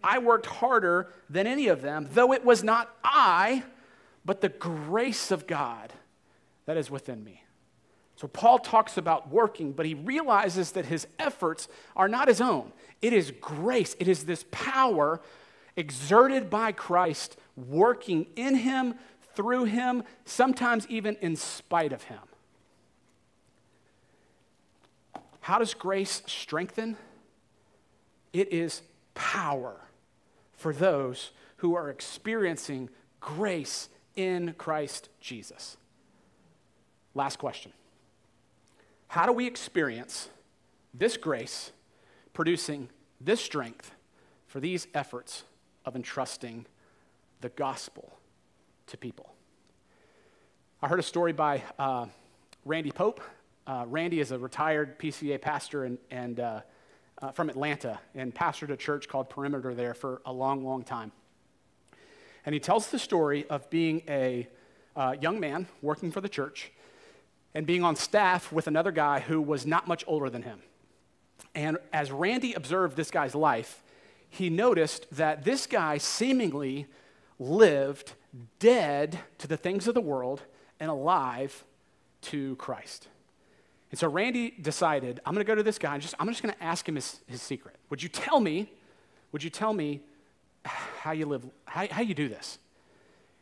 I 0.02 0.18
worked 0.18 0.46
harder 0.46 1.12
than 1.30 1.46
any 1.46 1.68
of 1.68 1.80
them, 1.80 2.08
though 2.10 2.32
it 2.32 2.44
was 2.44 2.64
not 2.64 2.92
I, 3.04 3.62
but 4.24 4.40
the 4.40 4.48
grace 4.48 5.30
of 5.30 5.46
God 5.46 5.92
that 6.66 6.76
is 6.76 6.90
within 6.90 7.22
me. 7.22 7.41
So 8.16 8.28
Paul 8.28 8.58
talks 8.58 8.96
about 8.96 9.30
working, 9.30 9.72
but 9.72 9.86
he 9.86 9.94
realizes 9.94 10.72
that 10.72 10.86
his 10.86 11.06
efforts 11.18 11.68
are 11.96 12.08
not 12.08 12.28
his 12.28 12.40
own. 12.40 12.72
It 13.00 13.12
is 13.12 13.32
grace, 13.40 13.96
it 13.98 14.08
is 14.08 14.24
this 14.24 14.44
power 14.50 15.20
exerted 15.76 16.50
by 16.50 16.72
Christ 16.72 17.36
working 17.56 18.26
in 18.36 18.56
him, 18.56 18.94
through 19.34 19.64
him, 19.64 20.02
sometimes 20.24 20.86
even 20.88 21.16
in 21.16 21.36
spite 21.36 21.92
of 21.92 22.04
him. 22.04 22.20
How 25.40 25.58
does 25.58 25.74
grace 25.74 26.22
strengthen? 26.26 26.96
It 28.32 28.52
is 28.52 28.82
power 29.14 29.76
for 30.52 30.72
those 30.72 31.30
who 31.56 31.74
are 31.74 31.90
experiencing 31.90 32.90
grace 33.20 33.88
in 34.14 34.54
Christ 34.58 35.08
Jesus. 35.20 35.76
Last 37.14 37.38
question 37.38 37.72
How 39.12 39.26
do 39.26 39.32
we 39.32 39.46
experience 39.46 40.30
this 40.94 41.18
grace 41.18 41.70
producing 42.32 42.88
this 43.20 43.42
strength 43.42 43.92
for 44.46 44.58
these 44.58 44.86
efforts 44.94 45.44
of 45.84 45.96
entrusting 45.96 46.64
the 47.42 47.50
gospel 47.50 48.10
to 48.86 48.96
people? 48.96 49.34
I 50.80 50.88
heard 50.88 50.98
a 50.98 51.02
story 51.02 51.34
by 51.34 51.62
uh, 51.78 52.06
Randy 52.64 52.90
Pope. 52.90 53.20
Uh, 53.66 53.84
Randy 53.86 54.18
is 54.18 54.32
a 54.32 54.38
retired 54.38 54.98
PCA 54.98 55.38
pastor 55.38 55.84
and, 55.84 55.98
and 56.10 56.40
uh, 56.40 56.60
uh, 57.20 57.32
from 57.32 57.50
Atlanta 57.50 58.00
and 58.14 58.34
pastored 58.34 58.70
a 58.70 58.78
church 58.78 59.08
called 59.08 59.28
Perimeter 59.28 59.74
there 59.74 59.92
for 59.92 60.22
a 60.24 60.32
long, 60.32 60.64
long 60.64 60.84
time. 60.84 61.12
And 62.46 62.54
he 62.54 62.60
tells 62.60 62.88
the 62.88 62.98
story 62.98 63.44
of 63.50 63.68
being 63.68 64.04
a 64.08 64.48
uh, 64.96 65.16
young 65.20 65.38
man 65.38 65.68
working 65.82 66.10
for 66.10 66.22
the 66.22 66.30
church 66.30 66.72
and 67.55 67.66
being 67.66 67.84
on 67.84 67.96
staff 67.96 68.53
with 68.53 68.66
another 68.66 68.90
guy 68.90 69.20
who 69.20 69.40
was 69.40 69.66
not 69.66 69.86
much 69.86 70.05
older 70.07 70.30
than 70.30 70.42
him. 70.42 70.61
And 71.55 71.78
as 71.92 72.11
Randy 72.11 72.55
observed 72.55 72.96
this 72.96 73.11
guy's 73.11 73.34
life, 73.34 73.82
he 74.28 74.48
noticed 74.48 75.07
that 75.12 75.44
this 75.44 75.66
guy 75.66 75.98
seemingly 75.98 76.86
lived 77.38 78.12
dead 78.59 79.18
to 79.38 79.46
the 79.46 79.57
things 79.57 79.86
of 79.86 79.94
the 79.94 80.00
world 80.00 80.42
and 80.80 80.90
alive 80.90 81.64
to 82.22 82.57
Christ. 82.57 83.09
And 83.90 83.98
so 83.98 84.09
Randy 84.09 84.50
decided, 84.50 85.20
I'm 85.26 85.34
going 85.34 85.44
to 85.44 85.48
go 85.48 85.55
to 85.55 85.62
this 85.62 85.78
guy 85.78 85.92
and 85.92 86.03
just, 86.03 86.14
I'm 86.18 86.28
just 86.28 86.42
going 86.42 86.55
to 86.55 86.62
ask 86.62 86.88
him 86.88 86.94
his, 86.94 87.20
his 87.26 87.42
secret. 87.42 87.76
Would 87.90 88.03
you 88.03 88.09
tell 88.09 88.40
me, 88.40 88.72
would 89.32 89.44
you 89.44 89.50
tell 89.50 89.74
me 89.74 90.00
how 90.64 91.12
you 91.12 91.26
live, 91.26 91.44
how, 91.66 91.86
how 91.90 92.00
you 92.00 92.14
do 92.14 92.28
this? 92.28 92.59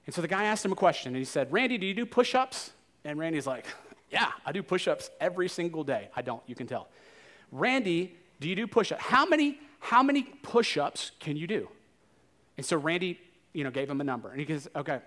And 0.07 0.15
so 0.15 0.21
the 0.21 0.29
guy 0.29 0.45
asked 0.45 0.65
him 0.65 0.73
a 0.73 0.77
question 0.77 1.11
and 1.11 1.17
he 1.17 1.25
said, 1.25 1.53
Randy, 1.53 1.79
do 1.79 1.87
you 1.87 1.95
do 1.95 2.05
push 2.05 2.35
ups? 2.35 2.73
And 3.05 3.17
Randy's 3.17 3.47
like, 3.47 3.67
Yeah, 4.11 4.31
I 4.45 4.53
do 4.53 4.63
push 4.63 4.89
ups 4.89 5.11
every 5.21 5.49
single 5.49 5.85
day. 5.85 6.09
I 6.15 6.23
don't, 6.23 6.43
you 6.47 6.55
can 6.55 6.67
tell. 6.67 6.89
Randy, 7.53 8.17
do 8.41 8.49
you 8.49 8.57
do 8.57 8.67
push 8.67 8.93
ups? 8.93 9.03
How 9.03 9.25
many, 9.27 9.59
how 9.79 10.03
many 10.03 10.23
push 10.23 10.77
ups 10.77 11.13
can 11.21 11.37
you 11.37 11.47
do? 11.47 11.69
And 12.57 12.67
so 12.67 12.77
Randy, 12.77 13.19
you 13.53 13.65
know, 13.65 13.71
gave 13.71 13.89
him 13.89 14.01
a 14.01 14.05
number. 14.05 14.31
And 14.31 14.41
he 14.41 14.47
goes, 14.47 14.69
Okay, 14.75 15.01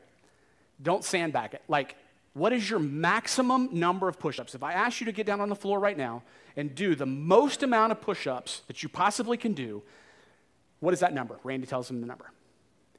don't 0.82 1.04
sandbag 1.04 1.54
it. 1.54 1.62
Like, 1.68 1.96
what 2.34 2.52
is 2.52 2.68
your 2.68 2.80
maximum 2.80 3.70
number 3.72 4.08
of 4.08 4.18
push 4.18 4.40
ups? 4.40 4.56
If 4.56 4.64
I 4.64 4.74
ask 4.74 5.00
you 5.00 5.06
to 5.06 5.12
get 5.12 5.28
down 5.28 5.40
on 5.40 5.50
the 5.50 5.56
floor 5.56 5.80
right 5.80 5.98
now 5.98 6.24
and 6.56 6.74
do 6.74 6.96
the 6.96 7.06
most 7.06 7.62
amount 7.62 7.92
of 7.92 8.02
push 8.02 8.26
ups 8.26 8.62
that 8.68 8.82
you 8.82 8.90
possibly 8.90 9.38
can 9.38 9.54
do, 9.54 9.84
what 10.80 10.94
is 10.94 11.00
that 11.02 11.14
number? 11.14 11.40
Randy 11.44 11.68
tells 11.68 11.90
him 11.90 12.02
the 12.02 12.08
number. 12.08 12.32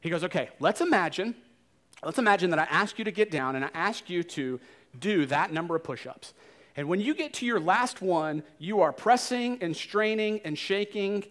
He 0.00 0.11
goes, 0.11 0.22
okay, 0.24 0.50
let's 0.61 0.80
imagine, 0.80 1.34
let's 2.05 2.18
imagine 2.18 2.50
that 2.50 2.59
I 2.59 2.64
ask 2.64 2.98
you 2.98 3.05
to 3.05 3.11
get 3.11 3.30
down 3.30 3.57
and 3.57 3.64
I 3.64 3.70
ask 3.74 4.09
you 4.09 4.22
to 4.22 4.61
do 4.99 5.26
that 5.26 5.53
number 5.53 5.76
of 5.76 5.84
push 5.84 6.07
ups. 6.07 6.34
And 6.76 6.88
when 6.88 7.01
you 7.01 7.14
get 7.14 7.34
to 7.34 7.47
your 7.47 7.61
last 7.61 8.03
one, 8.03 8.42
you 8.59 8.80
are 8.80 8.92
pressing 8.92 9.59
and 9.62 9.76
straining 9.76 10.40
and 10.45 10.59
shaking, 10.59 11.24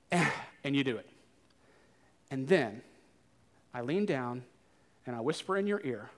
and 0.10 0.76
you 0.76 0.82
do 0.84 0.96
it. 0.96 1.08
And 2.30 2.48
then 2.48 2.82
I 3.74 3.82
lean 3.82 4.06
down 4.06 4.44
and 5.06 5.14
I 5.14 5.20
whisper 5.20 5.56
in 5.56 5.66
your 5.66 5.80
ear, 5.84 6.10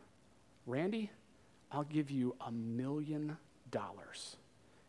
Randy, 0.66 1.10
I'll 1.70 1.84
give 1.84 2.10
you 2.10 2.36
a 2.46 2.52
million 2.52 3.36
dollars 3.70 4.36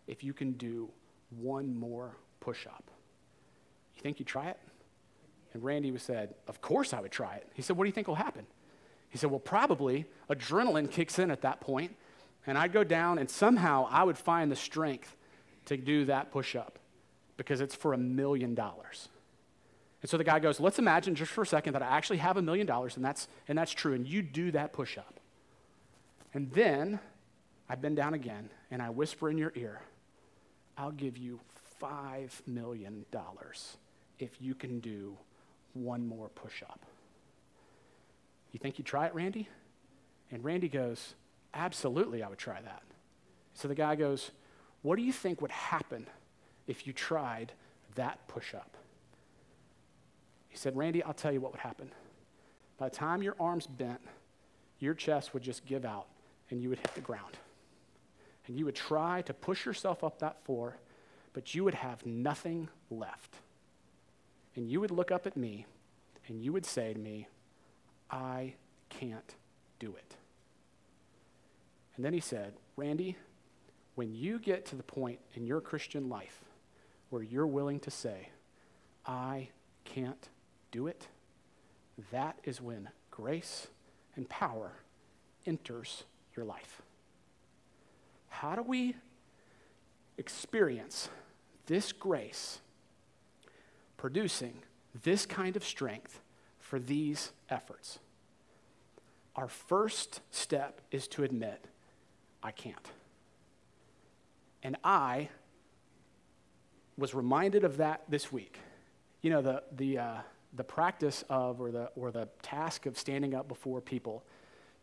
if 0.07 0.23
you 0.23 0.33
can 0.33 0.53
do 0.53 0.89
one 1.31 1.75
more 1.75 2.15
push 2.39 2.67
up. 2.67 2.83
You 3.95 4.01
think 4.01 4.19
you'd 4.19 4.27
try 4.27 4.49
it? 4.49 4.59
And 5.53 5.63
Randy 5.63 5.97
said, 5.97 6.35
Of 6.47 6.61
course 6.61 6.93
I 6.93 6.99
would 6.99 7.11
try 7.11 7.35
it. 7.35 7.47
He 7.53 7.61
said, 7.61 7.77
What 7.77 7.85
do 7.85 7.87
you 7.87 7.93
think 7.93 8.07
will 8.07 8.15
happen? 8.15 8.45
He 9.15 9.19
said, 9.19 9.31
Well, 9.31 9.39
probably 9.39 10.03
adrenaline 10.29 10.91
kicks 10.91 11.19
in 11.19 11.31
at 11.31 11.43
that 11.43 11.61
point, 11.61 11.95
and 12.45 12.57
I'd 12.57 12.73
go 12.73 12.83
down, 12.83 13.17
and 13.17 13.29
somehow 13.29 13.87
I 13.89 14.03
would 14.03 14.17
find 14.17 14.51
the 14.51 14.57
strength 14.57 15.15
to 15.67 15.77
do 15.77 16.03
that 16.03 16.33
push 16.33 16.53
up 16.53 16.79
because 17.37 17.61
it's 17.61 17.73
for 17.73 17.93
a 17.93 17.97
million 17.97 18.55
dollars. 18.55 19.07
And 20.01 20.09
so 20.09 20.17
the 20.17 20.25
guy 20.25 20.39
goes, 20.39 20.59
Let's 20.59 20.79
imagine 20.79 21.15
just 21.15 21.31
for 21.31 21.43
a 21.43 21.47
second 21.47 21.75
that 21.75 21.81
I 21.81 21.85
actually 21.85 22.17
have 22.17 22.35
a 22.35 22.41
million 22.41 22.67
dollars, 22.67 22.97
and 22.97 23.05
that's, 23.05 23.29
and 23.47 23.57
that's 23.57 23.71
true, 23.71 23.93
and 23.93 24.05
you 24.05 24.21
do 24.21 24.51
that 24.51 24.73
push 24.73 24.97
up. 24.97 25.21
And 26.33 26.51
then 26.51 26.99
I 27.69 27.75
bend 27.75 27.95
down 27.95 28.15
again 28.15 28.49
and 28.69 28.81
I 28.81 28.89
whisper 28.89 29.29
in 29.29 29.37
your 29.37 29.53
ear, 29.55 29.79
I'll 30.77 30.91
give 30.91 31.17
you 31.17 31.39
$5 31.81 32.45
million 32.47 33.05
if 34.19 34.41
you 34.41 34.55
can 34.55 34.81
do 34.81 35.15
one 35.71 36.05
more 36.05 36.27
push 36.27 36.63
up. 36.63 36.85
You 38.55 38.59
think 38.59 38.77
you'd 38.77 38.87
try 38.87 39.05
it, 39.05 39.13
Randy? 39.13 39.49
And 40.31 40.41
Randy 40.41 40.69
goes, 40.69 41.15
Absolutely, 41.53 42.23
I 42.23 42.29
would 42.29 42.37
try 42.37 42.61
that. 42.61 42.83
So 43.53 43.67
the 43.67 43.75
guy 43.75 43.95
goes, 43.95 44.31
What 44.81 44.95
do 44.95 45.01
you 45.01 45.11
think 45.11 45.41
would 45.41 45.51
happen 45.51 46.07
if 46.65 46.87
you 46.87 46.93
tried 46.93 47.51
that 47.95 48.25
push 48.29 48.53
up? 48.53 48.77
He 50.47 50.55
said, 50.55 50.77
Randy, 50.77 51.03
I'll 51.03 51.13
tell 51.13 51.33
you 51.33 51.41
what 51.41 51.51
would 51.51 51.59
happen. 51.59 51.91
By 52.77 52.87
the 52.87 52.95
time 52.95 53.21
your 53.21 53.35
arms 53.41 53.67
bent, 53.67 53.99
your 54.79 54.93
chest 54.93 55.33
would 55.33 55.43
just 55.43 55.65
give 55.65 55.83
out 55.83 56.07
and 56.49 56.61
you 56.61 56.69
would 56.69 56.79
hit 56.79 56.95
the 56.95 57.01
ground. 57.01 57.35
And 58.47 58.57
you 58.57 58.63
would 58.63 58.75
try 58.75 59.21
to 59.23 59.33
push 59.33 59.65
yourself 59.65 60.01
up 60.01 60.19
that 60.19 60.45
floor, 60.45 60.77
but 61.33 61.53
you 61.53 61.65
would 61.65 61.73
have 61.73 62.05
nothing 62.05 62.69
left. 62.89 63.35
And 64.55 64.71
you 64.71 64.79
would 64.79 64.91
look 64.91 65.11
up 65.11 65.27
at 65.27 65.35
me 65.35 65.65
and 66.29 66.41
you 66.41 66.53
would 66.53 66.65
say 66.65 66.93
to 66.93 66.99
me, 66.99 67.27
I 68.09 68.53
can't 68.89 69.35
do 69.79 69.95
it. 69.95 70.15
And 71.95 72.03
then 72.03 72.13
he 72.13 72.19
said, 72.19 72.53
Randy, 72.75 73.15
when 73.95 74.13
you 74.13 74.39
get 74.39 74.65
to 74.67 74.75
the 74.75 74.83
point 74.83 75.19
in 75.33 75.45
your 75.45 75.61
Christian 75.61 76.09
life 76.09 76.43
where 77.09 77.23
you're 77.23 77.47
willing 77.47 77.79
to 77.81 77.91
say, 77.91 78.29
I 79.05 79.49
can't 79.85 80.29
do 80.71 80.87
it, 80.87 81.07
that 82.11 82.37
is 82.43 82.61
when 82.61 82.89
grace 83.11 83.67
and 84.15 84.27
power 84.27 84.73
enters 85.45 86.03
your 86.35 86.45
life. 86.45 86.81
How 88.27 88.55
do 88.55 88.61
we 88.61 88.95
experience 90.17 91.09
this 91.67 91.91
grace 91.91 92.59
producing 93.97 94.53
this 95.03 95.25
kind 95.25 95.55
of 95.55 95.63
strength 95.63 96.19
for 96.65 96.79
these 96.79 97.31
efforts? 97.47 97.99
Our 99.35 99.47
first 99.47 100.21
step 100.31 100.81
is 100.91 101.07
to 101.09 101.23
admit, 101.23 101.63
I 102.41 102.49
can't. 102.51 102.89
And 104.63 104.75
I 104.83 105.29
was 106.97 107.13
reminded 107.13 107.63
of 107.63 107.77
that 107.77 108.01
this 108.09 108.31
week. 108.31 108.57
You 109.21 109.29
know, 109.29 109.41
the, 109.43 109.63
the, 109.75 109.97
uh, 109.99 110.15
the 110.55 110.63
practice 110.63 111.23
of, 111.29 111.61
or 111.61 111.71
the, 111.71 111.91
or 111.95 112.09
the 112.09 112.27
task 112.41 112.87
of 112.87 112.97
standing 112.97 113.35
up 113.35 113.47
before 113.47 113.79
people 113.79 114.23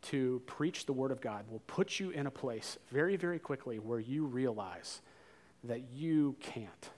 to 0.03 0.41
preach 0.47 0.87
the 0.87 0.93
Word 0.93 1.11
of 1.11 1.21
God 1.21 1.45
will 1.51 1.63
put 1.67 1.99
you 1.99 2.11
in 2.11 2.27
a 2.27 2.31
place 2.31 2.79
very, 2.93 3.17
very 3.17 3.41
quickly 3.41 3.81
where 3.81 4.01
you 4.01 4.27
realize 4.27 5.01
that 5.65 5.83
you 5.93 6.37
can't, 6.41 6.91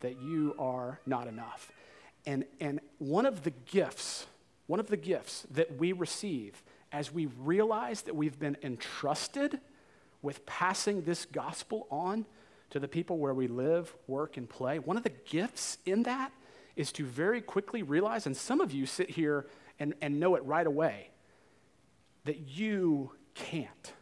that 0.00 0.20
you 0.20 0.54
are 0.58 1.00
not 1.06 1.26
enough. 1.26 1.70
And, 2.26 2.44
and 2.60 2.80
one 2.98 3.26
of 3.26 3.44
the 3.44 3.50
gifts, 3.50 4.26
one 4.66 4.80
of 4.80 4.88
the 4.88 4.96
gifts 4.96 5.46
that 5.50 5.78
we 5.78 5.92
receive 5.92 6.62
as 6.92 7.12
we 7.12 7.26
realize 7.26 8.02
that 8.02 8.14
we've 8.14 8.38
been 8.38 8.56
entrusted 8.62 9.60
with 10.22 10.44
passing 10.44 11.02
this 11.02 11.24
gospel 11.24 11.86
on 11.90 12.26
to 12.70 12.78
the 12.78 12.88
people 12.88 13.18
where 13.18 13.34
we 13.34 13.48
live, 13.48 13.94
work, 14.06 14.36
and 14.36 14.48
play, 14.48 14.78
one 14.78 14.96
of 14.96 15.02
the 15.02 15.12
gifts 15.26 15.78
in 15.86 16.02
that 16.04 16.32
is 16.76 16.92
to 16.92 17.04
very 17.04 17.40
quickly 17.40 17.82
realize, 17.82 18.26
and 18.26 18.36
some 18.36 18.60
of 18.60 18.72
you 18.72 18.86
sit 18.86 19.10
here 19.10 19.46
and, 19.78 19.94
and 20.00 20.20
know 20.20 20.34
it 20.34 20.44
right 20.44 20.66
away, 20.66 21.10
that 22.24 22.48
you 22.48 23.12
can't. 23.34 23.92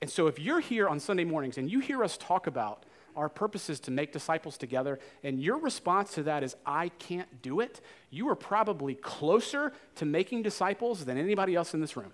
And 0.00 0.10
so 0.10 0.26
if 0.26 0.38
you're 0.38 0.60
here 0.60 0.88
on 0.88 0.98
Sunday 0.98 1.24
mornings 1.24 1.56
and 1.56 1.70
you 1.70 1.80
hear 1.80 2.02
us 2.02 2.16
talk 2.16 2.46
about 2.46 2.84
our 3.16 3.28
purpose 3.28 3.70
is 3.70 3.80
to 3.80 3.90
make 3.90 4.12
disciples 4.12 4.56
together, 4.58 4.98
and 5.22 5.40
your 5.40 5.58
response 5.58 6.14
to 6.14 6.22
that 6.24 6.42
is, 6.42 6.56
I 6.66 6.88
can't 6.88 7.42
do 7.42 7.60
it, 7.60 7.80
you 8.10 8.28
are 8.28 8.34
probably 8.34 8.94
closer 8.94 9.72
to 9.96 10.04
making 10.04 10.42
disciples 10.42 11.04
than 11.04 11.18
anybody 11.18 11.54
else 11.54 11.74
in 11.74 11.80
this 11.80 11.96
room. 11.96 12.12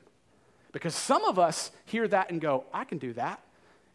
Because 0.73 0.95
some 0.95 1.25
of 1.25 1.39
us 1.39 1.71
hear 1.85 2.07
that 2.09 2.31
and 2.31 2.41
go, 2.41 2.65
I 2.73 2.85
can 2.85 2.99
do 2.99 3.13
that. 3.15 3.43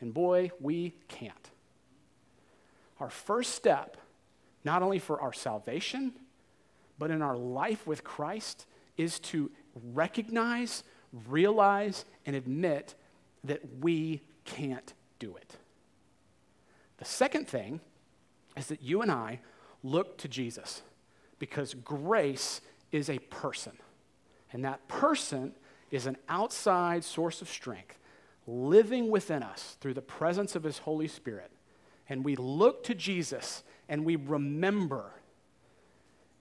And 0.01 0.13
boy, 0.13 0.51
we 0.59 0.93
can't. 1.07 1.49
Our 2.99 3.09
first 3.09 3.55
step, 3.55 3.97
not 4.63 4.81
only 4.81 4.99
for 4.99 5.21
our 5.21 5.33
salvation, 5.33 6.13
but 6.97 7.11
in 7.11 7.21
our 7.21 7.37
life 7.37 7.85
with 7.87 8.03
Christ, 8.03 8.65
is 8.97 9.19
to 9.19 9.51
recognize, 9.93 10.83
realize, 11.27 12.05
and 12.25 12.35
admit 12.35 12.95
that 13.43 13.61
we 13.81 14.21
can't 14.43 14.93
do 15.19 15.35
it. 15.35 15.55
The 16.97 17.05
second 17.05 17.47
thing 17.47 17.81
is 18.55 18.67
that 18.67 18.81
you 18.81 19.01
and 19.01 19.11
I 19.11 19.41
look 19.83 20.17
to 20.19 20.27
Jesus 20.27 20.81
because 21.39 21.73
grace 21.73 22.61
is 22.91 23.09
a 23.09 23.19
person. 23.19 23.73
And 24.51 24.63
that 24.63 24.87
person 24.87 25.53
is 25.91 26.05
an 26.05 26.17
outside 26.29 27.03
source 27.03 27.41
of 27.41 27.49
strength 27.49 27.97
living 28.47 29.09
within 29.09 29.43
us 29.43 29.77
through 29.81 29.93
the 29.93 30.01
presence 30.01 30.55
of 30.55 30.63
his 30.63 30.79
Holy 30.79 31.07
Spirit. 31.07 31.51
And 32.07 32.23
we 32.23 32.35
look 32.35 32.83
to 32.83 32.93
Jesus 32.93 33.63
and 33.89 34.05
we 34.05 34.15
remember 34.15 35.11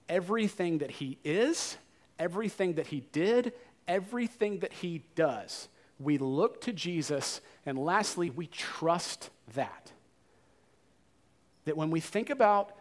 everything 0.07 0.79
that 0.79 0.91
he 0.91 1.17
is, 1.23 1.77
everything 2.19 2.73
that 2.75 2.87
he 2.87 3.01
did, 3.11 3.53
everything 3.87 4.59
that 4.59 4.73
he 4.73 5.03
does. 5.15 5.67
We 5.99 6.17
look 6.17 6.61
to 6.61 6.73
Jesus, 6.73 7.41
and 7.65 7.77
lastly, 7.77 8.29
we 8.29 8.47
trust 8.47 9.29
that. 9.53 9.93
That 11.65 11.77
when 11.77 11.91
we 11.91 11.99
think 11.99 12.29
about 12.29 12.71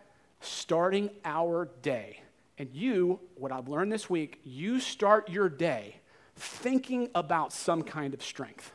starting 0.41 1.11
our 1.24 1.68
day, 1.82 2.20
and 2.59 2.68
you, 2.72 3.18
what 3.37 3.51
I've 3.51 3.68
learned 3.68 3.91
this 3.91 4.09
week, 4.09 4.41
you 4.45 4.78
start 4.78 5.28
your 5.28 5.49
day 5.49 5.97
thinking 6.37 7.09
about 7.14 7.53
some 7.53 7.82
kind 7.82 8.14
of 8.14 8.22
strength. 8.22 8.72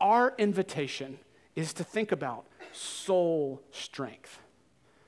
Our 0.00 0.34
invitation 0.38 1.18
is 1.54 1.72
to 1.74 1.84
think 1.84 2.12
about 2.12 2.46
soul 2.72 3.62
strength. 3.70 4.38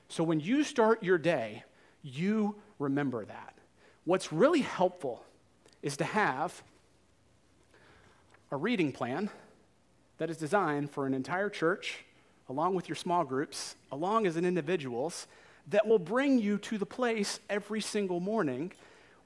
So 0.07 0.23
when 0.23 0.39
you 0.39 0.63
start 0.63 1.01
your 1.03 1.17
day, 1.17 1.63
you 2.03 2.55
remember 2.77 3.25
that. 3.25 3.55
What's 4.05 4.31
really 4.31 4.61
helpful 4.61 5.23
is 5.81 5.97
to 5.97 6.03
have 6.03 6.61
a 8.51 8.57
reading 8.57 8.91
plan 8.91 9.29
that 10.17 10.29
is 10.29 10.37
designed 10.37 10.91
for 10.91 11.07
an 11.07 11.13
entire 11.13 11.49
church, 11.49 12.05
along 12.49 12.75
with 12.75 12.89
your 12.89 12.95
small 12.95 13.23
groups, 13.23 13.75
along 13.91 14.27
as 14.27 14.35
an 14.35 14.45
individuals, 14.45 15.27
that 15.69 15.87
will 15.87 15.99
bring 15.99 16.39
you 16.39 16.57
to 16.57 16.77
the 16.77 16.85
place 16.85 17.39
every 17.49 17.81
single 17.81 18.19
morning 18.19 18.71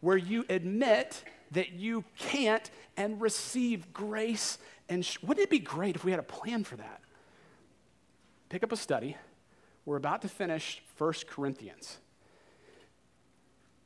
where 0.01 0.18
you 0.18 0.45
admit 0.49 1.24
that 1.51 1.74
you 1.74 2.03
can't 2.18 2.70
and 2.95 3.20
receive 3.20 3.91
grace. 3.93 4.57
And 4.89 5.03
sh- 5.03 5.18
wouldn't 5.22 5.43
it 5.45 5.49
be 5.49 5.59
great 5.59 5.95
if 5.95 6.03
we 6.03 6.11
had 6.11 6.20
a 6.20 6.24
plan 6.24 6.63
for 6.63 6.76
that? 6.76 7.01
Pick 8.49 8.63
up 8.63 8.72
a 8.72 8.78
study. 8.78 9.18
We're 9.86 9.97
about 9.97 10.22
to 10.22 10.30
finish 10.30 10.82
1 10.97 11.13
Corinthians. 11.28 11.97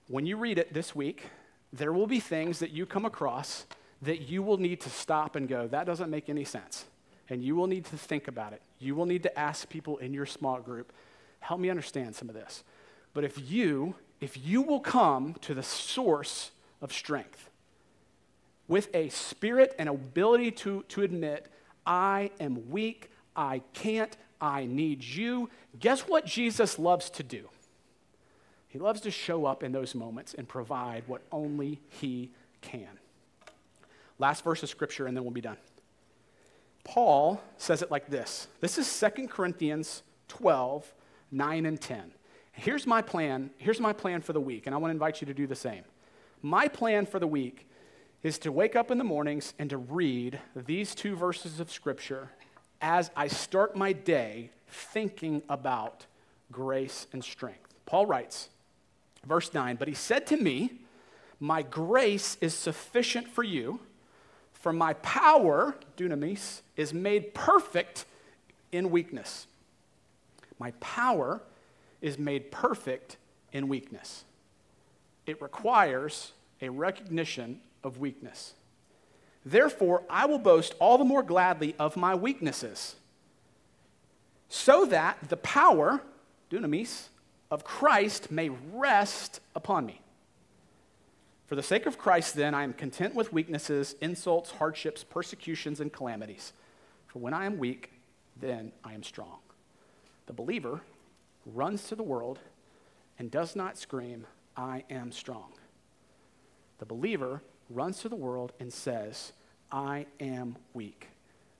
When 0.08 0.26
you 0.26 0.36
read 0.36 0.58
it 0.58 0.74
this 0.74 0.94
week, 0.96 1.24
there 1.72 1.94
will 1.94 2.08
be 2.08 2.20
things 2.20 2.60
that 2.60 2.72
you 2.72 2.86
come 2.86 3.06
across 3.06 3.66
that 4.02 4.22
you 4.22 4.42
will 4.44 4.58
need 4.58 4.82
to 4.82 4.90
stop 4.90 5.36
and 5.36 5.48
go, 5.48 5.68
that 5.68 5.86
doesn't 5.86 6.10
make 6.10 6.28
any 6.28 6.44
sense. 6.44 6.86
And 7.30 7.44
you 7.44 7.56
will 7.56 7.68
need 7.68 7.86
to 7.86 7.98
think 7.98 8.28
about 8.28 8.52
it. 8.54 8.62
You 8.82 8.96
will 8.96 9.06
need 9.06 9.24
to 9.24 9.40
ask 9.40 9.70
people 9.70 9.98
in 9.98 10.14
your 10.14 10.26
small 10.26 10.60
group, 10.60 10.92
help 11.40 11.60
me 11.60 11.70
understand 11.70 12.16
some 12.16 12.30
of 12.30 12.36
this. 12.36 12.64
But 13.14 13.24
if 13.24 13.52
you, 13.52 13.96
if 14.20 14.38
you 14.44 14.62
will 14.62 14.80
come 14.80 15.36
to 15.42 15.54
the 15.54 15.64
source 15.64 16.52
of 16.82 16.92
strength 16.92 17.50
with 18.68 18.94
a 18.96 19.10
spirit 19.10 19.76
and 19.78 19.90
ability 19.90 20.52
to, 20.52 20.84
to 20.90 21.02
admit, 21.04 21.48
I 21.86 22.32
am 22.40 22.70
weak, 22.72 23.12
I 23.36 23.62
can't, 23.74 24.16
I 24.40 24.66
need 24.66 25.04
you, 25.04 25.50
guess 25.80 26.02
what 26.02 26.26
Jesus 26.26 26.80
loves 26.80 27.10
to 27.12 27.24
do? 27.24 27.50
He 28.68 28.80
loves 28.80 29.02
to 29.02 29.12
show 29.12 29.46
up 29.46 29.64
in 29.64 29.74
those 29.74 29.94
moments 29.94 30.34
and 30.34 30.48
provide 30.48 31.04
what 31.06 31.22
only 31.32 31.82
He 31.90 32.32
can. 32.62 32.88
Last 34.18 34.44
verse 34.44 34.64
of 34.64 34.70
scripture, 34.70 35.08
and 35.08 35.18
then 35.18 35.24
we'll 35.24 35.34
be 35.34 35.42
done. 35.42 35.58
Paul 36.84 37.42
says 37.58 37.82
it 37.82 37.92
like 37.92 38.08
this 38.08 38.48
this 38.60 38.78
is 38.78 39.00
2 39.16 39.28
Corinthians 39.28 40.04
12, 40.28 40.94
9 41.32 41.66
and 41.66 41.80
10. 41.80 42.14
Here's 42.54 42.86
my 42.86 43.02
plan. 43.02 43.52
Here's 43.58 43.80
my 43.80 43.94
plan 43.94 44.22
for 44.22 44.34
the 44.34 44.42
week, 44.42 44.66
and 44.66 44.76
I 44.76 44.78
want 44.78 44.92
to 44.92 44.96
invite 44.96 45.22
you 45.22 45.28
to 45.28 45.34
do 45.34 45.48
the 45.48 45.56
same. 45.56 45.84
My 46.42 46.68
plan 46.68 47.06
for 47.06 47.20
the 47.20 47.28
week 47.28 47.68
is 48.24 48.38
to 48.40 48.52
wake 48.52 48.76
up 48.76 48.92
in 48.92 48.98
the 48.98 49.04
mornings 49.04 49.54
and 49.58 49.70
to 49.70 49.78
read 49.78 50.40
these 50.56 50.94
two 50.94 51.16
verses 51.16 51.60
of 51.60 51.72
scripture 51.72 52.30
as 52.82 53.12
I 53.16 53.28
start 53.28 53.76
my 53.76 53.94
day 53.94 54.52
thinking 54.68 55.42
about 55.50 56.06
grace 56.52 57.08
and 57.14 57.24
strength. 57.24 57.74
Paul 57.86 58.06
writes, 58.06 58.50
verse 59.26 59.54
9, 59.54 59.76
but 59.76 59.88
he 59.88 59.94
said 59.94 60.28
to 60.28 60.38
me, 60.38 60.80
My 61.40 61.62
grace 61.62 62.38
is 62.42 62.54
sufficient 62.54 63.28
for 63.28 63.44
you, 63.44 63.80
for 64.62 64.72
my 64.72 64.94
power, 64.94 65.76
dunamis, 65.98 66.62
is 66.78 66.94
made 66.94 67.34
perfect 67.34 68.06
in 68.72 68.92
weakness. 68.92 69.48
My 70.60 70.72
power 70.80 71.42
is 72.00 72.20
made 72.20 72.52
perfect 72.52 73.18
in 73.52 73.68
weakness. 73.68 74.24
It 75.26 75.42
requires 75.42 76.32
a 76.62 76.70
recognition 76.70 77.60
of 77.84 77.98
weakness. 77.98 78.54
Therefore, 79.44 80.04
I 80.08 80.28
will 80.28 80.38
boast 80.38 80.76
all 80.80 81.00
the 81.00 81.04
more 81.04 81.24
gladly 81.24 81.76
of 81.80 81.98
my 81.98 82.14
weaknesses, 82.14 82.96
so 84.48 84.86
that 84.86 85.18
the 85.30 85.38
power, 85.38 86.02
dunamis, 86.52 87.08
of 87.50 87.64
Christ 87.64 88.30
may 88.32 88.50
rest 88.50 89.40
upon 89.56 89.88
me. 89.88 90.02
For 91.52 91.56
the 91.56 91.64
sake 91.64 91.86
of 91.86 91.98
Christ, 91.98 92.36
then, 92.36 92.54
I 92.54 92.64
am 92.64 92.72
content 92.72 93.14
with 93.14 93.34
weaknesses, 93.34 93.98
insults, 94.00 94.52
hardships, 94.52 95.04
persecutions, 95.04 95.82
and 95.82 95.92
calamities. 95.92 96.54
For 97.08 97.20
when 97.20 97.34
I 97.34 97.44
am 97.44 97.58
weak, 97.58 97.92
then 98.40 98.72
I 98.86 98.94
am 98.94 99.04
strong. 99.04 99.40
The 100.28 100.32
believer 100.32 100.80
runs 101.46 101.90
to 101.90 101.96
the 101.96 102.04
world 102.04 102.40
and 103.20 103.30
does 103.30 103.54
not 103.54 103.78
scream, 103.78 104.28
I 104.56 104.86
am 104.90 105.12
strong. 105.12 105.52
The 106.80 106.86
believer 106.86 107.44
runs 107.70 108.00
to 108.00 108.08
the 108.08 108.16
world 108.16 108.54
and 108.62 108.72
says, 108.72 109.34
I 109.74 110.06
am 110.22 110.56
weak, 110.74 111.10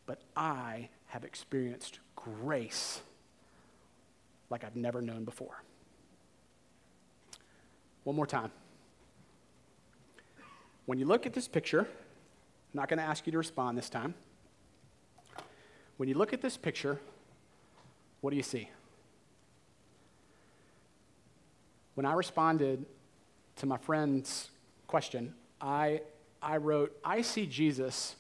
but 0.06 0.22
I 0.38 0.88
have 1.08 1.26
experienced 1.26 2.00
grace 2.16 3.02
like 4.50 4.64
I've 4.64 4.78
never 4.78 5.02
known 5.02 5.26
before. 5.26 5.64
One 8.06 8.16
more 8.16 8.26
time. 8.26 8.54
When 10.86 10.98
you 10.98 11.06
look 11.06 11.26
at 11.26 11.34
this 11.34 11.48
picture, 11.48 11.82
I'm 11.82 11.88
not 12.74 12.90
going 12.90 13.00
to 13.00 13.06
ask 13.06 13.26
you 13.26 13.32
to 13.32 13.38
respond 13.38 13.78
this 13.78 13.90
time. 13.90 14.14
When 15.98 16.10
you 16.10 16.16
look 16.16 16.34
at 16.34 16.42
this 16.42 16.58
picture, 16.58 17.00
what 18.22 18.32
do 18.32 18.38
you 18.38 18.44
see? 18.44 18.70
When 21.96 22.06
I 22.06 22.14
responded 22.14 22.86
to 23.58 23.66
my 23.66 23.78
friend's 23.78 24.50
question, 24.88 25.34
I, 25.60 26.02
I 26.42 26.58
wrote, 26.58 26.98
I 27.04 27.22
see 27.22 27.46
Jesus 27.46 28.16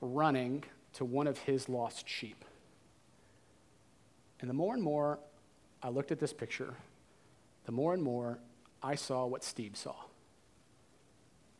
running 0.00 0.64
to 0.94 1.04
one 1.04 1.26
of 1.26 1.38
his 1.38 1.68
lost 1.68 2.08
sheep. 2.08 2.44
And 4.40 4.48
the 4.48 4.54
more 4.54 4.74
and 4.74 4.82
more 4.82 5.18
I 5.82 5.90
looked 5.90 6.12
at 6.12 6.18
this 6.18 6.32
picture, 6.32 6.74
the 7.66 7.72
more 7.72 7.92
and 7.92 8.02
more 8.02 8.38
I 8.82 8.94
saw 8.94 9.26
what 9.26 9.44
Steve 9.44 9.76
saw. 9.76 9.94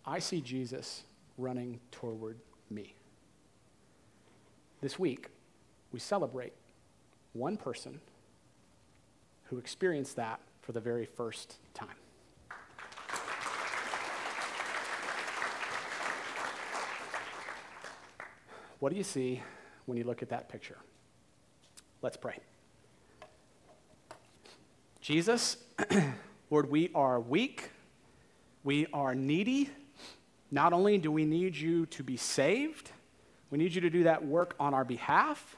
I 0.04 0.18
see 0.18 0.40
Jesus 0.40 1.04
running 1.36 1.80
toward 1.90 2.38
me. 2.70 2.94
This 4.80 4.98
week, 4.98 5.28
we 5.92 5.98
celebrate 5.98 6.52
one 7.32 7.56
person 7.56 8.00
who 9.44 9.58
experienced 9.58 10.16
that 10.16 10.40
for 10.62 10.72
the 10.72 10.80
very 10.80 11.04
first 11.04 11.56
time. 11.74 11.88
What 18.78 18.90
do 18.90 18.96
you 18.96 19.04
see 19.04 19.42
when 19.84 19.98
you 19.98 20.04
look 20.04 20.22
at 20.22 20.30
that 20.30 20.48
picture? 20.48 20.78
Let's 22.00 22.16
pray. 22.16 22.38
Jesus, 25.02 25.58
Lord, 26.50 26.70
we 26.70 26.90
are 26.94 27.20
weak, 27.20 27.70
we 28.64 28.86
are 28.92 29.14
needy. 29.14 29.68
Not 30.50 30.72
only 30.72 30.98
do 30.98 31.12
we 31.12 31.24
need 31.24 31.56
you 31.56 31.86
to 31.86 32.02
be 32.02 32.16
saved, 32.16 32.90
we 33.50 33.58
need 33.58 33.74
you 33.74 33.80
to 33.82 33.90
do 33.90 34.04
that 34.04 34.24
work 34.24 34.54
on 34.58 34.74
our 34.74 34.84
behalf. 34.84 35.56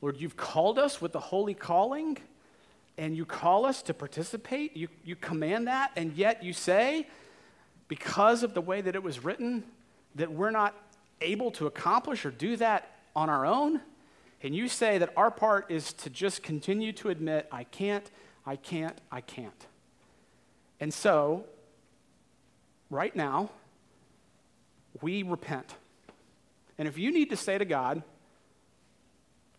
Lord, 0.00 0.20
you've 0.20 0.36
called 0.36 0.78
us 0.78 1.00
with 1.00 1.12
the 1.12 1.20
holy 1.20 1.54
calling, 1.54 2.18
and 2.98 3.16
you 3.16 3.24
call 3.24 3.64
us 3.64 3.82
to 3.82 3.94
participate. 3.94 4.76
You, 4.76 4.88
you 5.04 5.16
command 5.16 5.68
that, 5.68 5.92
and 5.96 6.12
yet 6.14 6.42
you 6.42 6.52
say, 6.52 7.06
because 7.88 8.42
of 8.42 8.54
the 8.54 8.60
way 8.60 8.80
that 8.80 8.94
it 8.94 9.02
was 9.02 9.24
written, 9.24 9.64
that 10.14 10.30
we're 10.30 10.50
not 10.50 10.74
able 11.20 11.50
to 11.52 11.66
accomplish 11.66 12.26
or 12.26 12.30
do 12.30 12.56
that 12.56 12.96
on 13.14 13.30
our 13.30 13.46
own. 13.46 13.80
And 14.42 14.54
you 14.54 14.68
say 14.68 14.98
that 14.98 15.12
our 15.16 15.30
part 15.30 15.70
is 15.70 15.92
to 15.94 16.10
just 16.10 16.42
continue 16.42 16.92
to 16.94 17.10
admit, 17.10 17.46
I 17.52 17.64
can't, 17.64 18.10
I 18.44 18.56
can't, 18.56 18.98
I 19.10 19.20
can't. 19.20 19.66
And 20.80 20.92
so, 20.92 21.44
right 22.90 23.14
now, 23.14 23.50
we 25.02 25.22
repent. 25.22 25.74
And 26.78 26.88
if 26.88 26.96
you 26.96 27.12
need 27.12 27.30
to 27.30 27.36
say 27.36 27.58
to 27.58 27.64
God, 27.64 28.02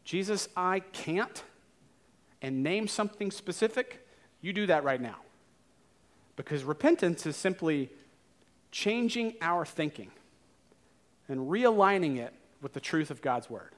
Jesus, 0.04 0.50
I 0.58 0.80
can't, 0.80 1.44
and 2.42 2.64
name 2.64 2.88
something 2.88 3.32
specific, 3.32 4.06
you 4.42 4.52
do 4.52 4.66
that 4.68 4.84
right 4.84 5.00
now. 5.00 5.18
Because 6.36 6.64
repentance 6.64 7.26
is 7.26 7.36
simply 7.36 7.90
changing 8.72 9.36
our 9.42 9.66
thinking 9.66 10.12
and 11.30 11.50
realigning 11.50 12.18
it 12.18 12.34
with 12.62 12.74
the 12.74 12.80
truth 12.80 13.12
of 13.12 13.22
God's 13.22 13.50
word. 13.50 13.72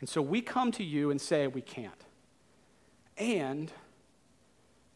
And 0.00 0.08
so 0.08 0.22
we 0.22 0.40
come 0.40 0.72
to 0.72 0.82
you 0.82 1.10
and 1.10 1.20
say 1.20 1.46
we 1.46 1.60
can't. 1.60 1.92
And 3.18 3.70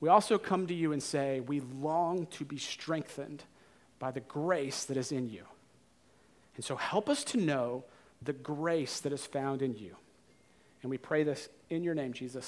we 0.01 0.09
also 0.09 0.39
come 0.39 0.67
to 0.67 0.75
you 0.75 0.93
and 0.93 1.03
say 1.03 1.41
we 1.41 1.61
long 1.61 2.27
to 2.27 2.45
be 2.45 2.57
strengthened 2.57 3.45
by 4.05 4.11
the 4.11 4.21
grace 4.21 4.85
that 4.85 4.99
is 4.99 5.13
in 5.13 5.31
you. 5.31 5.45
And 6.57 6.63
so 6.63 6.77
help 6.77 7.09
us 7.09 7.25
to 7.25 7.39
know 7.39 7.85
the 8.21 8.35
grace 8.35 9.01
that 9.01 9.15
is 9.15 9.25
found 9.25 9.63
in 9.63 9.75
you. 9.77 9.97
And 10.83 10.91
we 10.91 10.99
pray 10.99 11.23
this 11.23 11.49
in 11.71 11.83
your 11.83 11.95
name, 11.95 12.13
Jesus. 12.13 12.43